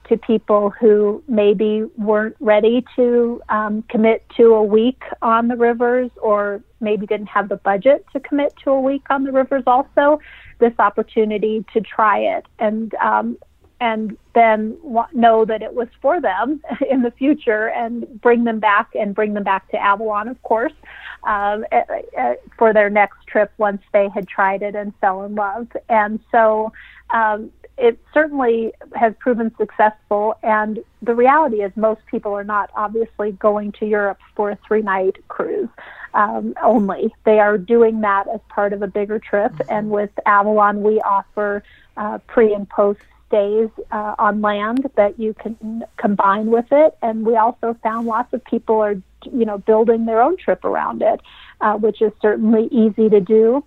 to 0.08 0.16
people 0.16 0.70
who 0.70 1.22
maybe 1.28 1.84
weren't 1.96 2.36
ready 2.40 2.84
to 2.96 3.42
um, 3.48 3.82
commit 3.90 4.24
to 4.36 4.54
a 4.54 4.62
week 4.62 5.02
on 5.22 5.48
the 5.48 5.56
rivers 5.56 6.10
or 6.22 6.62
maybe 6.80 7.06
didn't 7.06 7.26
have 7.26 7.48
the 7.48 7.56
budget 7.56 8.06
to 8.12 8.20
commit 8.20 8.54
to 8.64 8.70
a 8.70 8.80
week 8.80 9.02
on 9.10 9.24
the 9.24 9.32
rivers 9.32 9.62
also 9.66 10.18
this 10.60 10.72
opportunity 10.78 11.64
to 11.72 11.80
try 11.80 12.18
it 12.18 12.46
and 12.58 12.94
um, 12.94 13.36
and 13.80 14.16
then 14.34 14.76
know 15.12 15.44
that 15.44 15.62
it 15.62 15.74
was 15.74 15.88
for 16.00 16.20
them 16.20 16.60
in 16.90 17.02
the 17.02 17.10
future 17.12 17.68
and 17.68 18.20
bring 18.20 18.44
them 18.44 18.58
back 18.58 18.88
and 18.94 19.14
bring 19.14 19.34
them 19.34 19.44
back 19.44 19.70
to 19.70 19.76
Avalon, 19.76 20.28
of 20.28 20.42
course, 20.42 20.72
um, 21.24 21.64
for 22.56 22.72
their 22.72 22.90
next 22.90 23.26
trip 23.26 23.52
once 23.58 23.82
they 23.92 24.08
had 24.08 24.26
tried 24.26 24.62
it 24.62 24.74
and 24.74 24.92
fell 25.00 25.24
in 25.24 25.34
love. 25.34 25.68
And 25.88 26.20
so 26.30 26.72
um, 27.10 27.52
it 27.76 27.98
certainly 28.12 28.72
has 28.94 29.14
proven 29.20 29.54
successful. 29.56 30.36
And 30.42 30.80
the 31.00 31.14
reality 31.14 31.62
is, 31.62 31.72
most 31.76 32.00
people 32.06 32.32
are 32.32 32.44
not 32.44 32.70
obviously 32.74 33.32
going 33.32 33.72
to 33.72 33.86
Europe 33.86 34.18
for 34.34 34.50
a 34.50 34.58
three 34.66 34.82
night 34.82 35.16
cruise 35.28 35.68
um, 36.14 36.54
only. 36.62 37.14
They 37.24 37.38
are 37.38 37.56
doing 37.56 38.00
that 38.00 38.26
as 38.28 38.40
part 38.48 38.72
of 38.72 38.82
a 38.82 38.88
bigger 38.88 39.18
trip. 39.18 39.52
Mm-hmm. 39.52 39.72
And 39.72 39.90
with 39.90 40.10
Avalon, 40.26 40.82
we 40.82 41.00
offer 41.00 41.62
uh, 41.96 42.18
pre 42.26 42.52
and 42.52 42.68
post 42.68 43.00
stays 43.28 43.68
uh, 43.92 44.14
on 44.18 44.40
land 44.40 44.90
that 44.96 45.18
you 45.20 45.34
can 45.34 45.84
combine 45.96 46.46
with 46.46 46.66
it. 46.72 46.96
And 47.02 47.24
we 47.24 47.36
also 47.36 47.76
found 47.82 48.06
lots 48.06 48.32
of 48.32 48.44
people 48.44 48.80
are, 48.80 48.96
you 49.24 49.44
know, 49.44 49.58
building 49.58 50.06
their 50.06 50.20
own 50.20 50.36
trip 50.36 50.64
around 50.64 51.02
it, 51.02 51.20
uh, 51.60 51.74
which 51.74 52.02
is 52.02 52.12
certainly 52.20 52.68
easy 52.72 53.08
to 53.08 53.20
do 53.20 53.64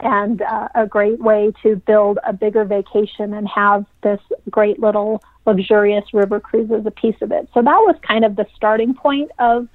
and 0.00 0.42
uh, 0.42 0.68
a 0.74 0.86
great 0.86 1.18
way 1.18 1.52
to 1.62 1.76
build 1.76 2.18
a 2.24 2.32
bigger 2.32 2.64
vacation 2.64 3.32
and 3.32 3.48
have 3.48 3.86
this 4.02 4.20
great 4.50 4.80
little 4.80 5.22
luxurious 5.46 6.04
river 6.12 6.40
cruise 6.40 6.70
as 6.70 6.84
a 6.84 6.90
piece 6.90 7.20
of 7.22 7.32
it. 7.32 7.48
So 7.54 7.62
that 7.62 7.78
was 7.78 7.96
kind 8.02 8.24
of 8.24 8.36
the 8.36 8.46
starting 8.54 8.94
point 8.94 9.30
of 9.38 9.68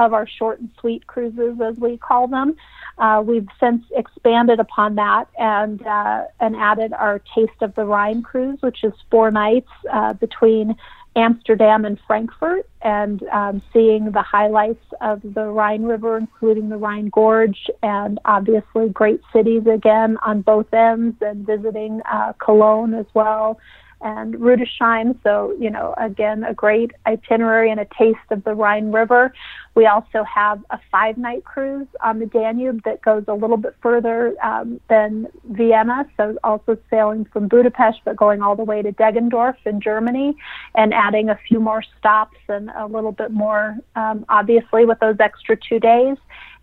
of 0.00 0.14
our 0.14 0.26
short 0.26 0.60
and 0.60 0.70
sweet 0.80 1.06
cruises, 1.06 1.60
as 1.60 1.76
we 1.76 1.98
call 1.98 2.26
them. 2.26 2.56
Uh, 2.98 3.22
we've 3.24 3.48
since 3.58 3.82
expanded 3.94 4.58
upon 4.58 4.94
that 4.94 5.26
and 5.38 5.86
uh, 5.86 6.24
and 6.40 6.56
added 6.56 6.92
our 6.92 7.20
Taste 7.34 7.60
of 7.60 7.74
the 7.74 7.84
Rhine 7.84 8.22
cruise, 8.22 8.58
which 8.60 8.82
is 8.82 8.92
four 9.10 9.30
nights 9.30 9.70
uh, 9.92 10.14
between 10.14 10.74
Amsterdam 11.16 11.84
and 11.84 11.98
Frankfurt 12.06 12.68
and 12.82 13.22
um, 13.24 13.62
seeing 13.72 14.12
the 14.12 14.22
highlights 14.22 14.84
of 15.00 15.20
the 15.22 15.44
Rhine 15.44 15.82
River, 15.82 16.16
including 16.18 16.68
the 16.68 16.76
Rhine 16.76 17.08
Gorge, 17.08 17.68
and 17.82 18.18
obviously 18.24 18.88
great 18.90 19.20
cities 19.32 19.66
again 19.66 20.16
on 20.24 20.42
both 20.42 20.72
ends, 20.72 21.16
and 21.20 21.46
visiting 21.46 22.00
uh, 22.10 22.32
Cologne 22.38 22.94
as 22.94 23.06
well 23.12 23.58
and 24.00 24.34
Rudesheim. 24.34 25.18
So, 25.22 25.54
you 25.58 25.70
know, 25.70 25.94
again, 25.98 26.44
a 26.44 26.54
great 26.54 26.92
itinerary 27.06 27.70
and 27.70 27.80
a 27.80 27.86
taste 27.98 28.18
of 28.30 28.44
the 28.44 28.54
Rhine 28.54 28.92
River. 28.92 29.32
We 29.74 29.86
also 29.86 30.24
have 30.24 30.62
a 30.70 30.78
five 30.90 31.16
night 31.16 31.44
cruise 31.44 31.86
on 32.02 32.18
the 32.18 32.26
Danube 32.26 32.82
that 32.84 33.02
goes 33.02 33.24
a 33.28 33.34
little 33.34 33.56
bit 33.56 33.76
further 33.82 34.34
um, 34.42 34.80
than 34.88 35.28
Vienna. 35.50 36.06
So, 36.16 36.36
also 36.42 36.76
sailing 36.90 37.24
from 37.26 37.48
Budapest, 37.48 38.00
but 38.04 38.16
going 38.16 38.42
all 38.42 38.56
the 38.56 38.64
way 38.64 38.82
to 38.82 38.92
Deggendorf 38.92 39.56
in 39.64 39.80
Germany 39.80 40.36
and 40.74 40.92
adding 40.94 41.28
a 41.28 41.38
few 41.48 41.60
more 41.60 41.82
stops 41.98 42.38
and 42.48 42.70
a 42.76 42.86
little 42.86 43.12
bit 43.12 43.30
more, 43.30 43.76
um, 43.96 44.24
obviously, 44.28 44.84
with 44.84 44.98
those 45.00 45.16
extra 45.20 45.56
two 45.56 45.78
days. 45.78 46.16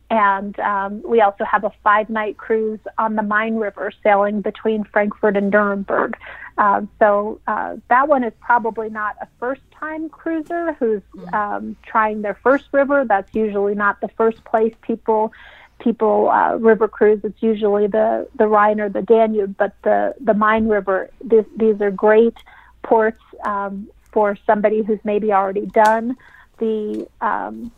And 0.10 0.58
um, 0.60 1.02
we 1.04 1.20
also 1.20 1.44
have 1.44 1.64
a 1.66 1.72
five 1.84 2.10
night 2.10 2.38
cruise 2.38 2.80
on 2.98 3.16
the 3.16 3.24
Main 3.24 3.56
River 3.56 3.92
sailing 4.04 4.42
between 4.42 4.86
Frankfurt 4.86 5.36
and 5.36 5.52
Nuremberg. 5.52 6.18
Uh, 6.58 6.82
so 6.98 7.40
uh, 7.46 7.76
that 7.90 8.08
one 8.08 8.24
is 8.24 8.34
probably 8.40 8.90
not 8.90 9.16
a 9.22 9.28
first 9.40 9.62
time 9.72 10.10
cruiser 10.10 10.74
who's 10.74 11.02
mm. 11.14 11.34
um, 11.34 11.76
trying 11.84 12.22
their 12.22 12.36
first 12.36 12.66
river. 12.72 13.06
That's 13.06 13.34
usually 13.36 13.76
not 13.76 14.00
the 14.02 14.08
first 14.10 14.44
place 14.46 14.74
people 14.82 15.34
people 15.80 16.30
uh, 16.30 16.56
river 16.56 16.88
cruise. 16.88 17.20
It's 17.24 17.44
usually 17.44 17.88
the, 17.88 18.28
the 18.36 18.48
Rhine 18.48 18.80
or 18.80 18.90
the 18.90 19.02
Danube, 19.02 19.56
but 19.58 19.74
the, 19.84 20.16
the 20.20 20.34
Main 20.34 20.68
River, 20.68 21.10
this, 21.24 21.46
these 21.56 21.80
are 21.82 21.92
great 21.92 22.36
ports 22.82 23.22
um, 23.44 23.88
for 24.12 24.38
somebody 24.46 24.82
who's 24.82 25.00
maybe 25.04 25.32
already 25.32 25.68
done 25.68 26.18
the 26.58 27.08
um, 27.22 27.72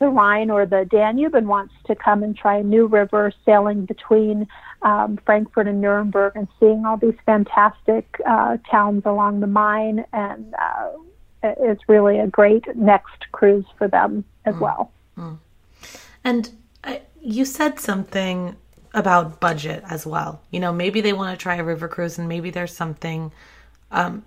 the 0.00 0.08
Rhine 0.08 0.50
or 0.50 0.66
the 0.66 0.86
Danube 0.90 1.34
and 1.34 1.46
wants 1.46 1.74
to 1.86 1.94
come 1.94 2.22
and 2.22 2.36
try 2.36 2.56
a 2.56 2.62
new 2.62 2.86
river 2.86 3.32
sailing 3.44 3.84
between 3.84 4.48
um, 4.82 5.18
Frankfurt 5.26 5.68
and 5.68 5.80
Nuremberg 5.80 6.32
and 6.34 6.48
seeing 6.58 6.84
all 6.86 6.96
these 6.96 7.14
fantastic 7.26 8.20
uh, 8.26 8.56
towns 8.70 9.02
along 9.04 9.40
the 9.40 9.46
Main 9.46 10.04
and 10.12 10.54
uh, 10.54 11.52
is 11.62 11.78
really 11.86 12.18
a 12.18 12.26
great 12.26 12.64
next 12.74 13.30
cruise 13.32 13.66
for 13.76 13.88
them 13.88 14.24
as 14.46 14.54
mm. 14.54 14.60
well. 14.60 14.90
Mm. 15.18 15.38
And 16.24 16.50
uh, 16.82 16.96
you 17.20 17.44
said 17.44 17.78
something 17.78 18.56
about 18.94 19.38
budget 19.38 19.84
as 19.86 20.06
well. 20.06 20.40
You 20.50 20.60
know, 20.60 20.72
maybe 20.72 21.02
they 21.02 21.12
want 21.12 21.38
to 21.38 21.42
try 21.42 21.56
a 21.56 21.64
river 21.64 21.88
cruise 21.88 22.18
and 22.18 22.28
maybe 22.28 22.50
there's 22.50 22.74
something 22.74 23.32
um, 23.90 24.24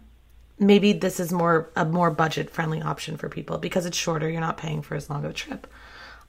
maybe 0.60 0.94
this 0.94 1.20
is 1.20 1.32
more 1.32 1.70
a 1.76 1.86
more 1.86 2.12
budget 2.12 2.50
friendly 2.50 2.82
option 2.82 3.18
for 3.18 3.30
people 3.30 3.58
because 3.58 3.86
it's 3.86 3.98
shorter 3.98 4.30
you're 4.30 4.42
not 4.42 4.58
paying 4.58 4.82
for 4.82 4.96
as 4.96 5.10
long 5.10 5.26
of 5.26 5.32
a 5.32 5.34
trip. 5.34 5.68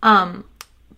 Um, 0.02 0.44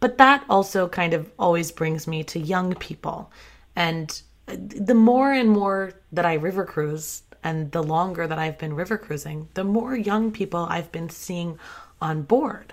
but 0.00 0.18
that 0.18 0.44
also 0.48 0.88
kind 0.88 1.14
of 1.14 1.30
always 1.38 1.70
brings 1.72 2.06
me 2.06 2.22
to 2.24 2.38
young 2.38 2.74
people. 2.74 3.30
And 3.74 4.20
the 4.46 4.94
more 4.94 5.32
and 5.32 5.50
more 5.50 5.92
that 6.12 6.24
i 6.24 6.34
river 6.34 6.64
cruise 6.64 7.22
and 7.42 7.72
the 7.72 7.82
longer 7.82 8.26
that 8.26 8.38
i've 8.38 8.58
been 8.58 8.74
river 8.74 8.96
cruising 8.96 9.48
the 9.54 9.64
more 9.64 9.96
young 9.96 10.30
people 10.30 10.66
i've 10.70 10.92
been 10.92 11.08
seeing 11.08 11.58
on 12.00 12.22
board. 12.22 12.72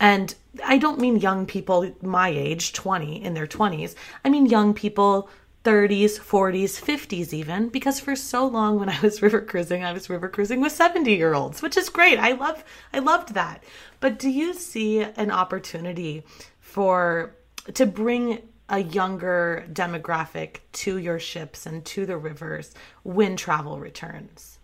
And 0.00 0.34
i 0.64 0.78
don't 0.78 0.98
mean 0.98 1.16
young 1.16 1.46
people 1.46 1.94
my 2.02 2.28
age 2.28 2.72
20 2.72 3.22
in 3.22 3.34
their 3.34 3.46
20s 3.46 3.94
i 4.24 4.30
mean 4.30 4.46
young 4.46 4.72
people 4.74 5.28
30s, 5.64 6.18
40s, 6.18 6.80
50s 6.80 7.32
even 7.32 7.68
because 7.68 8.00
for 8.00 8.16
so 8.16 8.46
long 8.46 8.78
when 8.78 8.88
I 8.88 9.00
was 9.00 9.22
river 9.22 9.40
cruising, 9.40 9.84
I 9.84 9.92
was 9.92 10.10
river 10.10 10.28
cruising 10.28 10.60
with 10.60 10.72
70 10.72 11.12
year 11.12 11.34
olds, 11.34 11.62
which 11.62 11.76
is 11.76 11.88
great. 11.88 12.18
I 12.18 12.32
love 12.32 12.64
I 12.92 12.98
loved 12.98 13.34
that. 13.34 13.62
But 14.00 14.18
do 14.18 14.28
you 14.28 14.54
see 14.54 15.00
an 15.00 15.30
opportunity 15.30 16.24
for 16.60 17.34
to 17.74 17.86
bring 17.86 18.40
a 18.68 18.80
younger 18.80 19.66
demographic 19.72 20.58
to 20.72 20.96
your 20.96 21.18
ships 21.18 21.66
and 21.66 21.84
to 21.84 22.06
the 22.06 22.16
rivers 22.16 22.74
when 23.02 23.36
travel 23.36 23.78
returns? 23.78 24.58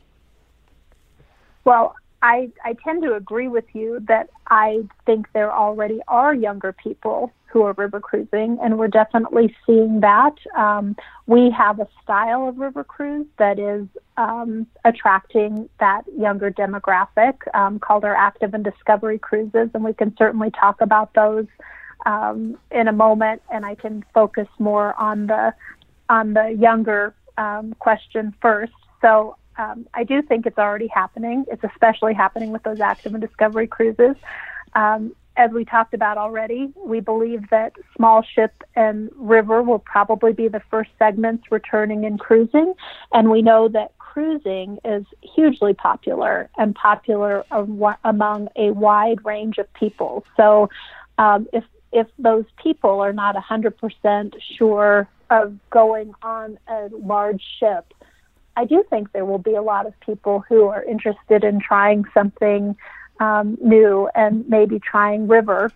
Well, 1.65 1.95
I, 2.23 2.51
I 2.65 2.75
tend 2.83 3.03
to 3.03 3.15
agree 3.15 3.49
with 3.49 3.67
you 3.75 4.01
that 4.09 4.31
I 4.49 4.85
think 5.05 5.31
there 5.33 5.55
already 5.55 6.01
are 6.09 6.35
younger 6.35 6.73
people 6.73 7.33
who 7.51 7.63
are 7.63 7.73
river 7.73 8.01
cruising, 8.01 8.59
and 8.63 8.79
we're 8.79 8.89
definitely 8.89 9.55
seeing 9.67 10.01
that. 10.01 10.35
Um, 10.57 10.97
we 11.27 11.51
have 11.51 11.81
a 11.81 11.89
style 12.03 12.49
of 12.49 12.59
river 12.59 12.85
cruise 12.85 13.27
that 13.39 13.59
is 13.59 13.87
um, 14.17 14.67
attracting 14.85 15.69
that 15.81 16.03
younger 16.17 16.51
demographic 16.51 17.35
um, 17.55 17.79
called 17.79 18.05
our 18.05 18.15
active 18.15 18.55
and 18.55 18.65
discovery 18.65 19.19
cruises, 19.19 19.71
and 19.75 19.83
we 19.83 19.95
can 19.95 20.15
certainly 20.17 20.51
talk 20.51 20.81
about 20.81 21.15
those 21.15 21.47
um, 22.07 22.59
in 22.71 22.89
a 22.89 22.93
moment. 22.93 23.43
And 23.51 23.65
I 23.65 23.75
can 23.75 24.05
focus 24.13 24.49
more 24.59 24.95
on 25.01 25.27
the 25.27 25.55
on 26.09 26.35
the 26.35 26.51
younger 26.51 27.15
um, 27.37 27.75
question 27.79 28.35
first. 28.41 28.73
So 29.01 29.37
um, 29.59 29.87
I 29.95 30.05
do 30.05 30.23
think 30.23 30.47
it's 30.47 30.59
already 30.59 30.87
happening. 30.87 31.45
It's 31.51 31.65
especially 31.65 32.15
happening 32.15 32.51
with 32.53 32.63
those 32.63 32.81
active 32.81 33.15
and 33.15 33.21
discovery 33.21 33.67
cruises. 33.67 34.17
Um, 34.75 35.15
as 35.39 35.53
we 35.53 35.65
talked 35.65 35.95
about 35.95 36.19
already, 36.19 36.73
we 36.77 36.99
believe 36.99 37.49
that 37.51 37.73
small 37.97 38.23
ship 38.23 38.65
and 38.75 39.09
river 39.15 39.63
will 39.63 39.79
probably 39.79 40.33
be 40.33 40.49
the 40.49 40.61
first 40.69 40.91
segments 40.99 41.45
returning 41.53 42.03
in 42.03 42.19
cruising. 42.19 42.75
And 43.13 43.31
we 43.31 43.41
know 43.41 43.69
that 43.69 43.97
cruising 43.99 44.79
is 44.85 45.05
hugely 45.23 45.75
popular 45.75 46.51
and 46.59 46.75
popular 46.75 47.45
among 48.05 48.49
a 48.57 48.73
wide 48.73 49.25
range 49.25 49.59
of 49.59 49.73
people. 49.75 50.25
So 50.37 50.69
um, 51.17 51.47
if 51.53 51.65
if 51.91 52.07
those 52.19 52.45
people 52.63 53.01
are 53.01 53.15
not 53.15 53.35
100% 53.35 54.35
sure 54.59 55.09
of 55.31 55.57
going 55.71 56.13
on 56.23 56.59
a 56.69 56.91
large 56.93 57.43
ship, 57.59 57.95
I 58.59 58.67
do 58.67 58.85
think 58.91 59.13
there 59.13 59.25
will 59.25 59.39
be 59.39 59.55
a 59.55 59.63
lot 59.63 59.87
of 59.87 59.99
people 60.01 60.45
who 60.47 60.65
are 60.67 60.85
interested 60.85 61.45
in 61.45 61.61
trying 61.61 62.05
something 62.13 62.77
um, 63.21 63.59
new 63.61 64.09
and 64.15 64.49
maybe 64.49 64.79
trying 64.79 65.29
river 65.29 65.73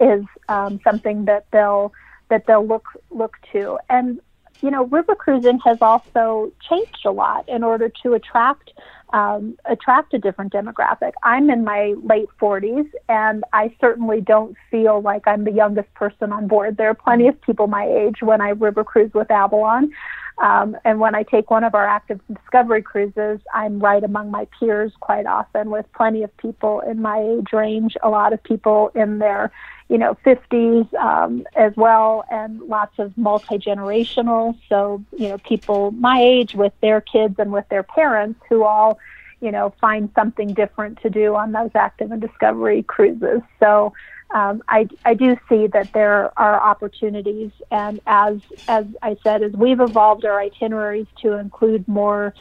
is 0.00 0.24
um, 0.48 0.80
something 0.84 1.24
that 1.26 1.46
they'll 1.52 1.92
that 2.28 2.46
they'll 2.46 2.66
look 2.66 2.86
look 3.10 3.36
to. 3.52 3.78
And 3.88 4.20
you 4.62 4.70
know, 4.70 4.84
river 4.84 5.14
cruising 5.14 5.58
has 5.64 5.78
also 5.80 6.52
changed 6.68 7.04
a 7.04 7.10
lot 7.10 7.48
in 7.48 7.64
order 7.64 7.90
to 8.02 8.14
attract 8.14 8.70
um, 9.12 9.58
attract 9.64 10.14
a 10.14 10.18
different 10.18 10.52
demographic. 10.52 11.12
I'm 11.22 11.50
in 11.50 11.64
my 11.64 11.94
late 12.02 12.28
40s, 12.40 12.90
and 13.08 13.44
I 13.52 13.74
certainly 13.80 14.20
don't 14.20 14.56
feel 14.70 15.00
like 15.00 15.26
I'm 15.26 15.44
the 15.44 15.52
youngest 15.52 15.92
person 15.94 16.32
on 16.32 16.48
board. 16.48 16.76
There 16.76 16.88
are 16.88 16.94
plenty 16.94 17.28
of 17.28 17.40
people 17.42 17.66
my 17.66 17.86
age 17.86 18.22
when 18.22 18.40
I 18.40 18.50
river 18.50 18.84
cruise 18.84 19.12
with 19.12 19.30
Avalon. 19.30 19.92
Um, 20.38 20.76
and 20.84 20.98
when 20.98 21.14
I 21.14 21.22
take 21.22 21.50
one 21.50 21.62
of 21.62 21.74
our 21.74 21.86
active 21.86 22.20
discovery 22.32 22.82
cruises, 22.82 23.40
I'm 23.52 23.78
right 23.78 24.02
among 24.02 24.30
my 24.30 24.48
peers 24.58 24.92
quite 24.98 25.26
often 25.26 25.70
with 25.70 25.86
plenty 25.92 26.22
of 26.22 26.34
people 26.38 26.80
in 26.80 27.02
my 27.02 27.20
age 27.20 27.52
range, 27.52 27.96
a 28.02 28.08
lot 28.08 28.32
of 28.32 28.42
people 28.42 28.90
in 28.94 29.18
their, 29.18 29.52
you 29.88 29.98
know 29.98 30.16
50s 30.24 30.92
um, 30.94 31.46
as 31.54 31.76
well, 31.76 32.24
and 32.30 32.62
lots 32.62 32.98
of 32.98 33.16
multi 33.18 33.58
generational. 33.58 34.58
So 34.68 35.04
you 35.16 35.28
know 35.28 35.38
people 35.38 35.90
my 35.90 36.18
age 36.20 36.54
with 36.54 36.72
their 36.80 37.02
kids 37.02 37.34
and 37.38 37.52
with 37.52 37.68
their 37.68 37.82
parents 37.82 38.40
who 38.48 38.64
all 38.64 38.98
you 39.42 39.50
know 39.50 39.74
find 39.80 40.08
something 40.14 40.54
different 40.54 40.98
to 41.02 41.10
do 41.10 41.34
on 41.34 41.52
those 41.52 41.70
active 41.74 42.10
and 42.12 42.22
discovery 42.22 42.82
cruises. 42.84 43.42
So 43.60 43.92
um, 44.34 44.62
I, 44.68 44.88
I 45.04 45.12
do 45.12 45.36
see 45.48 45.66
that 45.74 45.90
there 45.92 46.32
are 46.38 46.58
opportunities, 46.60 47.50
and 47.70 48.00
as 48.06 48.36
as 48.68 48.86
I 49.02 49.16
said, 49.22 49.42
as 49.42 49.52
we've 49.52 49.80
evolved 49.80 50.24
our 50.24 50.40
itineraries 50.40 51.08
to 51.22 51.32
include 51.32 51.86
more 51.86 52.32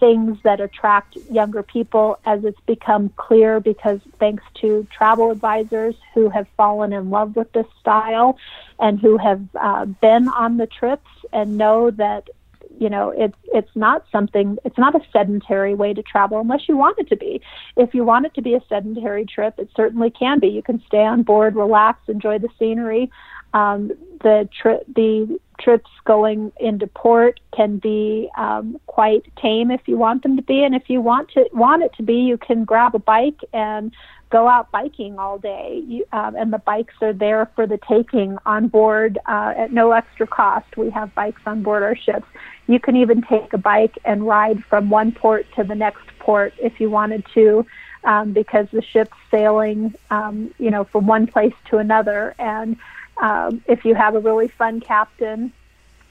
things 0.00 0.38
that 0.44 0.60
attract 0.60 1.16
younger 1.30 1.62
people, 1.62 2.18
as 2.24 2.44
it's 2.44 2.60
become 2.66 3.10
clear, 3.16 3.60
because 3.60 4.00
thanks 4.20 4.44
to 4.60 4.86
travel 4.96 5.30
advisors 5.30 5.94
who 6.14 6.28
have 6.28 6.46
fallen 6.56 6.92
in 6.92 7.10
love 7.10 7.34
with 7.34 7.50
this 7.52 7.66
style 7.80 8.36
and 8.78 9.00
who 9.00 9.16
have 9.16 9.42
uh, 9.60 9.84
been 9.86 10.28
on 10.28 10.56
the 10.56 10.66
trips 10.66 11.08
and 11.32 11.56
know 11.56 11.90
that 11.90 12.28
you 12.78 12.88
know 12.88 13.12
it's 13.16 13.36
it's 13.46 13.74
not 13.74 14.04
something 14.10 14.56
it's 14.64 14.78
not 14.78 14.94
a 14.94 15.00
sedentary 15.12 15.74
way 15.74 15.92
to 15.92 16.02
travel 16.02 16.40
unless 16.40 16.68
you 16.68 16.76
want 16.76 16.98
it 16.98 17.08
to 17.08 17.16
be. 17.16 17.40
If 17.76 17.94
you 17.94 18.04
want 18.04 18.26
it 18.26 18.34
to 18.34 18.42
be 18.42 18.54
a 18.54 18.60
sedentary 18.68 19.26
trip 19.26 19.54
it 19.58 19.68
certainly 19.76 20.10
can 20.10 20.38
be. 20.38 20.48
You 20.48 20.62
can 20.62 20.82
stay 20.86 21.04
on 21.04 21.22
board 21.22 21.56
relax 21.56 22.00
enjoy 22.08 22.38
the 22.38 22.48
scenery. 22.58 23.10
Um, 23.54 23.92
the 24.22 24.48
trip 24.60 24.84
the 24.94 25.38
trips 25.60 25.90
going 26.04 26.52
into 26.60 26.86
port 26.86 27.40
can 27.54 27.78
be 27.78 28.28
um, 28.36 28.78
quite 28.86 29.24
tame 29.40 29.70
if 29.70 29.80
you 29.86 29.96
want 29.96 30.22
them 30.22 30.36
to 30.36 30.42
be. 30.42 30.62
And 30.62 30.74
if 30.74 30.84
you 30.88 31.00
want 31.00 31.30
to 31.32 31.48
want 31.52 31.82
it 31.82 31.92
to 31.96 32.02
be 32.02 32.14
you 32.14 32.38
can 32.38 32.64
grab 32.64 32.94
a 32.94 32.98
bike 32.98 33.40
and 33.52 33.92
go 34.30 34.48
out 34.48 34.70
biking 34.70 35.18
all 35.18 35.38
day, 35.38 35.82
you, 35.86 36.04
um, 36.12 36.36
and 36.36 36.52
the 36.52 36.58
bikes 36.58 36.94
are 37.00 37.12
there 37.12 37.46
for 37.54 37.66
the 37.66 37.78
taking 37.78 38.36
on 38.44 38.68
board 38.68 39.18
uh, 39.26 39.54
at 39.56 39.72
no 39.72 39.92
extra 39.92 40.26
cost. 40.26 40.76
We 40.76 40.90
have 40.90 41.14
bikes 41.14 41.40
on 41.46 41.62
board 41.62 41.82
our 41.82 41.96
ships. 41.96 42.26
You 42.66 42.78
can 42.78 42.96
even 42.96 43.22
take 43.22 43.52
a 43.52 43.58
bike 43.58 43.98
and 44.04 44.26
ride 44.26 44.62
from 44.64 44.90
one 44.90 45.12
port 45.12 45.46
to 45.56 45.64
the 45.64 45.74
next 45.74 46.06
port 46.18 46.52
if 46.58 46.78
you 46.80 46.90
wanted 46.90 47.24
to, 47.34 47.64
um, 48.04 48.32
because 48.32 48.68
the 48.70 48.82
ship's 48.82 49.16
sailing, 49.30 49.94
um, 50.10 50.54
you 50.58 50.70
know, 50.70 50.84
from 50.84 51.06
one 51.06 51.26
place 51.26 51.54
to 51.70 51.78
another. 51.78 52.34
And 52.38 52.76
um, 53.16 53.62
if 53.66 53.84
you 53.84 53.94
have 53.94 54.14
a 54.14 54.20
really 54.20 54.48
fun 54.48 54.80
captain, 54.80 55.52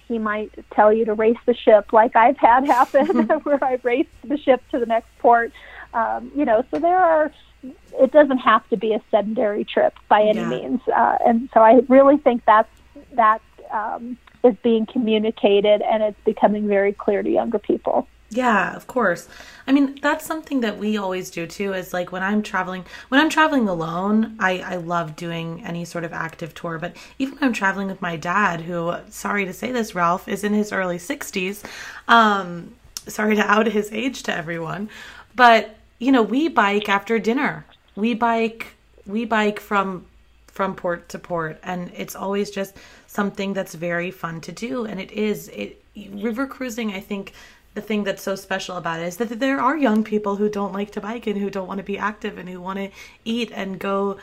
he 0.07 0.17
might 0.17 0.51
tell 0.71 0.91
you 0.91 1.05
to 1.05 1.13
race 1.13 1.37
the 1.45 1.53
ship, 1.53 1.93
like 1.93 2.15
I've 2.15 2.37
had 2.37 2.65
happen, 2.65 3.27
where 3.43 3.63
I 3.63 3.79
raced 3.83 4.09
the 4.23 4.37
ship 4.37 4.63
to 4.71 4.79
the 4.79 4.85
next 4.85 5.09
port. 5.19 5.51
Um, 5.93 6.31
you 6.35 6.45
know, 6.45 6.63
so 6.71 6.79
there 6.79 6.97
are 6.97 7.31
it 7.63 8.11
doesn't 8.11 8.37
have 8.39 8.67
to 8.69 8.77
be 8.77 8.93
a 8.93 9.01
sedentary 9.11 9.65
trip 9.65 9.93
by 10.07 10.21
any 10.21 10.39
yeah. 10.39 10.49
means. 10.49 10.81
Uh, 10.87 11.17
and 11.25 11.49
so 11.53 11.61
I 11.61 11.81
really 11.87 12.17
think 12.17 12.43
that's 12.45 12.69
that 13.13 13.41
um, 13.71 14.17
is 14.43 14.55
being 14.63 14.85
communicated, 14.85 15.81
and 15.81 16.03
it's 16.03 16.19
becoming 16.25 16.67
very 16.67 16.93
clear 16.93 17.23
to 17.23 17.29
younger 17.29 17.59
people. 17.59 18.07
Yeah, 18.29 18.75
of 18.75 18.87
course. 18.87 19.29
I 19.67 19.71
mean, 19.71 19.99
that's 20.01 20.25
something 20.25 20.59
that 20.59 20.77
we 20.77 20.97
always 20.97 21.29
do 21.29 21.47
too. 21.47 21.73
Is 21.73 21.93
like 21.93 22.11
when 22.11 22.23
I'm 22.23 22.43
traveling, 22.43 22.85
when 23.07 23.21
I'm 23.21 23.29
traveling 23.29 23.69
alone, 23.69 24.35
I 24.39 24.59
I 24.59 24.75
love 24.75 25.15
doing 25.15 25.63
any 25.65 25.85
sort 25.85 26.03
of 26.03 26.11
active 26.11 26.53
tour. 26.53 26.77
But 26.77 26.95
even 27.19 27.35
when 27.35 27.45
I'm 27.45 27.53
traveling 27.53 27.87
with 27.87 28.01
my 28.01 28.17
dad, 28.17 28.61
who, 28.61 28.95
sorry 29.09 29.45
to 29.45 29.53
say 29.53 29.71
this, 29.71 29.95
Ralph 29.95 30.27
is 30.27 30.43
in 30.43 30.53
his 30.53 30.73
early 30.73 30.97
60s. 30.97 31.63
Um, 32.09 32.75
sorry 33.07 33.35
to 33.37 33.41
out 33.41 33.65
his 33.67 33.91
age 33.93 34.23
to 34.23 34.35
everyone, 34.35 34.89
but 35.35 35.76
you 35.99 36.11
know, 36.11 36.21
we 36.21 36.47
bike 36.47 36.89
after 36.89 37.19
dinner. 37.19 37.65
We 37.95 38.13
bike 38.13 38.75
we 39.05 39.25
bike 39.25 39.59
from 39.59 40.05
from 40.47 40.75
port 40.75 41.07
to 41.09 41.19
port 41.19 41.59
and 41.63 41.91
it's 41.95 42.15
always 42.15 42.49
just 42.49 42.75
something 43.05 43.53
that's 43.53 43.75
very 43.75 44.09
fun 44.09 44.41
to 44.41 44.51
do 44.51 44.85
and 44.85 44.99
it 44.99 45.11
is 45.11 45.49
it 45.49 45.81
river 46.11 46.47
cruising 46.47 46.91
I 46.91 46.99
think 46.99 47.33
the 47.75 47.81
thing 47.81 48.03
that's 48.03 48.23
so 48.23 48.35
special 48.35 48.75
about 48.75 48.99
it 48.99 49.03
is 49.03 49.17
that 49.17 49.39
there 49.39 49.61
are 49.61 49.77
young 49.77 50.03
people 50.03 50.35
who 50.35 50.49
don't 50.49 50.73
like 50.73 50.91
to 50.91 51.01
bike 51.01 51.27
and 51.27 51.37
who 51.37 51.51
don't 51.51 51.67
want 51.67 51.77
to 51.77 51.83
be 51.83 51.97
active 51.97 52.39
and 52.39 52.49
who 52.49 52.59
want 52.59 52.79
to 52.79 52.89
eat 53.23 53.51
and 53.53 53.77
go 53.77 54.17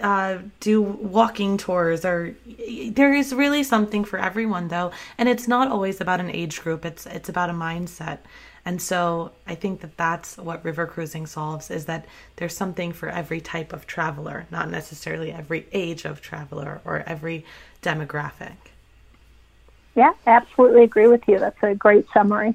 uh, 0.00 0.38
do 0.60 0.80
walking 0.80 1.58
tours 1.58 2.04
or 2.04 2.34
there 2.90 3.14
is 3.14 3.34
really 3.34 3.62
something 3.62 4.04
for 4.04 4.18
everyone 4.18 4.68
though 4.68 4.90
and 5.18 5.28
it's 5.28 5.46
not 5.46 5.68
always 5.68 6.00
about 6.00 6.18
an 6.18 6.30
age 6.30 6.62
group 6.62 6.84
it's 6.84 7.04
it's 7.06 7.28
about 7.28 7.50
a 7.50 7.52
mindset 7.52 8.18
and 8.64 8.80
so 8.80 9.32
I 9.46 9.54
think 9.54 9.80
that 9.80 9.96
that's 9.96 10.36
what 10.36 10.64
river 10.64 10.86
cruising 10.86 11.26
solves 11.26 11.70
is 11.70 11.86
that 11.86 12.06
there's 12.36 12.56
something 12.56 12.92
for 12.92 13.08
every 13.08 13.40
type 13.40 13.72
of 13.72 13.86
traveler, 13.86 14.46
not 14.50 14.70
necessarily 14.70 15.32
every 15.32 15.66
age 15.72 16.04
of 16.04 16.20
traveler 16.20 16.80
or 16.84 17.02
every 17.06 17.44
demographic. 17.82 18.54
Yeah, 19.94 20.12
absolutely 20.26 20.84
agree 20.84 21.08
with 21.08 21.26
you. 21.26 21.38
That's 21.38 21.60
a 21.62 21.74
great 21.74 22.06
summary. 22.14 22.54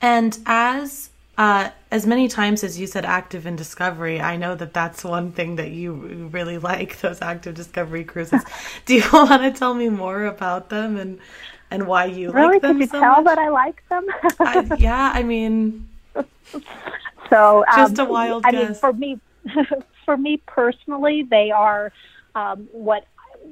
And 0.00 0.38
as 0.46 1.10
uh, 1.38 1.70
as 1.90 2.06
many 2.06 2.28
times 2.28 2.62
as 2.62 2.78
you 2.78 2.86
said 2.86 3.04
active 3.04 3.46
in 3.46 3.56
discovery, 3.56 4.20
I 4.20 4.36
know 4.36 4.54
that 4.54 4.74
that's 4.74 5.02
one 5.02 5.32
thing 5.32 5.56
that 5.56 5.70
you 5.70 5.92
really 6.30 6.58
like 6.58 6.98
those 7.00 7.22
active 7.22 7.54
discovery 7.54 8.04
cruises. 8.04 8.42
Do 8.86 8.94
you 8.94 9.04
want 9.12 9.42
to 9.42 9.50
tell 9.50 9.74
me 9.74 9.88
more 9.90 10.24
about 10.24 10.70
them 10.70 10.96
and 10.96 11.18
and 11.72 11.86
why 11.86 12.04
you 12.04 12.30
really? 12.30 12.54
like 12.54 12.62
them 12.62 12.72
Could 12.74 12.80
you 12.82 12.86
so 12.86 13.00
tell 13.00 13.22
much? 13.22 13.24
that 13.24 13.38
I 13.38 13.48
like 13.48 13.82
them? 13.88 14.06
I, 14.40 14.76
yeah, 14.78 15.10
I 15.14 15.22
mean, 15.22 15.88
so 17.30 17.64
um, 17.66 17.76
just 17.76 17.98
a 17.98 18.04
wild 18.04 18.44
I 18.44 18.52
guess. 18.52 18.68
mean, 18.68 18.74
for 18.74 18.92
me, 18.92 19.20
for 20.04 20.16
me 20.16 20.36
personally, 20.46 21.22
they 21.22 21.50
are 21.50 21.92
um, 22.34 22.68
what 22.72 23.06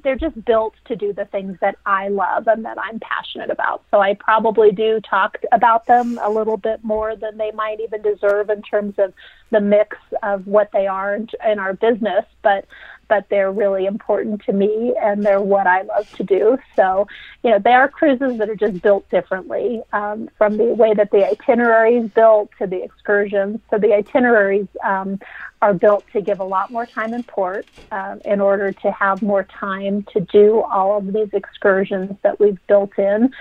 they're 0.05 0.17
just 0.17 0.43
built 0.45 0.75
to 0.87 0.97
do 0.97 1.13
the 1.13 1.25
things 1.27 1.59
that 1.61 1.77
I 1.85 2.09
love 2.09 2.47
and 2.47 2.65
that 2.65 2.79
I'm 2.79 3.01
passionate 3.01 3.51
about. 3.51 3.83
So 3.91 4.01
I 4.01 4.15
probably 4.15 4.71
do 4.71 5.01
talk 5.01 5.37
about 5.53 5.87
them 5.87 6.19
a 6.23 6.31
little 6.31 6.57
bit 6.57 6.85
more 6.85 7.17
than 7.17 7.37
they 7.37 7.51
might 7.53 7.81
even 7.81 8.01
deserve 8.03 8.51
in 8.51 8.63
terms 8.63 8.95
of 8.99 9.13
the 9.51 9.61
mix 9.61 9.97
of 10.23 10.47
what 10.47 10.71
they 10.73 10.87
are 10.87 11.15
in, 11.17 11.29
in 11.45 11.59
our 11.59 11.75
business. 11.75 12.25
But 12.43 12.67
but 13.11 13.27
they're 13.29 13.53
really 13.53 13.87
important 13.87 14.41
to 14.47 14.53
me 14.53 14.95
and 15.03 15.27
they're 15.27 15.43
what 15.43 15.67
I 15.67 15.83
love 15.83 16.07
to 16.17 16.23
do. 16.23 16.57
So, 16.77 17.09
you 17.43 17.51
know, 17.51 17.59
they 17.59 17.73
are 17.73 17.89
cruises 17.89 18.39
that 18.39 18.49
are 18.49 18.55
just 18.55 18.81
built 18.81 19.11
differently 19.11 19.83
um, 19.93 20.31
from 20.39 20.57
the 20.57 20.65
way 20.65 20.95
that 20.95 21.11
the 21.11 21.27
itinerary 21.27 21.97
is 21.97 22.11
built 22.13 22.51
to 22.61 22.69
the 22.69 22.83
excursions. 22.83 23.59
So 23.69 23.79
the 23.79 23.93
itineraries 23.93 24.69
um, 24.85 25.19
are 25.61 25.75
built 25.75 26.07
to 26.13 26.23
give 26.23 26.39
a 26.39 26.45
lot 26.45 26.71
more 26.71 26.87
time 26.87 27.13
in 27.13 27.25
port 27.25 27.67
um, 27.91 28.21
in 28.25 28.41
order 28.41 28.73
to 28.73 28.93
have 28.93 29.21
more 29.23 29.43
time 29.59 30.07
to 30.13 30.21
do 30.21 30.63
all 30.63 30.99
of 30.99 31.13
these 31.13 31.31
excursions 31.33 32.17
that 32.23 32.39
we've 32.39 32.65
built 32.69 32.97
in. 32.97 33.33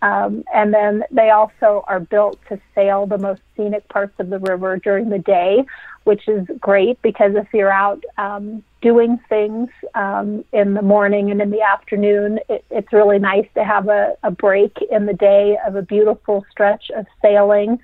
Um, 0.00 0.44
and 0.54 0.72
then 0.72 1.04
they 1.10 1.30
also 1.30 1.84
are 1.88 2.00
built 2.00 2.38
to 2.48 2.60
sail 2.74 3.06
the 3.06 3.18
most 3.18 3.42
scenic 3.56 3.88
parts 3.88 4.14
of 4.18 4.30
the 4.30 4.38
river 4.38 4.76
during 4.76 5.08
the 5.08 5.18
day, 5.18 5.64
which 6.04 6.28
is 6.28 6.46
great 6.60 7.00
because 7.02 7.34
if 7.34 7.48
you're 7.52 7.72
out 7.72 8.02
um, 8.16 8.62
doing 8.80 9.18
things 9.28 9.68
um, 9.94 10.44
in 10.52 10.74
the 10.74 10.82
morning 10.82 11.30
and 11.30 11.42
in 11.42 11.50
the 11.50 11.62
afternoon, 11.62 12.38
it, 12.48 12.64
it's 12.70 12.92
really 12.92 13.18
nice 13.18 13.48
to 13.54 13.64
have 13.64 13.88
a, 13.88 14.16
a 14.22 14.30
break 14.30 14.78
in 14.90 15.06
the 15.06 15.14
day 15.14 15.58
of 15.66 15.74
a 15.74 15.82
beautiful 15.82 16.44
stretch 16.50 16.90
of 16.90 17.06
sailing. 17.20 17.80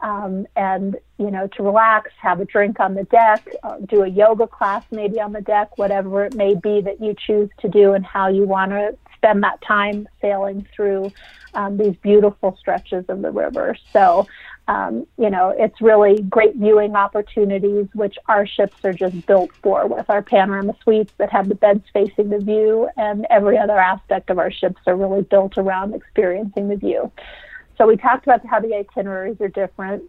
Um, 0.00 0.46
and 0.54 0.96
you 1.18 1.28
know 1.28 1.48
to 1.48 1.62
relax, 1.64 2.12
have 2.20 2.40
a 2.40 2.44
drink 2.44 2.78
on 2.78 2.94
the 2.94 3.02
deck, 3.02 3.48
uh, 3.64 3.78
do 3.78 4.04
a 4.04 4.06
yoga 4.06 4.46
class 4.46 4.84
maybe 4.92 5.20
on 5.20 5.32
the 5.32 5.40
deck, 5.40 5.76
whatever 5.76 6.24
it 6.24 6.36
may 6.36 6.54
be 6.54 6.80
that 6.82 7.00
you 7.00 7.16
choose 7.18 7.50
to 7.58 7.68
do, 7.68 7.94
and 7.94 8.06
how 8.06 8.28
you 8.28 8.44
want 8.44 8.70
to 8.70 8.96
spend 9.18 9.42
that 9.42 9.60
time 9.66 10.08
sailing 10.20 10.66
through 10.74 11.12
um, 11.54 11.76
these 11.76 11.94
beautiful 12.02 12.56
stretches 12.58 13.04
of 13.08 13.22
the 13.22 13.30
river. 13.30 13.76
So, 13.92 14.26
um, 14.68 15.06
you 15.16 15.30
know, 15.30 15.54
it's 15.56 15.80
really 15.80 16.22
great 16.22 16.56
viewing 16.56 16.94
opportunities, 16.94 17.86
which 17.94 18.16
our 18.28 18.46
ships 18.46 18.76
are 18.84 18.92
just 18.92 19.26
built 19.26 19.50
for 19.62 19.86
with 19.86 20.08
our 20.08 20.22
panorama 20.22 20.74
suites 20.82 21.12
that 21.18 21.30
have 21.30 21.48
the 21.48 21.54
beds 21.54 21.84
facing 21.92 22.30
the 22.30 22.38
view, 22.38 22.88
and 22.96 23.26
every 23.30 23.58
other 23.58 23.78
aspect 23.78 24.30
of 24.30 24.38
our 24.38 24.50
ships 24.50 24.80
are 24.86 24.96
really 24.96 25.22
built 25.22 25.54
around 25.56 25.94
experiencing 25.94 26.68
the 26.68 26.76
view. 26.76 27.10
So 27.76 27.86
we 27.86 27.96
talked 27.96 28.24
about 28.24 28.44
how 28.46 28.60
the 28.60 28.74
itineraries 28.74 29.40
are 29.40 29.48
different. 29.48 30.02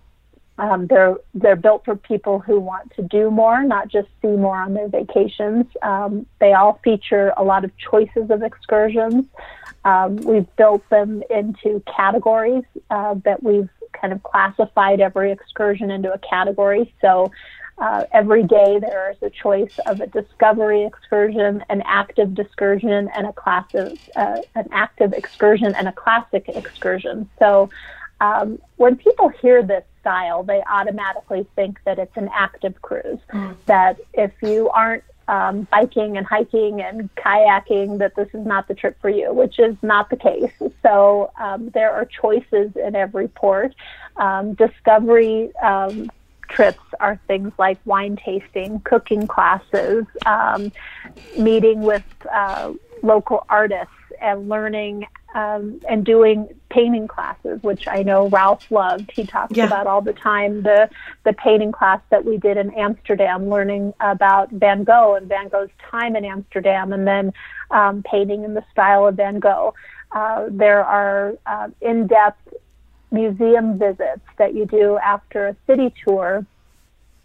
Um, 0.60 0.88
they're 0.88 1.16
they're 1.34 1.55
built 1.55 1.86
for 1.86 1.95
people 1.95 2.39
who 2.39 2.60
want 2.60 2.93
to 2.97 3.01
do 3.01 3.32
more, 3.32 3.64
not 3.64 3.88
just 3.88 4.10
see 4.22 4.28
more 4.28 4.57
on 4.57 4.74
their 4.74 4.89
vacations. 4.89 5.66
Um, 5.82 6.26
they 6.39 6.53
all 6.53 6.80
feature 6.84 7.34
a 7.38 7.43
lot 7.43 7.64
of 7.64 7.72
choices 7.78 8.30
of 8.30 8.43
excursions. 8.43 9.26
Um, 9.86 10.18
we've 10.18 10.53
built 10.57 10.88
them 10.89 11.24
into 11.30 11.82
categories 11.95 12.66
uh, 12.89 13.16
that 13.24 13.41
we've 13.41 13.70
kind 13.93 14.12
of 14.12 14.22
classified 14.24 14.99
every 14.99 15.32
excursion 15.32 15.89
into 15.91 16.12
a 16.12 16.20
category. 16.20 16.93
So 16.99 17.32
uh, 17.78 18.03
every 18.12 18.43
day 18.43 18.80
there 18.80 19.12
is 19.12 19.18
a 19.22 19.30
choice 19.30 19.80
of 19.86 20.01
a 20.01 20.07
discovery 20.07 20.84
excursion, 20.84 21.64
an 21.70 21.82
active 21.86 22.38
excursion, 22.38 23.10
and 23.16 23.28
a 23.28 23.32
classic, 23.32 23.97
uh, 24.18 24.41
an 24.55 24.68
active 24.74 25.14
excursion 25.14 25.74
and 25.74 25.88
a 25.88 25.93
classic 25.93 26.49
excursion. 26.49 27.30
So 27.39 27.70
um, 28.20 28.62
when 28.76 28.97
people 28.97 29.30
hear 29.30 29.64
this 29.64 29.86
style, 30.10 30.43
they 30.43 30.64
automatically 30.64 31.45
think 31.55 31.80
that 31.86 31.99
it's 31.99 32.18
an 32.18 32.30
active 32.34 32.82
cruise. 32.82 33.20
Mm. 33.32 33.55
That 33.68 33.99
if 34.14 34.32
you 34.41 34.70
aren't 34.70 35.03
um, 35.28 35.68
biking 35.70 36.18
and 36.18 36.26
hiking 36.26 36.82
and 36.82 37.14
kayaking 37.16 37.99
that 37.99 38.16
this 38.16 38.28
is 38.34 38.43
not 38.45 38.68
the 38.68 38.74
trip 38.74 38.97
for 38.99 39.10
you, 39.10 39.32
which 39.32 39.60
is 39.60 39.76
not 39.84 40.10
the 40.10 40.18
case. 40.18 40.51
So 40.82 41.32
um, 41.39 41.70
there 41.70 41.91
are 41.91 42.05
choices 42.05 42.72
in 42.76 42.95
every 42.95 43.28
port. 43.28 43.76
Um, 44.16 44.55
discovery 44.55 45.55
um, 45.57 46.10
trips 46.49 46.80
are 46.99 47.20
things 47.28 47.51
like 47.60 47.78
wine 47.86 48.16
tasting, 48.16 48.80
cooking 48.80 49.28
classes, 49.28 50.05
um, 50.26 50.72
meeting 51.38 51.82
with 51.82 52.03
uh, 52.34 52.74
local 53.03 53.45
artists, 53.49 53.93
and 54.20 54.49
learning 54.49 55.05
um, 55.36 55.80
and 55.88 56.06
doing 56.06 56.50
painting 56.70 57.08
classes, 57.08 57.62
which 57.62 57.88
I 57.88 58.04
know 58.04 58.30
Ralph 58.30 58.70
loved. 58.72 59.12
He 59.12 59.26
talks 59.26 59.56
yeah. 59.56 59.66
about 59.66 59.88
all 59.88 60.02
the 60.02 60.14
time 60.14 60.64
the 60.64 60.90
the 61.24 61.34
painting 61.34 61.72
class 61.72 62.02
that 62.10 62.26
we 62.26 62.38
did 62.38 62.58
in 62.58 62.72
Amsterdam, 62.74 63.50
learning 63.50 63.94
about 64.00 64.52
Van 64.52 64.84
Gogh 64.84 65.16
and 65.16 65.28
Van 65.28 65.50
Gogh's 65.50 65.70
time 65.92 66.16
in 66.16 66.26
Amsterdam, 66.26 66.94
and 66.94 67.08
then 67.08 67.34
um, 67.72 68.04
painting 68.04 68.44
in 68.44 68.54
the 68.54 68.64
style 68.72 69.08
of 69.08 69.16
Van 69.16 69.40
Gogh. 69.40 69.74
Uh, 70.12 70.48
there 70.50 70.84
are 70.84 71.36
uh, 71.46 71.68
in-depth 71.82 72.56
museum 73.12 73.78
visits 73.78 74.22
that 74.38 74.56
you 74.56 74.66
do 74.66 74.98
after 74.98 75.48
a 75.48 75.56
city 75.68 75.94
tour 76.04 76.46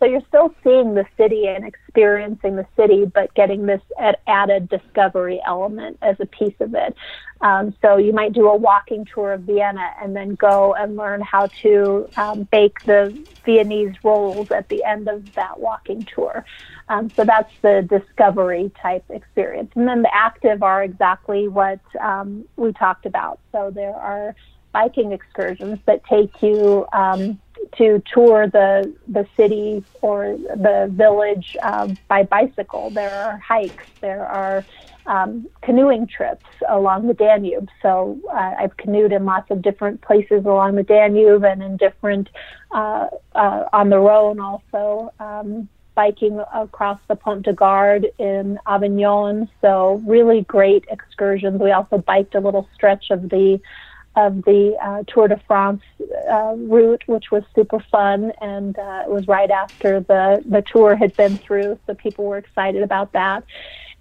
so 0.04 0.10
you're 0.10 0.22
still 0.28 0.54
seeing 0.62 0.94
the 0.94 1.06
city 1.16 1.46
and 1.46 1.64
experiencing 1.64 2.56
the 2.56 2.66
city, 2.76 3.06
but 3.06 3.32
getting 3.34 3.64
this 3.64 3.80
added 4.26 4.68
discovery 4.68 5.40
element 5.46 5.98
as 6.02 6.16
a 6.20 6.26
piece 6.26 6.54
of 6.60 6.74
it. 6.74 6.94
Um, 7.40 7.74
so 7.80 7.96
you 7.96 8.12
might 8.12 8.34
do 8.34 8.48
a 8.48 8.56
walking 8.56 9.06
tour 9.06 9.32
of 9.32 9.42
Vienna 9.42 9.92
and 10.02 10.14
then 10.14 10.34
go 10.34 10.74
and 10.74 10.96
learn 10.96 11.22
how 11.22 11.48
to 11.62 12.06
um, 12.16 12.46
bake 12.52 12.76
the 12.84 13.16
Viennese 13.46 13.94
rolls 14.02 14.48
at 14.54 14.68
the 14.68 14.84
end 14.84 15.08
of 15.08 15.22
that 15.36 15.58
walking 15.58 16.06
tour. 16.14 16.44
Um, 16.90 17.10
so 17.16 17.24
that's 17.24 17.52
the 17.62 17.86
discovery 17.88 18.70
type 18.82 19.04
experience. 19.08 19.70
And 19.74 19.88
then 19.88 20.02
the 20.02 20.14
active 20.14 20.62
are 20.62 20.84
exactly 20.84 21.48
what 21.48 21.80
um, 21.98 22.44
we 22.56 22.74
talked 22.74 23.06
about. 23.06 23.40
So 23.52 23.70
there 23.74 23.94
are 23.94 24.34
biking 24.74 25.12
excursions 25.12 25.78
that 25.86 26.04
take 26.04 26.42
you 26.42 26.84
um, 26.92 27.40
to 27.78 28.02
tour 28.12 28.46
the 28.48 28.94
the 29.08 29.26
city 29.36 29.84
or 30.00 30.36
the 30.36 30.88
village 30.92 31.56
um, 31.62 31.98
by 32.08 32.22
bicycle. 32.22 32.90
There 32.90 33.10
are 33.10 33.38
hikes. 33.38 33.84
There 34.00 34.26
are 34.26 34.64
um, 35.06 35.46
canoeing 35.62 36.06
trips 36.06 36.46
along 36.68 37.08
the 37.08 37.14
Danube. 37.14 37.68
So 37.82 38.18
uh, 38.32 38.54
I've 38.58 38.76
canoed 38.76 39.12
in 39.12 39.24
lots 39.24 39.50
of 39.50 39.62
different 39.62 40.00
places 40.00 40.44
along 40.44 40.76
the 40.76 40.82
Danube 40.82 41.44
and 41.44 41.62
in 41.62 41.76
different 41.76 42.28
uh, 42.70 43.08
uh, 43.34 43.64
on 43.72 43.90
the 43.90 43.98
Rhone 43.98 44.40
also. 44.40 45.12
Um, 45.20 45.68
biking 45.94 46.40
across 46.52 46.98
the 47.08 47.14
Pont 47.14 47.44
de 47.44 47.52
Gard 47.52 48.06
in 48.18 48.58
Avignon. 48.66 49.48
So 49.60 50.02
really 50.04 50.42
great 50.42 50.84
excursions. 50.90 51.60
We 51.60 51.70
also 51.70 51.98
biked 51.98 52.34
a 52.34 52.40
little 52.40 52.68
stretch 52.74 53.10
of 53.10 53.28
the 53.28 53.60
of 54.16 54.44
the 54.44 54.76
uh, 54.82 55.02
Tour 55.06 55.28
de 55.28 55.40
France 55.46 55.82
uh, 56.30 56.54
route, 56.56 57.02
which 57.06 57.30
was 57.30 57.42
super 57.54 57.80
fun, 57.90 58.32
and 58.40 58.78
uh, 58.78 59.02
it 59.04 59.10
was 59.10 59.26
right 59.26 59.50
after 59.50 60.00
the 60.00 60.42
the 60.48 60.62
tour 60.62 60.94
had 60.94 61.16
been 61.16 61.38
through, 61.38 61.78
so 61.86 61.94
people 61.94 62.24
were 62.24 62.38
excited 62.38 62.82
about 62.82 63.12
that. 63.12 63.44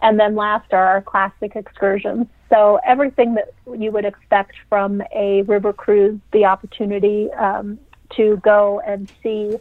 And 0.02 0.20
then 0.20 0.36
last 0.36 0.74
are 0.74 0.86
our 0.86 1.02
classic 1.02 1.56
excursions. 1.56 2.28
So 2.50 2.80
everything 2.86 3.36
that 3.36 3.54
you 3.80 3.90
would 3.92 4.06
expect 4.06 4.54
from 4.68 5.02
a 5.16 5.44
river 5.44 5.72
cruise, 5.72 6.20
the 6.34 6.46
opportunity 6.46 7.32
um, 7.32 7.80
to 8.18 8.38
go 8.44 8.82
and 8.86 9.08
see 9.24 9.56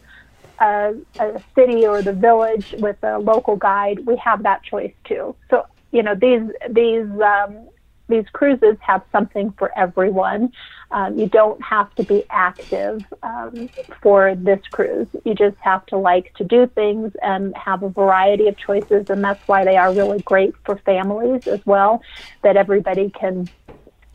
a, 0.59 0.93
a 1.19 1.41
city 1.55 1.87
or 1.87 2.01
the 2.01 2.13
village 2.13 2.75
with 2.77 3.01
a 3.03 3.17
local 3.17 3.55
guide, 3.55 4.05
we 4.05 4.17
have 4.17 4.43
that 4.43 4.63
choice 4.63 4.93
too. 5.05 5.35
So 5.49 5.65
you 5.91 6.03
know 6.03 6.15
these 6.15 6.49
these 6.69 7.07
um, 7.21 7.67
these 8.09 8.25
cruises 8.33 8.75
have 8.81 9.01
something 9.11 9.53
for 9.57 9.71
everyone. 9.77 10.51
Um, 10.91 11.17
you 11.17 11.27
don't 11.27 11.61
have 11.63 11.93
to 11.95 12.03
be 12.03 12.23
active 12.29 13.03
um, 13.23 13.69
for 14.01 14.35
this 14.35 14.59
cruise. 14.71 15.07
You 15.23 15.33
just 15.33 15.57
have 15.61 15.85
to 15.87 15.97
like 15.97 16.33
to 16.35 16.43
do 16.43 16.67
things 16.75 17.13
and 17.21 17.55
have 17.55 17.83
a 17.83 17.89
variety 17.89 18.47
of 18.47 18.57
choices, 18.57 19.05
and 19.09 19.23
that's 19.23 19.41
why 19.47 19.63
they 19.63 19.77
are 19.77 19.93
really 19.93 20.19
great 20.19 20.53
for 20.65 20.77
families 20.85 21.41
as 21.51 21.59
well. 21.65 22.01
That 22.43 22.57
everybody 22.57 23.11
can 23.19 23.49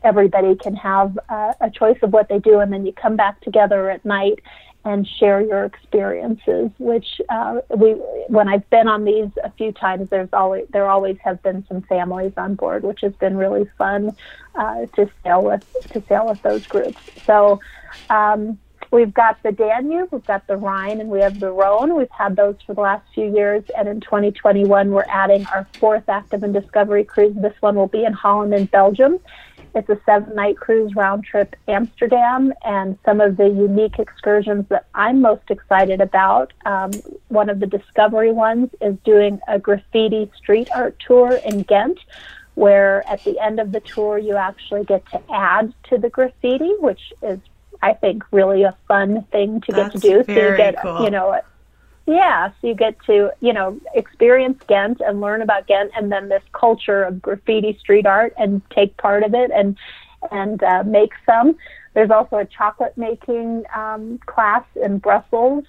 everybody 0.05 0.55
can 0.55 0.76
have 0.76 1.18
uh, 1.28 1.53
a 1.61 1.70
choice 1.70 1.99
of 2.03 2.12
what 2.12 2.28
they 2.28 2.39
do, 2.39 2.61
and 2.61 2.72
then 2.72 2.86
you 2.86 2.93
come 2.93 3.16
back 3.16 3.41
together 3.41 3.91
at 3.91 4.05
night 4.05 4.39
and 4.85 5.07
share 5.18 5.41
your 5.41 5.64
experiences. 5.64 6.70
Which 6.79 7.20
uh, 7.29 7.61
we, 7.76 7.93
when 8.29 8.49
I've 8.49 8.68
been 8.70 8.89
on 8.89 9.05
these 9.05 9.31
a 9.45 9.51
few 9.53 9.72
times, 9.72 10.09
there's 10.11 10.31
always 10.33 10.66
there 10.72 10.89
always 10.89 11.16
have 11.24 11.43
been 11.43 11.64
some 11.68 11.83
families 11.83 12.33
on 12.37 12.55
board, 12.55 12.85
which 12.85 13.01
has 13.03 13.12
been 13.14 13.37
really 13.37 13.68
fun 13.76 14.16
uh, 14.55 14.87
to 14.97 15.11
sail 15.22 15.43
with 15.43 15.62
to 15.93 16.03
sail 16.09 16.29
with 16.29 16.43
those 16.43 16.66
groups. 16.66 17.03
So. 17.26 17.61
Um, 18.11 18.59
we've 18.91 19.12
got 19.12 19.43
the 19.43 19.53
Danube, 19.53 20.09
we've 20.12 20.26
got 20.26 20.47
the 20.47 20.57
Rhine, 20.57 21.01
and 21.01 21.11
we 21.11 21.20
have 21.20 21.41
the 21.41 21.53
Rhone. 21.53 21.97
We've 21.97 22.11
had 22.11 22.36
those 22.36 22.57
for 22.66 22.74
the 22.74 22.80
last 22.80 23.05
few 23.14 23.34
years, 23.34 23.64
and 23.76 23.89
in 23.89 24.01
2021, 24.01 24.91
we're 24.91 25.05
adding 25.09 25.47
our 25.47 25.66
fourth 25.78 26.09
active 26.09 26.43
and 26.43 26.53
discovery 26.53 27.05
cruise. 27.05 27.36
This 27.36 27.55
one 27.61 27.76
will 27.76 27.89
be 27.89 28.05
in 28.05 28.12
Holland 28.12 28.55
and 28.55 28.70
Belgium. 28.70 29.18
It's 29.74 29.89
a 29.89 30.01
seven 30.07 30.34
night 30.34 30.57
cruise 30.57 30.95
round 30.95 31.24
trip 31.24 31.55
Amsterdam, 31.68 32.53
and 32.64 32.99
some 33.05 33.20
of 33.20 33.36
the 33.36 33.49
unique 33.49 33.99
excursions 33.99 34.66
that 34.70 34.86
I'm 34.95 35.20
most 35.20 35.51
excited 35.51 36.01
about. 36.01 36.53
Um, 36.64 36.91
one 37.28 37.49
of 37.51 37.61
the 37.61 37.66
discovery 37.66 38.32
ones 38.32 38.70
is 38.80 38.97
doing 39.05 39.41
a 39.47 39.59
graffiti 39.59 40.30
street 40.36 40.68
art 40.74 40.97
tour 41.07 41.34
in 41.47 41.62
Ghent, 41.62 41.99
where 42.55 43.07
at 43.09 43.22
the 43.24 43.39
end 43.39 43.61
of 43.61 43.72
the 43.72 43.80
tour 43.80 44.18
you 44.18 44.36
actually 44.36 44.84
get 44.84 45.07
to 45.11 45.20
add 45.32 45.72
to 45.84 45.99
the 45.99 46.09
graffiti, 46.09 46.72
which 46.80 47.12
is 47.22 47.39
I 47.83 47.95
think 47.95 48.24
really 48.33 48.62
a 48.62 48.76
fun 48.87 49.24
thing 49.31 49.61
to 49.62 49.72
That's 49.72 49.95
get 49.95 50.03
to 50.03 50.24
do. 50.24 50.35
so 50.35 50.41
you 50.51 50.57
get 50.57 50.83
cool. 50.83 51.05
you 51.05 51.11
know 51.11 51.41
yeah, 52.09 52.49
so 52.61 52.68
you 52.68 52.74
get 52.74 52.97
to, 53.05 53.31
you 53.41 53.53
know, 53.53 53.79
experience 53.95 54.62
Ghent 54.66 55.03
and 55.03 55.20
learn 55.20 55.43
about 55.43 55.66
Ghent 55.66 55.91
and 55.95 56.11
then 56.11 56.31
this 56.31 56.43
culture 56.53 57.05
of 57.05 57.20
graffiti 57.20 57.76
street 57.79 58.07
art 58.07 58.33
and 58.39 58.62
take 58.70 58.97
part 58.97 59.22
of 59.24 59.35
it 59.35 59.51
and 59.51 59.76
and 60.33 60.62
uh, 60.62 60.85
make 60.85 61.12
some. 61.26 61.55
There's 61.93 62.11
also 62.11 62.37
a 62.37 62.47
chocolate 62.47 62.97
making 62.97 63.64
um, 63.76 64.18
class 64.24 64.64
in 64.83 64.99
Brussels. 64.99 65.64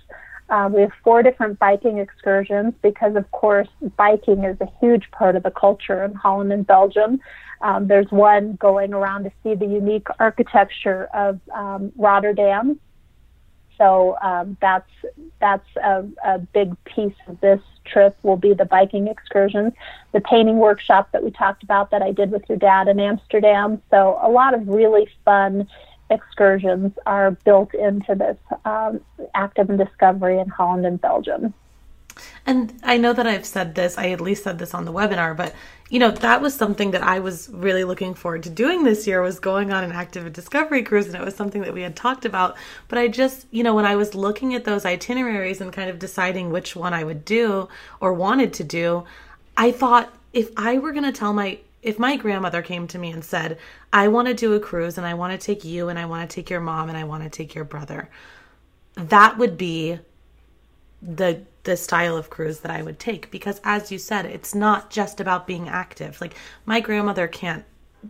Uh, 0.50 0.70
we 0.72 0.82
have 0.82 0.92
four 1.04 1.22
different 1.22 1.60
biking 1.60 2.00
excursions 2.00 2.74
because, 2.82 3.16
of 3.16 3.30
course, 3.32 3.68
biking 3.98 4.44
is 4.44 4.58
a 4.62 4.68
huge 4.80 5.10
part 5.12 5.36
of 5.36 5.44
the 5.44 5.52
culture 5.52 6.04
in 6.04 6.14
Holland 6.14 6.52
and 6.52 6.66
Belgium. 6.66 7.20
Um, 7.62 7.88
there's 7.88 8.10
one 8.10 8.56
going 8.56 8.94
around 8.94 9.26
to 9.26 9.32
see 9.44 9.54
the 9.54 9.66
unique 9.66 10.08
architecture 10.20 11.08
of 11.14 11.40
um, 11.54 11.92
Rotterdam 11.98 12.80
so 13.80 14.18
um, 14.22 14.58
that's 14.62 14.90
that's 15.40 15.68
a, 15.78 16.06
a, 16.24 16.38
big 16.38 16.76
piece 16.84 17.16
of 17.28 17.40
this 17.40 17.62
trip 17.86 18.16
will 18.24 18.36
be 18.36 18.54
the 18.54 18.66
biking 18.66 19.08
excursions, 19.08 19.72
the 20.12 20.20
painting 20.20 20.58
workshop 20.58 21.10
that 21.14 21.24
we 21.24 21.32
talked 21.32 21.64
about 21.64 21.90
that 21.92 22.02
I 22.02 22.12
did 22.12 22.30
with 22.30 22.44
your 22.50 22.58
dad 22.58 22.90
in 22.90 23.00
Amsterdam. 23.00 23.82
So 23.90 24.20
a 24.22 24.30
lot 24.30 24.54
of 24.54 24.68
really 24.68 25.08
fun 25.24 25.68
excursions 26.10 26.94
are 27.06 27.32
built 27.32 27.74
into 27.74 28.16
this 28.16 28.38
um, 28.66 29.02
active 29.36 29.70
and 29.70 29.80
discovery 29.80 30.40
in 30.40 30.50
Holland 30.50 30.86
and 30.86 31.00
Belgium. 31.00 31.54
And 32.46 32.74
I 32.84 32.98
know 32.98 33.14
that 33.14 33.28
I've 33.28 33.46
said 33.46 33.76
this, 33.76 33.98
I 33.98 34.10
at 34.10 34.20
least 34.20 34.44
said 34.44 34.60
this 34.60 34.74
on 34.74 34.86
the 34.86 34.92
webinar, 34.92 35.36
but 35.38 35.54
you 35.90 36.00
know, 36.00 36.12
that 36.12 36.42
was 36.42 36.54
something 36.54 36.92
that 36.92 37.02
I 37.02 37.20
was 37.20 37.50
really 37.50 37.84
looking 37.84 38.14
forward 38.14 38.44
to 38.44 38.50
doing 38.50 38.84
this 38.84 39.08
year 39.08 39.22
was 39.22 39.40
going 39.40 39.72
on 39.72 39.84
an 39.84 39.92
active 39.92 40.32
discovery 40.34 40.84
cruise 40.84 41.08
and 41.08 41.16
it 41.16 41.24
was 41.24 41.36
something 41.36 41.62
that 41.62 41.74
we 41.74 41.82
had 41.82 41.96
talked 41.96 42.26
about. 42.26 42.58
But 42.88 43.00
I 43.00 43.08
just, 43.08 43.48
you 43.52 43.64
know, 43.64 43.74
when 43.74 43.86
I 43.86 43.96
was 43.96 44.14
looking 44.14 44.54
at 44.54 44.66
those 44.66 44.86
itineraries 44.86 45.62
and 45.62 45.74
kind 45.74 45.90
of 45.90 45.98
deciding 45.98 46.52
which 46.52 46.76
one 46.76 46.94
I 46.94 47.04
would 47.04 47.26
do 47.26 47.70
or 48.00 48.14
wanted 48.14 48.54
to 48.54 48.64
do, 48.64 49.06
I 49.58 49.72
thought 49.72 50.14
if 50.32 50.52
I 50.58 50.78
were 50.78 50.92
going 50.92 51.06
to 51.06 51.12
tell 51.12 51.34
my 51.34 51.60
if 51.82 51.98
my 51.98 52.16
grandmother 52.18 52.62
came 52.62 52.88
to 52.88 52.98
me 52.98 53.12
and 53.12 53.24
said, 53.24 53.58
I 53.94 54.08
want 54.08 54.28
to 54.28 54.34
do 54.34 54.54
a 54.54 54.60
cruise 54.60 54.98
and 54.98 55.08
I 55.08 55.14
want 55.14 55.40
to 55.40 55.46
take 55.46 55.64
you 55.64 55.90
and 55.90 55.98
I 55.98 56.06
want 56.06 56.30
to 56.30 56.34
take 56.34 56.50
your 56.50 56.60
mom 56.60 56.90
and 56.90 56.98
I 56.98 57.04
want 57.04 57.24
to 57.24 57.30
take 57.30 57.56
your 57.56 57.64
brother, 57.64 58.10
that 58.96 59.38
would 59.38 59.58
be 59.58 60.00
the 61.02 61.42
the 61.64 61.78
style 61.78 62.18
of 62.18 62.30
cruise 62.30 62.62
that 62.62 62.72
I 62.72 62.82
would 62.82 63.00
take. 63.00 63.30
Because 63.32 63.62
as 63.64 63.92
you 63.92 63.98
said 63.98 64.26
it's 64.26 64.56
not 64.56 64.90
just 64.90 65.20
about 65.20 65.48
being 65.48 65.70
active. 65.70 66.20
Like 66.20 66.36
my 66.66 66.80
grandmother 66.80 67.28
can't 67.28 67.64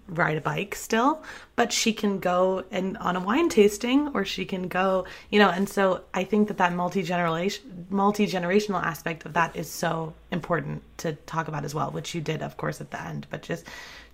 ride 0.08 0.38
a 0.38 0.42
bike 0.42 0.76
still 0.76 1.24
but 1.56 1.74
she 1.74 1.92
can 1.92 2.20
go 2.20 2.64
and 2.72 2.98
on 2.98 3.16
a 3.16 3.20
wine 3.20 3.50
tasting 3.50 4.08
or 4.10 4.24
she 4.24 4.46
can 4.46 4.68
go 4.68 5.06
you 5.30 5.40
know 5.40 5.50
and 5.50 5.68
so 5.68 6.04
I 6.14 6.24
think 6.24 6.48
that 6.48 6.58
that 6.58 6.74
multi-generation 6.74 7.88
multi-generational 7.90 8.84
aspect 8.84 9.26
of 9.26 9.34
that 9.34 9.56
is 9.56 9.70
so 9.70 10.14
important 10.32 10.84
to 10.98 11.14
talk 11.26 11.48
about 11.48 11.66
as 11.66 11.74
well 11.74 11.92
which 11.92 12.14
you 12.14 12.22
did 12.22 12.42
of 12.42 12.58
course 12.58 12.82
at 12.82 12.92
the 12.92 13.02
end. 13.02 13.28
But 13.30 13.42
just 13.42 13.66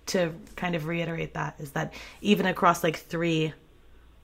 to 0.06 0.32
kind 0.54 0.74
of 0.74 0.86
reiterate 0.86 1.34
that 1.34 1.56
is 1.58 1.72
that 1.72 1.92
even 2.20 2.46
across 2.46 2.82
like 2.82 2.96
three 2.96 3.52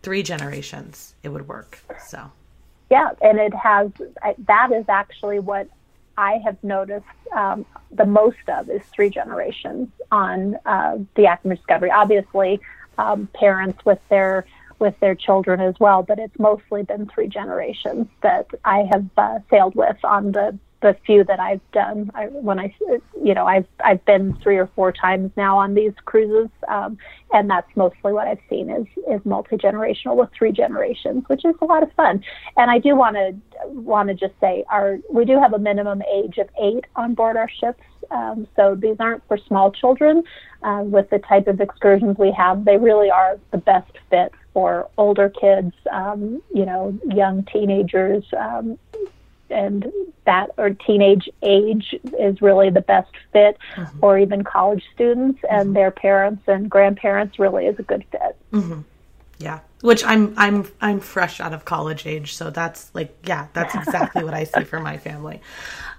three 0.03 0.23
generations 0.23 1.15
it 1.23 1.29
would 1.29 1.47
work 1.49 1.79
so. 2.07 2.31
Yeah, 2.91 3.11
and 3.23 3.39
it 3.39 3.55
has 3.55 3.91
that 4.47 4.73
is 4.73 4.85
actually 4.89 5.39
what 5.39 5.67
I 6.17 6.41
have 6.45 6.63
noticed 6.63 7.07
um, 7.35 7.65
the 7.91 8.07
most 8.07 8.49
of 8.49 8.69
is 8.69 8.83
three 8.95 9.11
generations 9.11 9.89
on 10.11 10.57
uh, 10.67 10.99
the 11.15 11.27
Active 11.27 11.57
Discovery. 11.57 11.91
Obviously, 11.91 12.61
um, 12.99 13.29
parents 13.35 13.85
with 13.85 14.01
their 14.09 14.47
with 14.79 14.99
their 14.99 15.15
children 15.15 15.61
as 15.61 15.79
well, 15.79 16.03
but 16.03 16.19
it's 16.19 16.37
mostly 16.41 16.83
been 16.83 17.07
three 17.07 17.29
generations 17.29 18.09
that 18.23 18.49
I 18.65 18.89
have 18.91 19.07
uh, 19.17 19.39
sailed 19.49 19.77
with 19.77 19.97
on 20.05 20.33
the 20.33 20.59
the 20.83 20.97
few 21.07 21.25
that 21.25 21.41
I've 21.41 21.61
done. 21.73 22.11
I, 22.15 22.27
when 22.27 22.59
I, 22.59 22.75
you 23.23 23.35
know, 23.35 23.47
I've 23.47 23.67
I've 23.83 24.05
been 24.05 24.37
three 24.43 24.59
or 24.59 24.67
four 24.75 24.93
times 24.93 25.31
now 25.37 25.57
on 25.57 25.75
these 25.75 25.93
cruises, 26.05 26.51
um, 26.69 26.99
and 27.33 27.49
that's 27.49 27.71
mostly 27.77 28.13
what 28.13 28.27
I've 28.29 28.41
seen 28.51 28.69
is 28.69 28.87
is 29.09 29.25
multi 29.25 29.57
generational 29.57 30.17
with 30.17 30.31
three 30.37 30.53
generations, 30.53 31.25
which 31.29 31.45
is 31.45 31.55
a 31.63 31.65
lot 31.65 31.83
of 31.83 31.93
fun. 31.93 32.23
And 32.57 32.71
I 32.71 32.79
do 32.79 32.95
want 32.95 33.17
to 33.17 33.35
want 33.69 34.09
to 34.09 34.15
just 34.15 34.35
say, 34.41 34.65
our 34.69 34.99
we 35.09 35.25
do 35.25 35.39
have 35.39 35.55
a 35.55 35.59
minimum 35.59 36.03
age 36.13 36.39
of 36.39 36.49
eight 36.61 36.85
on 36.97 37.15
board 37.15 37.37
our 37.37 37.49
ships, 37.49 37.83
um, 38.11 38.47
so 38.57 38.75
these 38.75 38.97
aren't 38.99 39.27
for 39.29 39.39
small 39.39 39.71
children. 39.73 40.25
Uh, 40.63 40.83
with 40.85 41.11
the 41.11 41.19
type 41.19 41.49
of 41.49 41.61
excursions 41.61 42.17
we 42.19 42.31
have, 42.31 42.65
they 42.65 42.77
really 42.77 43.11
are 43.11 43.37
the 43.51 43.59
best 43.59 43.91
fit 44.11 44.33
for 44.53 44.89
older 44.99 45.29
kids, 45.29 45.73
um, 45.91 46.43
you 46.55 46.65
know, 46.65 46.97
young 47.09 47.43
teenagers, 47.53 48.25
um, 48.39 48.79
and 49.53 49.91
that 50.25 50.51
or 50.57 50.71
teenage 50.71 51.29
age 51.43 51.95
is 52.19 52.41
really 52.41 52.71
the 52.71 52.81
best 52.81 53.13
fit, 53.33 53.59
mm-hmm. 53.75 53.99
or 54.05 54.19
even 54.19 54.45
college 54.45 54.83
students 54.95 55.41
and 55.51 55.67
mm-hmm. 55.67 55.73
their 55.75 55.91
parents 55.91 56.43
and 56.47 56.71
grandparents 56.71 57.39
really 57.39 57.67
is 57.67 57.79
a 57.79 57.83
good 57.83 58.05
fit. 58.11 58.37
Mm-hmm. 58.53 58.81
Yeah, 59.39 59.61
which 59.81 60.05
I'm 60.05 60.35
I'm 60.37 60.69
I'm 60.81 61.01
fresh 61.01 61.41
out 61.41 61.53
of 61.53 61.65
college 61.65 62.07
age, 62.07 62.35
so 62.35 62.51
that's 62.51 62.91
like 62.95 63.15
yeah, 63.25 63.49
that's 63.53 63.75
exactly 63.87 64.25
what 64.25 64.35
I 64.35 64.45
see 64.45 64.65
for 64.65 64.81
my 64.81 64.99
family. 64.99 65.41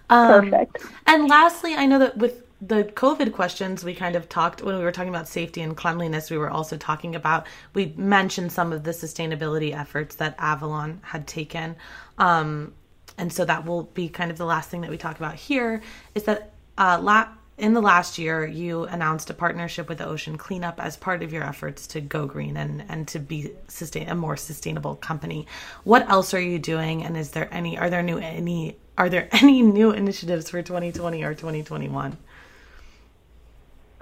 Um, 0.09 0.49
Perfect. 0.49 0.85
And 1.07 1.27
lastly, 1.27 1.75
I 1.75 1.85
know 1.85 1.99
that 1.99 2.17
with 2.17 2.43
the 2.67 2.85
COVID 2.85 3.33
questions, 3.33 3.83
we 3.83 3.93
kind 3.93 4.15
of 4.15 4.29
talked 4.29 4.61
when 4.61 4.77
we 4.77 4.83
were 4.83 4.91
talking 4.91 5.09
about 5.09 5.27
safety 5.27 5.61
and 5.61 5.75
cleanliness. 5.75 6.31
We 6.31 6.37
were 6.37 6.49
also 6.49 6.77
talking 6.77 7.15
about 7.15 7.45
we 7.73 7.93
mentioned 7.97 8.51
some 8.51 8.71
of 8.71 8.83
the 8.83 8.91
sustainability 8.91 9.77
efforts 9.77 10.15
that 10.15 10.35
Avalon 10.37 11.01
had 11.03 11.27
taken. 11.27 11.75
Um, 12.17 12.73
and 13.17 13.31
so 13.31 13.45
that 13.45 13.65
will 13.65 13.83
be 13.83 14.09
kind 14.09 14.31
of 14.31 14.37
the 14.37 14.45
last 14.45 14.69
thing 14.69 14.81
that 14.81 14.89
we 14.89 14.97
talk 14.97 15.17
about 15.17 15.35
here 15.35 15.81
is 16.15 16.23
that 16.23 16.51
uh, 16.77 16.99
la- 17.01 17.27
in 17.57 17.73
the 17.73 17.81
last 17.81 18.17
year 18.17 18.45
you 18.45 18.83
announced 18.85 19.29
a 19.29 19.33
partnership 19.33 19.87
with 19.87 19.99
the 19.99 20.05
ocean 20.05 20.37
cleanup 20.37 20.79
as 20.79 20.97
part 20.97 21.21
of 21.21 21.31
your 21.31 21.43
efforts 21.43 21.85
to 21.87 22.01
go 22.01 22.25
green 22.25 22.57
and 22.57 22.83
and 22.89 23.07
to 23.07 23.19
be 23.19 23.51
sustain 23.67 24.09
a 24.09 24.15
more 24.15 24.35
sustainable 24.35 24.95
company. 24.95 25.45
What 25.83 26.09
else 26.09 26.33
are 26.33 26.41
you 26.41 26.57
doing? 26.57 27.03
And 27.03 27.15
is 27.15 27.31
there 27.31 27.47
any 27.53 27.77
are 27.77 27.89
there 27.89 28.03
new 28.03 28.17
any 28.17 28.77
are 28.97 29.09
there 29.09 29.29
any 29.33 29.61
new 29.61 29.91
initiatives 29.91 30.49
for 30.49 30.61
2020 30.61 31.23
or 31.23 31.33
2021 31.33 32.17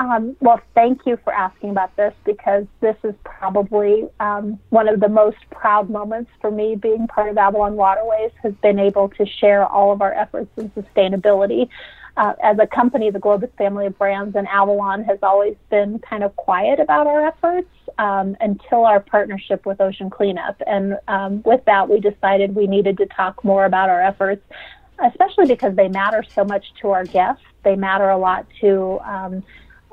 um, 0.01 0.35
well, 0.39 0.59
thank 0.73 1.05
you 1.05 1.19
for 1.23 1.31
asking 1.31 1.69
about 1.69 1.95
this 1.95 2.13
because 2.25 2.65
this 2.79 2.95
is 3.03 3.13
probably 3.23 4.07
um, 4.19 4.59
one 4.69 4.87
of 4.87 4.99
the 4.99 5.07
most 5.07 5.37
proud 5.51 5.91
moments 5.91 6.31
for 6.41 6.49
me 6.49 6.75
being 6.75 7.07
part 7.07 7.29
of 7.29 7.37
Avalon 7.37 7.75
Waterways 7.75 8.31
has 8.41 8.53
been 8.63 8.79
able 8.79 9.09
to 9.09 9.25
share 9.27 9.63
all 9.63 9.91
of 9.91 10.01
our 10.01 10.11
efforts 10.11 10.49
in 10.57 10.71
sustainability. 10.71 11.69
Uh, 12.17 12.33
as 12.41 12.57
a 12.59 12.65
company, 12.65 13.11
the 13.11 13.19
Globus 13.19 13.55
family 13.57 13.85
of 13.85 13.97
brands 13.99 14.35
and 14.35 14.47
Avalon 14.47 15.03
has 15.03 15.19
always 15.21 15.55
been 15.69 15.99
kind 15.99 16.23
of 16.23 16.35
quiet 16.35 16.79
about 16.79 17.05
our 17.05 17.27
efforts 17.27 17.69
um, 17.99 18.35
until 18.41 18.85
our 18.85 18.99
partnership 18.99 19.67
with 19.67 19.79
Ocean 19.79 20.09
Cleanup. 20.09 20.59
And 20.65 20.97
um, 21.07 21.43
with 21.43 21.63
that, 21.65 21.87
we 21.89 21.99
decided 21.99 22.55
we 22.55 22.65
needed 22.65 22.97
to 22.97 23.05
talk 23.05 23.43
more 23.43 23.65
about 23.65 23.89
our 23.89 24.01
efforts, 24.01 24.43
especially 25.05 25.45
because 25.45 25.75
they 25.75 25.89
matter 25.89 26.25
so 26.27 26.43
much 26.43 26.65
to 26.81 26.89
our 26.89 27.05
guests. 27.05 27.43
They 27.63 27.75
matter 27.75 28.09
a 28.09 28.17
lot 28.17 28.47
to 28.61 28.99
um, 29.05 29.43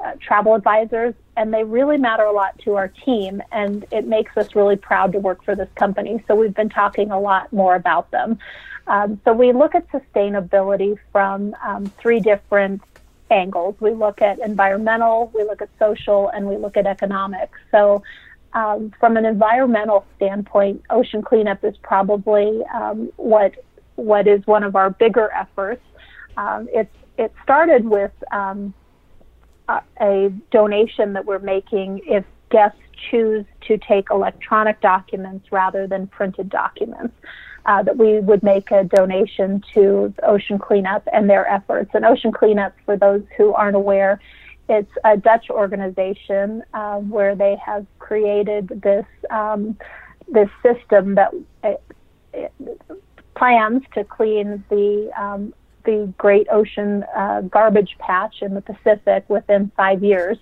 uh, 0.04 0.12
travel 0.20 0.54
advisors, 0.54 1.14
and 1.36 1.52
they 1.52 1.64
really 1.64 1.96
matter 1.96 2.24
a 2.24 2.32
lot 2.32 2.58
to 2.60 2.76
our 2.76 2.88
team, 2.88 3.42
and 3.50 3.84
it 3.90 4.06
makes 4.06 4.36
us 4.36 4.54
really 4.54 4.76
proud 4.76 5.12
to 5.12 5.18
work 5.18 5.44
for 5.44 5.54
this 5.54 5.68
company. 5.74 6.22
So 6.26 6.34
we've 6.34 6.54
been 6.54 6.68
talking 6.68 7.10
a 7.10 7.20
lot 7.20 7.52
more 7.52 7.74
about 7.74 8.10
them. 8.10 8.38
Um, 8.86 9.20
so 9.24 9.32
we 9.32 9.52
look 9.52 9.74
at 9.74 9.86
sustainability 9.90 10.98
from 11.12 11.54
um, 11.64 11.86
three 12.00 12.20
different 12.20 12.82
angles. 13.30 13.76
We 13.80 13.92
look 13.92 14.22
at 14.22 14.38
environmental, 14.38 15.30
we 15.34 15.44
look 15.44 15.60
at 15.60 15.68
social, 15.78 16.28
and 16.28 16.46
we 16.46 16.56
look 16.56 16.76
at 16.76 16.86
economic. 16.86 17.50
So 17.70 18.02
um, 18.54 18.92
from 18.98 19.16
an 19.16 19.26
environmental 19.26 20.06
standpoint, 20.16 20.82
ocean 20.90 21.22
cleanup 21.22 21.64
is 21.64 21.76
probably 21.78 22.62
um, 22.74 23.12
what 23.16 23.54
what 23.96 24.28
is 24.28 24.46
one 24.46 24.62
of 24.62 24.76
our 24.76 24.90
bigger 24.90 25.30
efforts. 25.32 25.82
Um, 26.36 26.68
it's 26.72 26.94
it 27.18 27.32
started 27.42 27.84
with 27.84 28.12
um, 28.32 28.72
a 29.68 30.32
donation 30.50 31.12
that 31.12 31.24
we're 31.24 31.38
making 31.38 32.00
if 32.04 32.24
guests 32.50 32.80
choose 33.10 33.44
to 33.66 33.78
take 33.78 34.06
electronic 34.10 34.80
documents 34.80 35.52
rather 35.52 35.86
than 35.86 36.06
printed 36.06 36.48
documents. 36.48 37.14
Uh, 37.66 37.82
that 37.82 37.98
we 37.98 38.18
would 38.20 38.42
make 38.42 38.70
a 38.70 38.84
donation 38.84 39.62
to 39.74 40.14
Ocean 40.22 40.58
Cleanup 40.58 41.06
and 41.12 41.28
their 41.28 41.46
efforts. 41.46 41.90
And 41.92 42.02
Ocean 42.02 42.32
Cleanup, 42.32 42.74
for 42.86 42.96
those 42.96 43.22
who 43.36 43.52
aren't 43.52 43.76
aware, 43.76 44.18
it's 44.70 44.90
a 45.04 45.18
Dutch 45.18 45.50
organization 45.50 46.62
uh, 46.72 46.96
where 46.96 47.34
they 47.34 47.56
have 47.56 47.84
created 47.98 48.68
this 48.82 49.04
um, 49.28 49.76
this 50.32 50.48
system 50.62 51.14
that 51.16 51.32
it, 51.62 51.82
uh, 52.34 52.38
it 52.38 52.52
plans 53.34 53.82
to 53.94 54.04
clean 54.04 54.64
the 54.68 55.10
um, 55.18 55.54
the 55.88 56.12
Great 56.18 56.46
Ocean 56.52 57.02
uh, 57.16 57.40
Garbage 57.40 57.96
Patch 57.98 58.42
in 58.42 58.52
the 58.52 58.60
Pacific 58.60 59.24
within 59.28 59.72
five 59.74 60.04
years. 60.04 60.36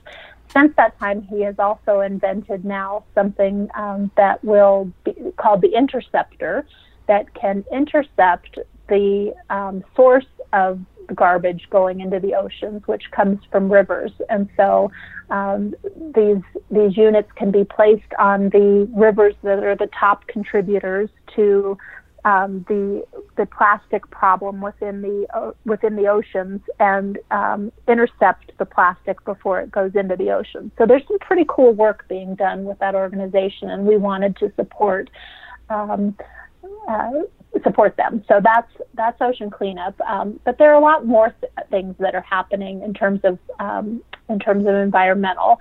Since 0.53 0.75
that 0.77 0.99
time, 0.99 1.23
he 1.23 1.43
has 1.43 1.57
also 1.61 2.01
invented 2.01 2.65
now 2.65 3.05
something 3.15 3.69
um, 3.77 4.11
that 4.17 4.43
will 4.43 4.91
be 5.05 5.15
called 5.37 5.61
the 5.61 5.73
interceptor 5.73 6.67
that 7.07 7.33
can 7.35 7.65
intercept 7.71 8.59
the 8.89 9.33
um, 9.49 9.85
source 9.95 10.27
of 10.53 10.81
garbage 11.15 11.69
going 11.71 12.01
into 12.01 12.19
the 12.19 12.35
oceans, 12.35 12.83
which 12.87 13.05
comes 13.13 13.39
from 13.53 13.71
rivers. 13.71 14.11
And 14.29 14.49
so 14.57 14.91
um, 15.31 15.77
these 16.17 16.43
these 16.73 16.97
units 16.97 17.31
can 17.37 17.53
be 17.53 17.63
placed 17.63 18.13
on 18.19 18.49
the 18.49 18.89
rivers 18.93 19.37
that 19.45 19.63
are 19.63 19.77
the 19.77 19.91
top 19.99 20.27
contributors 20.27 21.09
to 21.37 21.79
um, 22.27 22.67
the 22.69 23.07
the 23.37 23.47
plastic 23.47 24.11
problem 24.11 24.61
within 24.61 25.01
the 25.01 25.27
uh, 25.33 25.53
within 25.65 25.95
the 25.95 26.09
oceans 26.09 26.61
and 26.81 27.19
um, 27.31 27.71
intercept 27.87 28.51
the 28.59 28.67
plastic 28.67 29.25
before 29.25 29.61
it 29.61 29.71
goes 29.71 29.93
into 29.95 30.17
the 30.17 30.31
ocean. 30.33 30.73
So 30.77 30.87
there's 30.87 31.07
some 31.07 31.21
pretty 31.21 31.45
cool 31.49 31.73
work 31.73 32.05
being 32.09 32.35
done 32.35 32.65
with 32.65 32.81
that 32.81 32.97
organization, 32.97 33.71
and 33.71 33.87
we 33.87 33.97
wanted 33.97 34.37
to 34.39 34.53
support 34.57 35.09
um, 35.71 36.17
uh, 36.89 37.13
support 37.63 37.97
them. 37.97 38.25
So 38.27 38.41
that's 38.43 38.73
that's 38.95 39.21
ocean 39.21 39.49
cleanup. 39.49 39.99
Um, 40.01 40.41
but 40.45 40.59
there 40.59 40.73
are 40.73 40.79
a 40.81 40.85
lot 40.85 41.07
more 41.07 41.33
th- 41.41 41.53
things 41.71 41.95
that 42.01 42.17
are 42.17 42.27
happening 42.29 42.83
in 42.83 42.93
terms 42.93 43.21
of 43.23 43.39
um, 43.61 44.03
in 44.29 44.41
terms 44.41 44.67
of 44.67 44.75
environmental. 44.75 45.61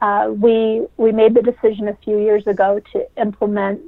Uh, 0.00 0.30
we 0.30 0.86
we 0.96 1.12
made 1.12 1.34
the 1.34 1.42
decision 1.42 1.88
a 1.88 1.96
few 2.02 2.18
years 2.18 2.46
ago 2.46 2.80
to 2.94 3.06
implement 3.20 3.82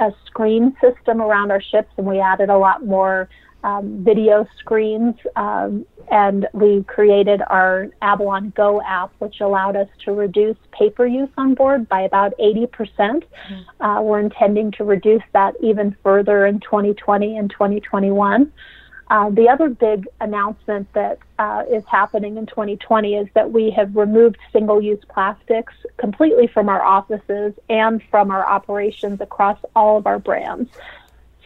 a 0.00 0.12
screen 0.26 0.76
system 0.80 1.20
around 1.20 1.50
our 1.50 1.60
ships, 1.60 1.90
and 1.96 2.06
we 2.06 2.20
added 2.20 2.50
a 2.50 2.58
lot 2.58 2.84
more 2.84 3.28
um, 3.64 4.04
video 4.04 4.46
screens. 4.60 5.14
Um, 5.36 5.84
and 6.10 6.48
we 6.54 6.84
created 6.84 7.42
our 7.48 7.88
Avalon 8.00 8.52
Go 8.56 8.80
app, 8.82 9.12
which 9.18 9.40
allowed 9.40 9.76
us 9.76 9.88
to 10.04 10.12
reduce 10.12 10.56
paper 10.72 11.06
use 11.06 11.28
on 11.36 11.54
board 11.54 11.88
by 11.88 12.02
about 12.02 12.32
80%. 12.38 12.68
Mm-hmm. 12.98 13.82
Uh, 13.82 14.00
we're 14.00 14.20
intending 14.20 14.70
to 14.72 14.84
reduce 14.84 15.22
that 15.32 15.54
even 15.62 15.96
further 16.02 16.46
in 16.46 16.60
2020 16.60 17.36
and 17.36 17.50
2021. 17.50 18.50
Uh, 19.10 19.30
the 19.30 19.48
other 19.48 19.70
big 19.70 20.06
announcement 20.20 20.92
that 20.92 21.18
uh, 21.38 21.64
is 21.70 21.82
happening 21.86 22.36
in 22.36 22.44
2020 22.46 23.14
is 23.14 23.28
that 23.34 23.50
we 23.50 23.70
have 23.70 23.96
removed 23.96 24.36
single 24.52 24.82
use 24.82 25.02
plastics 25.08 25.72
completely 25.96 26.46
from 26.46 26.68
our 26.68 26.82
offices 26.82 27.54
and 27.70 28.02
from 28.10 28.30
our 28.30 28.46
operations 28.46 29.20
across 29.20 29.58
all 29.74 29.96
of 29.96 30.06
our 30.06 30.18
brands. 30.18 30.70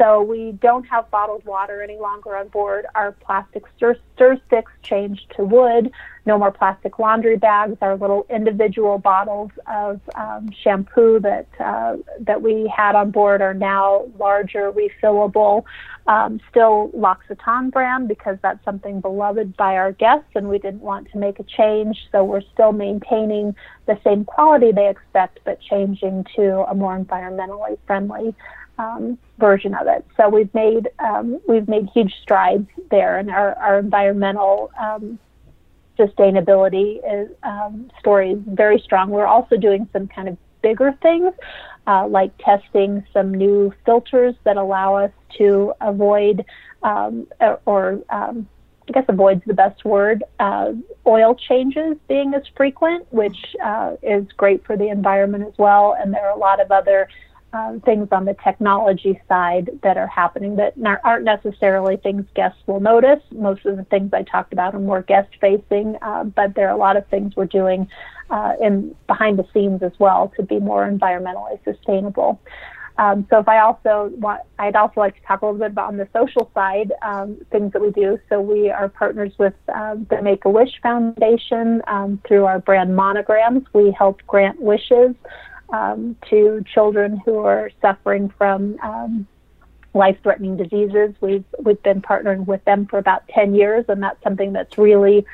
So 0.03 0.21
we 0.21 0.51
don't 0.61 0.83
have 0.89 1.09
bottled 1.13 1.45
water 1.45 1.81
any 1.81 1.97
longer 1.97 2.37
on 2.37 2.49
board. 2.49 2.87
Our 2.97 3.13
plastic 3.13 3.63
stir, 3.77 3.97
stir 4.17 4.41
sticks 4.49 4.73
changed 4.83 5.33
to 5.37 5.45
wood. 5.45 5.93
No 6.27 6.39
more 6.39 6.51
plastic 6.51 6.99
laundry 6.99 7.37
bags. 7.37 7.77
Our 7.81 7.97
little 7.97 8.27
individual 8.29 8.99
bottles 8.99 9.53
of 9.69 10.01
um, 10.17 10.51
shampoo 10.61 11.21
that 11.21 11.47
uh, 11.61 11.99
that 12.19 12.43
we 12.43 12.73
had 12.75 12.97
on 12.97 13.13
board 13.13 13.43
are 13.43 13.55
now 13.55 14.09
larger, 14.19 14.73
refillable. 14.73 15.63
Um, 16.09 16.41
still 16.51 16.91
L'Occitane 16.95 17.71
brand 17.71 18.09
because 18.09 18.37
that's 18.43 18.65
something 18.65 19.01
beloved 19.01 19.57
by 19.57 19.77
our 19.77 19.93
guests, 19.93 20.31
and 20.35 20.49
we 20.49 20.59
didn't 20.59 20.81
want 20.81 21.13
to 21.13 21.19
make 21.19 21.39
a 21.39 21.45
change. 21.45 22.09
So 22.11 22.25
we're 22.25 22.43
still 22.53 22.73
maintaining 22.73 23.55
the 23.87 24.01
same 24.03 24.25
quality 24.25 24.73
they 24.73 24.89
expect, 24.89 25.39
but 25.45 25.61
changing 25.61 26.27
to 26.35 26.65
a 26.69 26.75
more 26.75 26.99
environmentally 26.99 27.79
friendly 27.87 28.35
um, 28.79 29.19
version 29.49 29.73
of 29.81 29.87
it. 29.95 30.03
So 30.17 30.23
we've 30.37 30.55
made 30.55 30.85
um, 31.09 31.27
we've 31.51 31.69
made 31.75 31.87
huge 31.97 32.15
strides 32.25 32.69
there, 32.95 33.15
and 33.21 33.29
our, 33.39 33.51
our 33.67 33.77
environmental 33.89 34.55
um, 34.87 35.19
sustainability 35.99 36.91
is, 37.15 37.29
um, 37.53 37.91
story 38.03 38.29
is 38.37 38.43
very 38.47 38.79
strong. 38.87 39.05
We're 39.11 39.33
also 39.37 39.57
doing 39.69 39.83
some 39.93 40.07
kind 40.17 40.29
of 40.31 40.37
bigger 40.63 40.91
things, 41.07 41.33
uh, 41.91 42.05
like 42.19 42.31
testing 42.39 42.91
some 43.15 43.29
new 43.45 43.59
filters 43.85 44.35
that 44.47 44.57
allow 44.65 44.91
us 45.05 45.15
to 45.39 45.49
avoid 45.81 46.37
um, 46.83 47.27
or 47.73 47.83
um, 48.19 48.37
I 48.89 48.93
guess 48.93 49.05
avoids 49.09 49.43
the 49.47 49.55
best 49.55 49.85
word, 49.85 50.19
uh, 50.41 50.73
oil 51.07 51.35
changes 51.49 51.97
being 52.09 52.35
as 52.35 52.43
frequent, 52.57 53.03
which 53.13 53.41
uh, 53.71 53.93
is 54.03 54.25
great 54.43 54.61
for 54.67 54.77
the 54.77 54.89
environment 54.89 55.45
as 55.51 55.57
well. 55.67 55.97
And 55.99 56.13
there 56.13 56.25
are 56.29 56.37
a 56.37 56.39
lot 56.49 56.59
of 56.61 56.69
other 56.81 57.09
um, 57.53 57.81
things 57.81 58.09
on 58.13 58.25
the 58.25 58.35
technology 58.43 59.21
side 59.29 59.71
that 59.83 59.97
are 59.97 60.07
happening 60.07 60.57
that 60.57 60.75
aren't 61.05 61.25
necessarily 61.25 61.97
things 61.97 62.25
guests 62.35 62.59
will 62.67 62.81
notice. 62.81 63.21
Most 63.31 63.67
of 63.67 63.77
the 63.77 63.85
things 63.85 64.11
I 64.13 64.23
talked 64.23 64.53
about 64.53 64.75
are 64.75 64.81
more 64.81 65.03
guest 65.03 65.31
facing, 65.41 65.97
uh, 66.01 66.25
but 66.25 66.55
there 66.55 66.69
are 66.69 66.75
a 66.75 66.79
lot 66.79 66.97
of 66.97 67.07
things 67.09 67.37
we're 67.37 67.47
doing 67.47 67.89
uh, 68.31 68.55
in 68.61 68.95
behind 69.07 69.39
the 69.39 69.47
scenes 69.53 69.83
as 69.83 69.93
well 69.99 70.33
to 70.37 70.43
be 70.43 70.59
more 70.59 70.89
environmentally 70.89 71.63
sustainable. 71.65 72.41
Um, 72.99 73.27
so 73.31 73.39
if 73.39 73.49
I 73.49 73.59
also 73.59 74.11
want, 74.17 74.43
I'd 74.59 74.77
also 74.77 75.01
like 75.01 75.15
to 75.17 75.23
talk 75.27 75.43
a 75.43 75.47
little 75.47 75.59
bit 75.59 75.71
about 75.71 75.89
on 75.89 75.97
the 75.97 76.09
social 76.13 76.51
side, 76.55 76.93
um, 77.03 77.39
things 77.51 77.73
that 77.73 77.81
we 77.81 77.91
do. 77.91 78.19
So 78.29 78.41
we 78.41 78.71
are 78.71 78.89
partners 78.89 79.33
with 79.39 79.55
um, 79.75 80.07
the 80.11 80.21
Make-A-Wish 80.21 80.81
Foundation 80.83 81.83
um, 81.87 82.21
through 82.27 82.45
our 82.45 82.59
brand 82.59 82.95
monograms. 82.95 83.65
We 83.73 83.93
help 83.93 84.21
grant 84.27 84.61
wishes 84.61 85.15
um, 85.73 86.17
to 86.31 86.65
children 86.73 87.21
who 87.25 87.39
are 87.39 87.71
suffering 87.81 88.33
from 88.39 88.79
um, 88.81 89.27
life-threatening 89.95 90.57
diseases. 90.57 91.15
We've 91.21 91.45
we've 91.59 91.83
been 91.83 92.01
partnering 92.01 92.47
with 92.47 92.65
them 92.65 92.87
for 92.87 92.99
about 92.99 93.27
10 93.29 93.55
years, 93.55 93.85
and 93.89 94.03
that's 94.03 94.23
something 94.23 94.53
that's 94.53 94.79
really 94.79 95.27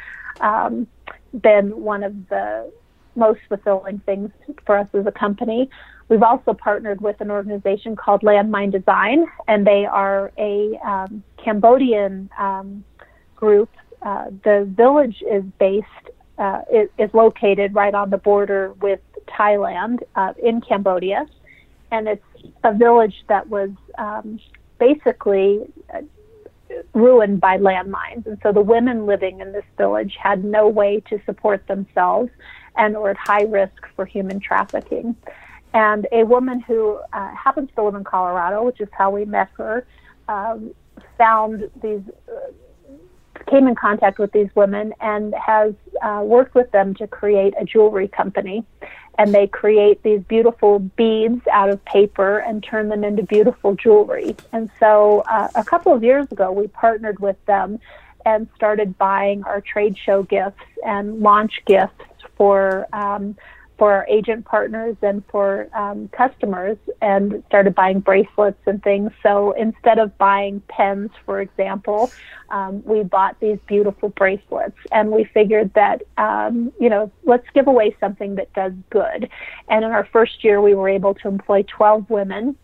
been 1.43 1.83
one 1.83 2.03
of 2.03 2.29
the 2.29 2.73
most 3.15 3.41
fulfilling 3.49 3.99
things 4.01 4.31
for 4.65 4.79
us 4.79 4.89
as 4.95 5.07
a 5.07 5.13
company. 5.13 5.69
We've 6.09 6.23
also 6.23 6.55
partnered 6.55 7.01
with 7.01 7.21
an 7.21 7.31
organization 7.31 7.97
called 7.97 8.23
Landmine 8.23 8.73
Design, 8.73 9.27
and 9.47 9.67
they 9.67 9.85
are 9.85 10.33
a 10.39 10.79
um, 10.79 11.23
Cambodian 11.37 12.31
um, 12.39 12.85
group. 13.37 13.69
Uh, 14.01 14.27
the 14.45 14.67
village 14.75 15.23
is 15.29 15.45
based, 15.59 15.87
uh, 16.39 16.63
is, 16.73 16.89
is, 16.99 17.13
located 17.13 17.75
right 17.75 17.93
on 17.93 18.11
the 18.11 18.17
border 18.17 18.73
with 18.81 19.01
Thailand 19.29 20.01
uh, 20.15 20.33
in 20.43 20.61
Cambodia, 20.61 21.27
and 21.91 22.09
it's 22.09 22.25
a 22.65 22.75
village 22.75 23.25
that 23.29 23.49
was 23.49 23.71
um, 23.97 24.41
basically 24.79 25.61
uh, 25.95 26.03
ruined 26.95 27.41
by 27.41 27.59
landmines. 27.59 28.27
And 28.27 28.39
so 28.43 28.53
the 28.53 28.61
women 28.61 29.07
living 29.07 29.41
in 29.41 29.53
this 29.53 29.65
village 29.77 30.17
had 30.23 30.45
no 30.45 30.69
way 30.69 31.01
to 31.09 31.21
support 31.25 31.67
themselves 31.67 32.31
and 32.77 32.95
were 32.97 33.11
at 33.11 33.17
high 33.17 33.45
risk 33.45 33.87
for 33.97 34.05
human 34.05 34.41
trafficking. 34.41 35.17
And 35.75 36.07
a 36.13 36.25
woman 36.25 36.61
who 36.61 36.99
uh, 37.13 37.35
happens 37.35 37.71
to 37.77 37.85
live 37.85 37.95
in 37.95 38.05
Colorado, 38.05 38.65
which 38.65 38.81
is 38.81 38.89
how 38.93 39.11
we 39.11 39.25
met 39.25 39.49
her, 39.57 39.87
um, 40.29 40.75
found 41.17 41.71
these, 41.83 42.01
uh, 42.29 42.53
came 43.51 43.67
in 43.67 43.75
contact 43.75 44.19
with 44.19 44.33
these 44.33 44.49
women 44.55 44.93
and 45.01 45.35
has 45.35 45.75
uh, 46.03 46.23
worked 46.25 46.55
with 46.55 46.71
them 46.71 46.95
to 46.95 47.07
create 47.07 47.55
a 47.61 47.65
jewelry 47.65 48.09
company. 48.09 48.65
And 49.19 49.35
they 49.35 49.49
create 49.49 50.03
these 50.05 50.23
beautiful 50.23 50.79
beads 50.79 51.43
out 51.53 51.71
of 51.71 51.85
paper 51.85 52.39
and 52.39 52.63
turn 52.63 52.89
them 52.89 53.03
into 53.03 53.25
beautiful 53.25 53.75
jewelry. 53.75 54.37
And 54.53 54.71
so 54.79 55.25
uh, 55.29 55.49
a 55.57 55.65
couple 55.65 55.93
of 55.93 56.05
years 56.05 56.31
ago, 56.31 56.53
we 56.53 56.69
partnered 56.69 57.19
with 57.19 57.37
them 57.47 57.81
and 58.25 58.49
started 58.55 58.97
buying 58.97 59.43
our 59.45 59.61
trade 59.61 59.97
show 59.99 60.23
gifts 60.23 60.63
and 60.85 61.21
launch 61.21 61.61
gifts 61.67 62.05
for 62.37 62.87
um, 62.93 63.37
for 63.79 63.93
our 63.93 64.07
agent 64.09 64.45
partners 64.45 64.97
and 65.03 65.23
for 65.31 65.69
um, 65.73 66.09
customers 66.09 66.77
and 67.01 67.43
started 67.47 67.75
buying 67.75 68.01
bracelets 68.01 68.59
and 68.67 68.83
things. 68.83 69.13
So 69.23 69.53
instead 69.53 69.99
of 69.99 70.19
buying 70.19 70.61
pens, 70.69 71.11
for 71.25 71.41
example, 71.41 72.11
um, 72.51 72.83
we 72.85 73.05
bought 73.05 73.39
these 73.41 73.59
beautiful 73.67 74.09
bracelets 74.11 74.77
and 74.91 75.11
we 75.11 75.25
figured 75.25 75.73
that, 75.75 76.03
um, 76.17 76.73
you 76.81 76.91
know, 76.91 77.11
let's 77.25 77.47
give 77.55 77.69
away 77.69 77.97
something 78.01 78.35
that 78.35 78.53
does 78.53 78.73
good. 78.91 79.31
And 79.69 79.85
in 79.85 79.93
our 79.93 80.09
first 80.13 80.43
year, 80.43 80.61
we 80.61 80.75
were 80.75 80.89
able 80.89 81.15
to 81.15 81.29
employ 81.29 81.63
12 81.69 82.11
women 82.11 82.57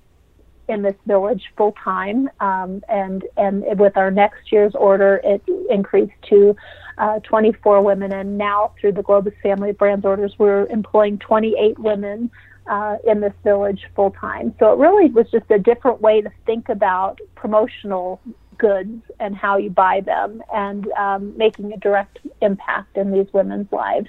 in 0.68 0.82
this 0.82 0.94
village 1.06 1.44
full 1.56 1.72
time, 1.72 2.28
um, 2.40 2.82
and 2.88 3.24
and 3.36 3.64
with 3.78 3.96
our 3.96 4.10
next 4.10 4.52
year's 4.52 4.74
order, 4.74 5.20
it 5.24 5.42
increased 5.70 6.12
to 6.30 6.56
uh, 6.98 7.20
24 7.20 7.82
women, 7.82 8.12
and 8.12 8.38
now 8.38 8.72
through 8.80 8.92
the 8.92 9.02
Globus 9.02 9.34
Family 9.42 9.72
Brands 9.72 10.04
orders, 10.04 10.34
we're 10.38 10.66
employing 10.66 11.18
28 11.18 11.78
women 11.78 12.30
uh, 12.66 12.96
in 13.06 13.20
this 13.20 13.32
village 13.42 13.82
full 13.94 14.10
time. 14.12 14.54
So 14.58 14.72
it 14.72 14.78
really 14.78 15.10
was 15.10 15.30
just 15.30 15.50
a 15.50 15.58
different 15.58 16.00
way 16.00 16.20
to 16.20 16.30
think 16.46 16.68
about 16.68 17.20
promotional 17.34 18.20
goods 18.58 19.02
and 19.20 19.36
how 19.36 19.56
you 19.56 19.70
buy 19.70 20.00
them, 20.00 20.42
and 20.52 20.90
um, 20.92 21.36
making 21.36 21.72
a 21.72 21.76
direct 21.78 22.20
impact 22.40 22.96
in 22.96 23.10
these 23.10 23.26
women's 23.32 23.70
lives. 23.72 24.08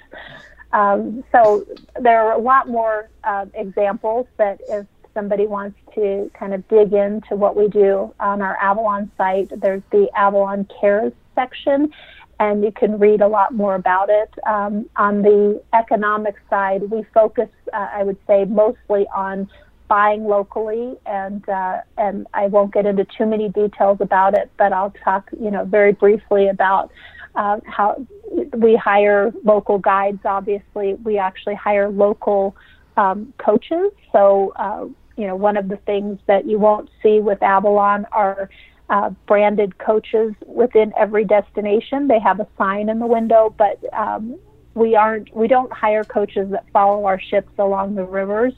Um, 0.72 1.24
so 1.32 1.66
there 2.00 2.20
are 2.20 2.32
a 2.32 2.40
lot 2.40 2.68
more 2.68 3.08
uh, 3.24 3.46
examples 3.54 4.26
that 4.36 4.60
if 4.68 4.86
somebody 5.16 5.46
wants 5.46 5.78
to 5.94 6.30
kind 6.38 6.52
of 6.52 6.60
dig 6.68 6.92
into 6.92 7.34
what 7.42 7.56
we 7.56 7.66
do 7.68 8.14
on 8.20 8.42
our 8.42 8.56
Avalon 8.58 9.10
site, 9.16 9.50
there's 9.62 9.82
the 9.90 10.04
Avalon 10.14 10.68
Cares 10.78 11.14
section, 11.34 11.90
and 12.38 12.62
you 12.62 12.70
can 12.70 12.98
read 12.98 13.22
a 13.22 13.30
lot 13.38 13.54
more 13.54 13.74
about 13.74 14.08
it. 14.10 14.30
Um, 14.46 14.88
on 14.96 15.22
the 15.22 15.62
economic 15.72 16.36
side, 16.50 16.82
we 16.90 17.02
focus, 17.14 17.48
uh, 17.72 17.88
I 17.98 18.02
would 18.02 18.18
say, 18.26 18.44
mostly 18.44 19.06
on 19.14 19.48
buying 19.88 20.24
locally, 20.36 20.96
and 21.06 21.48
uh, 21.48 21.78
and 21.96 22.26
I 22.34 22.48
won't 22.48 22.74
get 22.74 22.84
into 22.86 23.06
too 23.16 23.24
many 23.24 23.48
details 23.48 23.98
about 24.00 24.32
it, 24.40 24.50
but 24.58 24.72
I'll 24.72 24.94
talk, 25.04 25.30
you 25.40 25.50
know, 25.50 25.64
very 25.64 25.92
briefly 25.92 26.48
about 26.48 26.90
uh, 27.36 27.60
how 27.64 28.04
we 28.52 28.76
hire 28.76 29.32
local 29.44 29.78
guides. 29.78 30.20
Obviously, 30.24 30.94
we 31.04 31.18
actually 31.18 31.54
hire 31.54 31.88
local 31.88 32.54
um, 32.96 33.32
coaches. 33.38 33.92
So, 34.12 34.52
uh, 34.56 34.86
you 35.16 35.26
know, 35.26 35.36
one 35.36 35.56
of 35.56 35.68
the 35.68 35.76
things 35.78 36.18
that 36.26 36.46
you 36.46 36.58
won't 36.58 36.90
see 37.02 37.20
with 37.20 37.42
Avalon 37.42 38.06
are 38.12 38.50
uh, 38.88 39.10
branded 39.26 39.78
coaches 39.78 40.34
within 40.46 40.92
every 40.96 41.24
destination. 41.24 42.08
They 42.08 42.20
have 42.20 42.40
a 42.40 42.46
sign 42.56 42.88
in 42.88 42.98
the 42.98 43.06
window, 43.06 43.54
but 43.56 43.80
um, 43.92 44.36
we 44.74 44.94
aren't. 44.94 45.34
We 45.34 45.48
don't 45.48 45.72
hire 45.72 46.04
coaches 46.04 46.50
that 46.50 46.66
follow 46.72 47.04
our 47.06 47.20
ships 47.20 47.50
along 47.58 47.94
the 47.94 48.04
rivers 48.04 48.52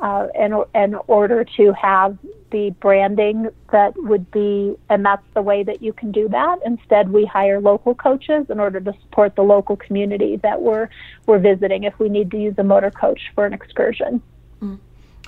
uh, 0.00 0.28
in 0.34 0.62
in 0.74 0.94
order 1.06 1.44
to 1.56 1.72
have 1.72 2.18
the 2.50 2.70
branding 2.80 3.48
that 3.70 3.94
would 3.96 4.30
be, 4.30 4.76
and 4.90 5.04
that's 5.04 5.24
the 5.32 5.40
way 5.40 5.62
that 5.62 5.82
you 5.82 5.92
can 5.92 6.12
do 6.12 6.28
that. 6.28 6.58
Instead, 6.66 7.10
we 7.10 7.24
hire 7.24 7.60
local 7.60 7.94
coaches 7.94 8.46
in 8.50 8.60
order 8.60 8.80
to 8.80 8.92
support 9.02 9.34
the 9.36 9.42
local 9.42 9.76
community 9.76 10.36
that 10.42 10.60
we're 10.60 10.88
we're 11.26 11.38
visiting. 11.38 11.84
If 11.84 11.98
we 11.98 12.08
need 12.08 12.30
to 12.32 12.36
use 12.36 12.54
a 12.58 12.64
motor 12.64 12.90
coach 12.90 13.20
for 13.34 13.46
an 13.46 13.52
excursion. 13.52 14.20
Mm. 14.60 14.78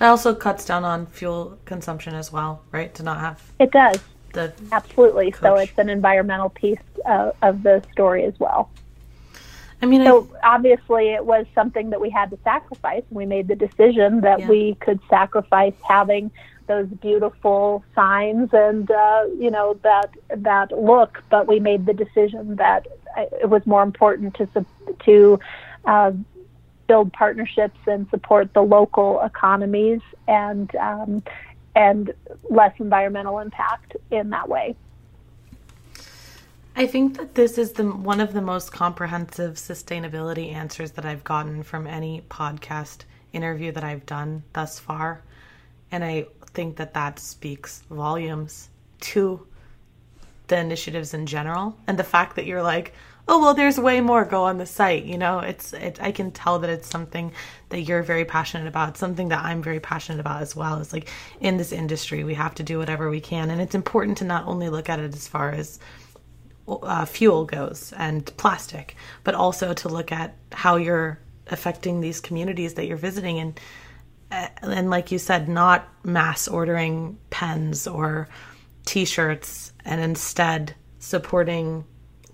It 0.01 0.05
also 0.05 0.35
cuts 0.35 0.65
down 0.65 0.85
on 0.85 1.07
fuel 1.07 1.59
consumption 1.65 2.15
as 2.15 2.33
well, 2.33 2.63
right? 2.73 2.93
To 2.95 3.03
not 3.03 3.21
have 3.21 3.43
it 3.59 3.71
does 3.71 4.01
the 4.35 4.53
absolutely. 4.73 5.31
Coach. 5.31 5.41
So 5.41 5.57
it's 5.57 5.79
an 5.79 5.89
environmental 5.89 6.51
piece 6.51 6.79
uh, 7.07 7.33
of 7.41 7.63
the 7.63 7.83
story 7.93 8.25
as 8.25 8.39
well. 8.39 8.71
I 9.81 9.87
mean, 9.87 10.05
so 10.05 10.29
I, 10.43 10.55
obviously 10.55 11.11
it 11.11 11.25
was 11.25 11.47
something 11.55 11.91
that 11.91 12.01
we 12.01 12.11
had 12.11 12.31
to 12.31 12.39
sacrifice. 12.45 13.03
We 13.11 13.27
made 13.27 13.49
the 13.49 13.57
decision 13.57 14.21
that 14.23 14.41
yeah. 14.41 14.49
we 14.49 14.75
could 14.81 15.01
sacrifice 15.09 15.75
having 15.87 16.31
those 16.67 16.87
beautiful 16.89 17.85
signs 17.95 18.49
and 18.55 18.91
uh, 18.91 19.25
you 19.39 19.51
know 19.51 19.79
that 19.83 20.11
that 20.37 20.73
look, 20.73 21.23
but 21.31 21.47
we 21.47 21.61
made 21.61 21.87
the 21.87 21.93
decision 21.93 22.57
that 22.57 22.87
it 23.17 23.49
was 23.49 23.67
more 23.67 23.83
important 23.83 24.35
to 24.35 24.67
to 25.05 25.39
uh, 25.85 26.13
build 26.87 27.13
partnerships 27.13 27.79
and 27.87 28.09
support 28.11 28.53
the 28.55 28.63
local 28.63 29.21
economies 29.23 30.01
and 30.29 30.75
um, 30.77 31.23
and 31.77 32.13
less 32.49 32.73
environmental 32.79 33.39
impact 33.41 33.97
in 34.11 34.31
that 34.31 34.49
way. 34.49 34.77
I 36.77 36.87
think 36.87 37.17
that 37.19 37.35
this 37.35 37.57
is 37.57 37.73
the 37.73 37.85
one 37.85 38.21
of 38.21 38.33
the 38.33 38.43
most 38.43 38.73
comprehensive 38.73 39.55
sustainability 39.55 40.53
answers 40.53 40.93
that 40.93 41.05
I've 41.05 41.25
gotten 41.25 41.63
from 41.63 41.87
any 41.87 42.23
podcast 42.29 43.03
interview 43.33 43.73
that 43.73 43.85
I've 43.85 44.07
done 44.07 44.43
thus 44.53 44.79
far, 44.79 45.23
and 45.91 46.05
I 46.05 46.27
think 46.47 46.77
that 46.77 46.95
that 46.95 47.19
speaks 47.19 47.83
volumes 47.91 48.71
to 49.01 49.47
the 50.49 50.59
initiatives 50.59 51.15
in 51.15 51.27
general 51.27 51.77
and 51.87 51.99
the 51.99 52.05
fact 52.05 52.37
that 52.37 52.47
you're 52.47 52.63
like 52.63 52.93
oh 53.27 53.41
well 53.41 53.55
there's 53.55 53.79
way 53.79 54.01
more 54.01 54.25
go 54.25 54.45
on 54.45 54.59
the 54.59 54.67
site 54.67 55.05
you 55.05 55.19
know? 55.19 55.39
It's 55.39 55.73
it, 55.73 55.99
i 56.01 56.13
can 56.13 56.31
tell 56.31 56.59
that 56.61 56.71
it's 56.71 56.89
something 56.89 57.33
that 57.71 57.81
you're 57.81 58.03
very 58.03 58.25
passionate 58.25 58.69
about. 58.69 58.97
Something 58.97 59.29
that 59.29 59.45
i'm 59.45 59.63
very 59.63 59.81
passionate 59.81 60.21
about 60.21 60.43
as 60.43 60.55
well. 60.55 60.81
It's 60.81 60.93
like 60.93 61.09
in 61.41 61.57
this 61.57 61.73
industry 61.73 62.25
we 62.25 62.35
have 62.35 62.55
to 62.57 62.63
do 62.63 62.79
whatever 62.79 63.11
we 63.11 63.21
can 63.21 63.51
and 63.51 63.61
it's 63.61 63.75
important 63.75 64.19
to 64.19 64.25
not 64.25 64.47
only 64.47 64.69
look 64.69 64.89
at 64.89 65.01
it 65.01 65.15
as 65.15 65.29
far 65.29 65.51
as 65.51 65.79
uh, 66.67 67.05
fuel 67.05 67.45
goes 67.45 67.93
and 67.97 68.25
plastic 68.37 68.97
but 69.23 69.35
also 69.35 69.75
to 69.75 69.89
look 69.89 70.11
at 70.13 70.35
how 70.53 70.77
you're 70.77 71.19
affecting 71.49 72.01
these 72.01 72.21
communities 72.21 72.75
that 72.75 72.87
you're 72.87 72.97
visiting 72.97 73.39
and 73.39 73.61
uh, 74.33 74.49
and 74.63 74.89
like 74.89 75.13
you 75.13 75.19
said 75.19 75.49
not 75.49 75.87
mass 76.05 76.49
ordering 76.49 77.19
pens 77.31 77.87
or 77.87 78.29
t-shirts 78.87 79.73
and 79.85 80.01
instead 80.01 80.75
supporting 80.99 81.85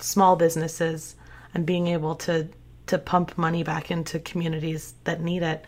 small 0.03 0.37
businesses 0.37 1.17
and 1.55 1.67
being 1.67 1.89
able 1.89 2.15
to 2.15 2.49
to 2.87 2.99
pump 2.99 3.39
money 3.39 3.63
back 3.63 3.91
into 3.91 4.19
communities 4.19 4.95
that 5.05 5.21
need 5.21 5.43
it 5.43 5.65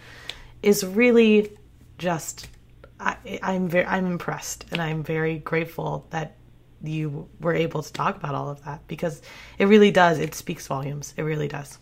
is 0.62 0.84
really 0.84 1.56
just 1.98 2.48
I, 2.98 3.16
I'm 3.42 3.68
very 3.68 3.86
I'm 3.86 4.06
impressed 4.06 4.64
and 4.72 4.80
I'm 4.80 5.02
very 5.02 5.38
grateful 5.38 6.06
that 6.10 6.36
you 6.82 7.28
were 7.40 7.54
able 7.54 7.82
to 7.82 7.92
talk 7.92 8.16
about 8.16 8.34
all 8.34 8.48
of 8.48 8.64
that 8.64 8.86
because 8.88 9.22
it 9.58 9.66
really 9.66 9.90
does 9.90 10.18
it 10.18 10.34
speaks 10.34 10.66
volumes 10.66 11.14
it 11.16 11.22
really 11.22 11.48
does. 11.48 11.78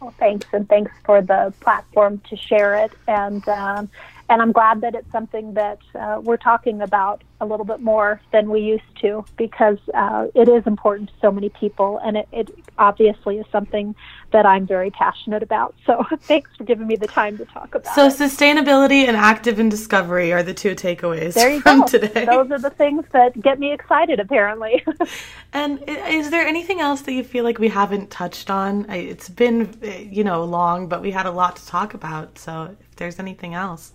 Well 0.00 0.14
thanks 0.18 0.46
and 0.52 0.68
thanks 0.68 0.92
for 1.04 1.20
the 1.20 1.52
platform 1.60 2.20
to 2.30 2.36
share 2.36 2.74
it 2.76 2.92
and 3.06 3.46
um, 3.48 3.90
and 4.28 4.42
I'm 4.42 4.52
glad 4.52 4.82
that 4.82 4.94
it's 4.94 5.10
something 5.10 5.54
that 5.54 5.78
uh, 5.94 6.20
we're 6.22 6.36
talking 6.36 6.82
about 6.82 7.24
a 7.40 7.46
little 7.46 7.64
bit 7.64 7.80
more 7.80 8.20
than 8.32 8.50
we 8.50 8.60
used 8.60 9.00
to 9.00 9.24
because 9.36 9.78
uh, 9.94 10.26
it 10.34 10.48
is 10.48 10.66
important 10.66 11.08
to 11.08 11.14
so 11.20 11.30
many 11.30 11.48
people, 11.48 11.98
and 12.04 12.16
it, 12.16 12.28
it, 12.32 12.50
obviously 12.76 13.38
is 13.38 13.46
something 13.50 13.94
that 14.32 14.44
I'm 14.44 14.66
very 14.66 14.90
passionate 14.90 15.42
about. 15.42 15.74
So 15.86 16.04
thanks 16.20 16.50
for 16.56 16.64
giving 16.64 16.86
me 16.86 16.96
the 16.96 17.06
time 17.06 17.38
to 17.38 17.44
talk 17.46 17.74
about. 17.74 17.94
So 17.94 18.06
it. 18.06 18.14
sustainability 18.14 19.06
and 19.06 19.16
active 19.16 19.58
in 19.58 19.68
discovery 19.68 20.32
are 20.32 20.42
the 20.42 20.54
two 20.54 20.74
takeaways 20.74 21.34
there 21.34 21.50
you 21.50 21.60
from 21.62 21.80
go. 21.80 21.86
today. 21.86 22.24
Those 22.26 22.50
are 22.50 22.58
the 22.58 22.70
things 22.70 23.04
that 23.12 23.40
get 23.40 23.58
me 23.58 23.72
excited, 23.72 24.20
apparently. 24.20 24.84
and 25.52 25.82
is 25.86 26.30
there 26.30 26.46
anything 26.46 26.80
else 26.80 27.00
that 27.02 27.12
you 27.12 27.24
feel 27.24 27.44
like 27.44 27.58
we 27.58 27.68
haven't 27.68 28.10
touched 28.10 28.50
on? 28.50 28.88
It's 28.90 29.28
been 29.28 29.78
you 30.10 30.24
know 30.24 30.44
long, 30.44 30.88
but 30.88 31.00
we 31.00 31.12
had 31.12 31.26
a 31.26 31.32
lot 31.32 31.56
to 31.56 31.66
talk 31.66 31.94
about. 31.94 32.38
So 32.38 32.76
if 32.78 32.96
there's 32.96 33.18
anything 33.18 33.54
else. 33.54 33.92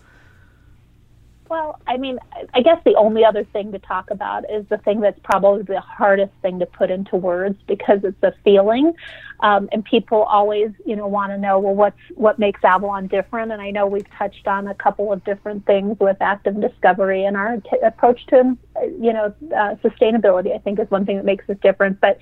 Well, 1.50 1.80
I 1.86 1.98
mean, 1.98 2.20
I 2.54 2.62
guess 2.62 2.80
the 2.86 2.96
only 2.96 3.26
other 3.26 3.44
thing 3.44 3.72
to 3.74 3.80
talk 3.80 4.10
about 4.10 4.50
is 4.50 4.66
the 4.70 4.78
thing 4.78 5.02
that's 5.02 5.20
probably 5.24 5.64
the 5.64 5.82
hardest 5.82 6.32
thing 6.42 6.60
to 6.60 6.66
put 6.66 6.90
into 6.90 7.16
words 7.16 7.58
because 7.68 8.00
it's 8.04 8.24
a 8.24 8.34
feeling, 8.44 8.94
um, 9.42 9.70
and 9.72 9.84
people 9.84 10.24
always, 10.24 10.72
you 10.86 10.96
know, 10.96 11.06
want 11.06 11.32
to 11.32 11.38
know, 11.38 11.60
well, 11.60 11.76
what's 11.76 12.00
what 12.16 12.40
makes 12.40 12.64
Avalon 12.64 13.08
different? 13.08 13.52
And 13.52 13.62
I 13.62 13.72
know 13.72 13.86
we've 13.86 14.10
touched 14.18 14.48
on 14.48 14.68
a 14.68 14.74
couple 14.74 15.12
of 15.12 15.24
different 15.26 15.66
things 15.66 15.98
with 16.00 16.18
active 16.22 16.60
discovery 16.60 17.26
and 17.26 17.36
our 17.36 17.58
t- 17.58 17.78
approach 17.84 18.26
to, 18.28 18.58
you 19.00 19.14
know, 19.14 19.34
uh, 19.56 19.76
sustainability. 19.84 20.56
I 20.56 20.60
think 20.60 20.80
is 20.80 20.90
one 20.90 21.06
thing 21.06 21.18
that 21.18 21.26
makes 21.26 21.48
us 21.50 21.58
different, 21.62 22.00
but 22.00 22.18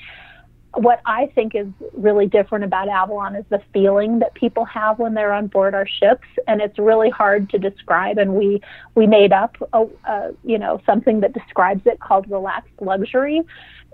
what 0.76 1.02
I 1.06 1.28
think 1.36 1.54
is 1.54 1.68
really 1.94 2.28
different 2.28 2.64
about 2.64 2.88
Avalon 2.88 3.36
is 3.36 3.44
the 3.50 3.62
feeling 3.74 4.20
that 4.20 4.34
people 4.36 4.64
have 4.66 5.00
when 5.00 5.14
they're 5.14 5.34
on 5.34 5.48
board 5.48 5.76
our 5.76 5.86
ships, 5.86 6.28
and 6.48 6.62
it's 6.62 6.80
really 6.80 7.10
hard 7.10 7.50
to 7.50 7.58
describe. 7.58 8.18
And 8.18 8.36
we 8.36 8.62
we 8.96 9.06
made 9.06 9.34
up 9.34 9.58
a, 9.74 9.86
a 10.08 10.32
you 10.44 10.58
know 10.58 10.82
something 10.86 11.20
that 11.22 11.34
describes 11.34 11.82
it 11.86 12.00
called 12.00 12.30
relaxed 12.32 12.72
luxury. 12.80 13.42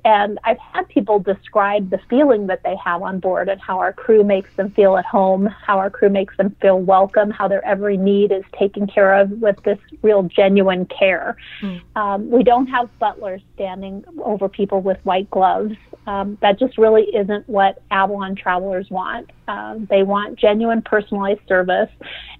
And 0.07 0.39
I've 0.45 0.57
had 0.59 0.87
people 0.87 1.19
describe 1.19 1.89
the 1.89 1.99
feeling 2.09 2.47
that 2.47 2.63
they 2.63 2.77
have 2.77 3.01
on 3.01 3.19
board 3.19 3.49
and 3.49 3.59
how 3.59 3.79
our 3.79 3.91
crew 3.91 4.23
makes 4.23 4.49
them 4.55 4.71
feel 4.71 4.95
at 4.95 5.03
home, 5.03 5.47
how 5.47 5.79
our 5.79 5.89
crew 5.89 6.07
makes 6.07 6.37
them 6.37 6.55
feel 6.61 6.79
welcome, 6.79 7.29
how 7.29 7.49
their 7.49 7.63
every 7.65 7.97
need 7.97 8.31
is 8.31 8.45
taken 8.57 8.87
care 8.87 9.13
of 9.15 9.29
with 9.31 9.61
this 9.63 9.77
real 10.03 10.23
genuine 10.23 10.85
care. 10.85 11.35
Mm. 11.61 11.81
Um, 11.97 12.29
we 12.29 12.41
don't 12.41 12.67
have 12.67 12.89
butlers 12.99 13.41
standing 13.55 14.05
over 14.23 14.47
people 14.47 14.79
with 14.79 14.97
white 15.03 15.29
gloves. 15.29 15.75
Um, 16.05 16.37
that 16.41 16.57
just 16.57 16.77
really 16.77 17.13
isn't 17.13 17.49
what 17.49 17.81
Avalon 17.91 18.33
travelers 18.33 18.89
want. 18.89 19.29
Um, 19.49 19.87
they 19.89 20.03
want 20.03 20.39
genuine 20.39 20.81
personalized 20.81 21.41
service, 21.49 21.89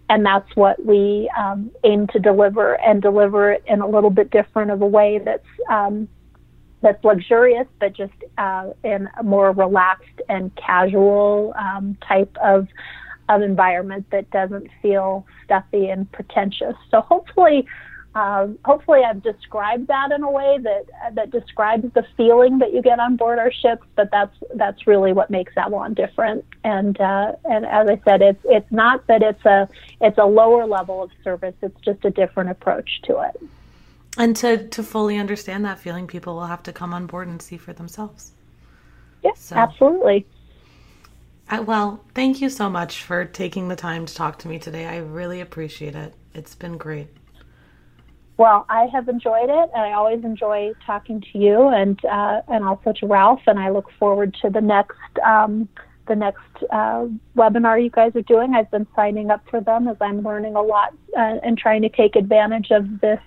and 0.08 0.26
that's 0.26 0.56
what 0.56 0.86
we 0.86 1.30
um, 1.38 1.70
aim 1.84 2.08
to 2.14 2.20
deliver 2.20 2.80
and 2.80 3.02
deliver 3.02 3.52
it 3.52 3.66
in 3.68 3.82
a 3.82 3.88
little 3.88 4.10
bit 4.10 4.32
different 4.32 4.72
of 4.72 4.82
a 4.82 4.88
way 4.88 5.20
that's 5.20 5.44
um, 5.70 6.08
that's 6.88 7.04
luxurious, 7.04 7.68
but 7.80 7.92
just 7.94 8.14
uh, 8.38 8.70
in 8.84 9.10
a 9.20 9.24
more 9.24 9.52
relaxed 9.52 10.22
and 10.30 10.56
casual 10.56 11.54
um, 11.58 11.98
type 12.08 12.36
of 12.42 12.68
of 13.30 13.42
environment 13.42 14.06
that 14.10 14.30
doesn't 14.32 14.70
feel 14.82 15.26
stuffy 15.44 15.90
and 15.90 16.10
pretentious. 16.14 16.76
So 16.90 17.02
hopefully, 17.02 17.68
uh, 18.16 18.48
hopefully 18.64 19.02
I've 19.06 19.22
described 19.22 19.88
that 19.88 20.14
in 20.14 20.24
a 20.24 20.32
way 20.32 20.60
that 20.62 20.86
that 21.16 21.30
describes 21.32 21.94
the 21.94 22.06
feeling 22.16 22.60
that 22.60 22.72
you 22.74 22.82
get 22.82 23.02
on 23.02 23.18
board 23.18 23.38
our 23.38 23.52
ships. 23.52 23.86
But 23.98 24.10
that's 24.12 24.38
that's 24.56 24.88
really 24.88 25.12
what 25.12 25.30
makes 25.30 25.52
Avalon 25.58 25.94
different. 25.94 26.46
And 26.64 27.00
uh, 27.02 27.34
and 27.44 27.66
as 27.66 27.90
I 27.90 28.02
said, 28.06 28.22
it's 28.22 28.44
it's 28.46 28.72
not 28.72 29.06
that 29.08 29.22
it's 29.22 29.46
a 29.46 29.68
it's 30.00 30.18
a 30.18 30.26
lower 30.26 30.66
level 30.66 31.04
of 31.04 31.12
service. 31.22 31.56
It's 31.62 31.82
just 31.82 32.06
a 32.06 32.12
different 32.12 32.50
approach 32.50 33.02
to 33.04 33.20
it. 33.28 33.42
And 34.18 34.36
to, 34.38 34.68
to 34.70 34.84
fully 34.84 35.18
understand 35.18 35.64
that 35.66 35.80
feeling, 35.80 36.08
people 36.08 36.36
will 36.36 36.48
have 36.48 36.64
to 36.64 36.74
come 36.74 36.94
on 36.94 37.06
board 37.06 37.28
and 37.28 37.42
see 37.42 37.58
for 37.58 37.74
themselves. 37.74 38.32
Yes, 39.24 39.40
so, 39.40 39.56
absolutely. 39.56 40.26
I, 41.50 41.60
well, 41.60 42.04
thank 42.14 42.42
you 42.42 42.50
so 42.50 42.70
much 42.70 43.04
for 43.04 43.26
taking 43.26 43.68
the 43.68 43.76
time 43.76 44.06
to 44.06 44.14
talk 44.14 44.40
to 44.40 44.48
me 44.48 44.60
today. 44.60 44.88
I 44.88 44.98
really 44.98 45.40
appreciate 45.40 45.96
it. 45.96 46.14
It's 46.34 46.56
been 46.56 46.78
great. 46.78 47.08
Well, 48.38 48.66
I 48.70 48.86
have 48.94 49.08
enjoyed 49.08 49.50
it, 49.50 49.70
and 49.74 49.82
I 49.82 49.94
always 49.94 50.24
enjoy 50.24 50.74
talking 50.86 51.22
to 51.34 51.40
you 51.40 51.70
and 51.70 52.04
uh, 52.06 52.42
and 52.48 52.64
also 52.64 52.94
to 52.94 53.08
Ralph. 53.08 53.42
And 53.48 53.58
I 53.58 53.72
look 53.72 53.90
forward 53.98 54.36
to 54.44 54.52
the 54.52 54.62
next 54.62 55.00
um, 55.26 55.68
the 56.08 56.16
next 56.16 56.44
uh, 56.72 57.08
webinar 57.36 57.84
you 57.84 57.90
guys 57.90 58.16
are 58.16 58.22
doing. 58.22 58.54
I've 58.54 58.70
been 58.70 58.86
signing 58.96 59.32
up 59.32 59.42
for 59.50 59.60
them 59.60 59.88
as 59.88 59.98
I'm 60.02 60.22
learning 60.22 60.56
a 60.56 60.62
lot 60.62 60.94
uh, 61.18 61.38
and 61.44 61.58
trying 61.58 61.82
to 61.82 61.90
take 61.90 62.16
advantage 62.16 62.70
of 62.70 63.00
this 63.02 63.20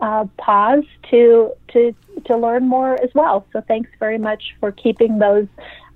uh, 0.00 0.26
pause 0.38 0.84
to 1.10 1.52
to 1.72 1.94
to 2.26 2.36
learn 2.36 2.66
more 2.66 2.94
as 3.02 3.10
well. 3.14 3.46
So 3.52 3.62
thanks 3.66 3.90
very 3.98 4.18
much 4.18 4.42
for 4.60 4.72
keeping 4.72 5.18
those 5.18 5.46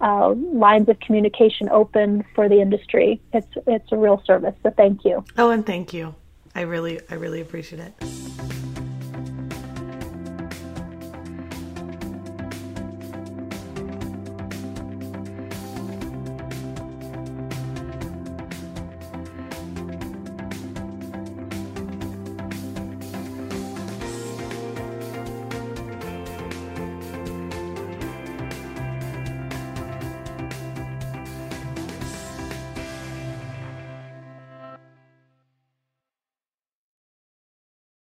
uh, 0.00 0.30
lines 0.32 0.88
of 0.88 0.98
communication 1.00 1.68
open 1.70 2.24
for 2.34 2.48
the 2.48 2.60
industry. 2.60 3.20
It's 3.32 3.48
it's 3.66 3.92
a 3.92 3.96
real 3.96 4.22
service. 4.26 4.54
So 4.62 4.70
thank 4.70 5.04
you. 5.04 5.24
Oh, 5.36 5.50
and 5.50 5.64
thank 5.64 5.92
you. 5.92 6.14
I 6.54 6.62
really 6.62 7.00
I 7.10 7.14
really 7.14 7.40
appreciate 7.40 7.80
it. 7.80 8.63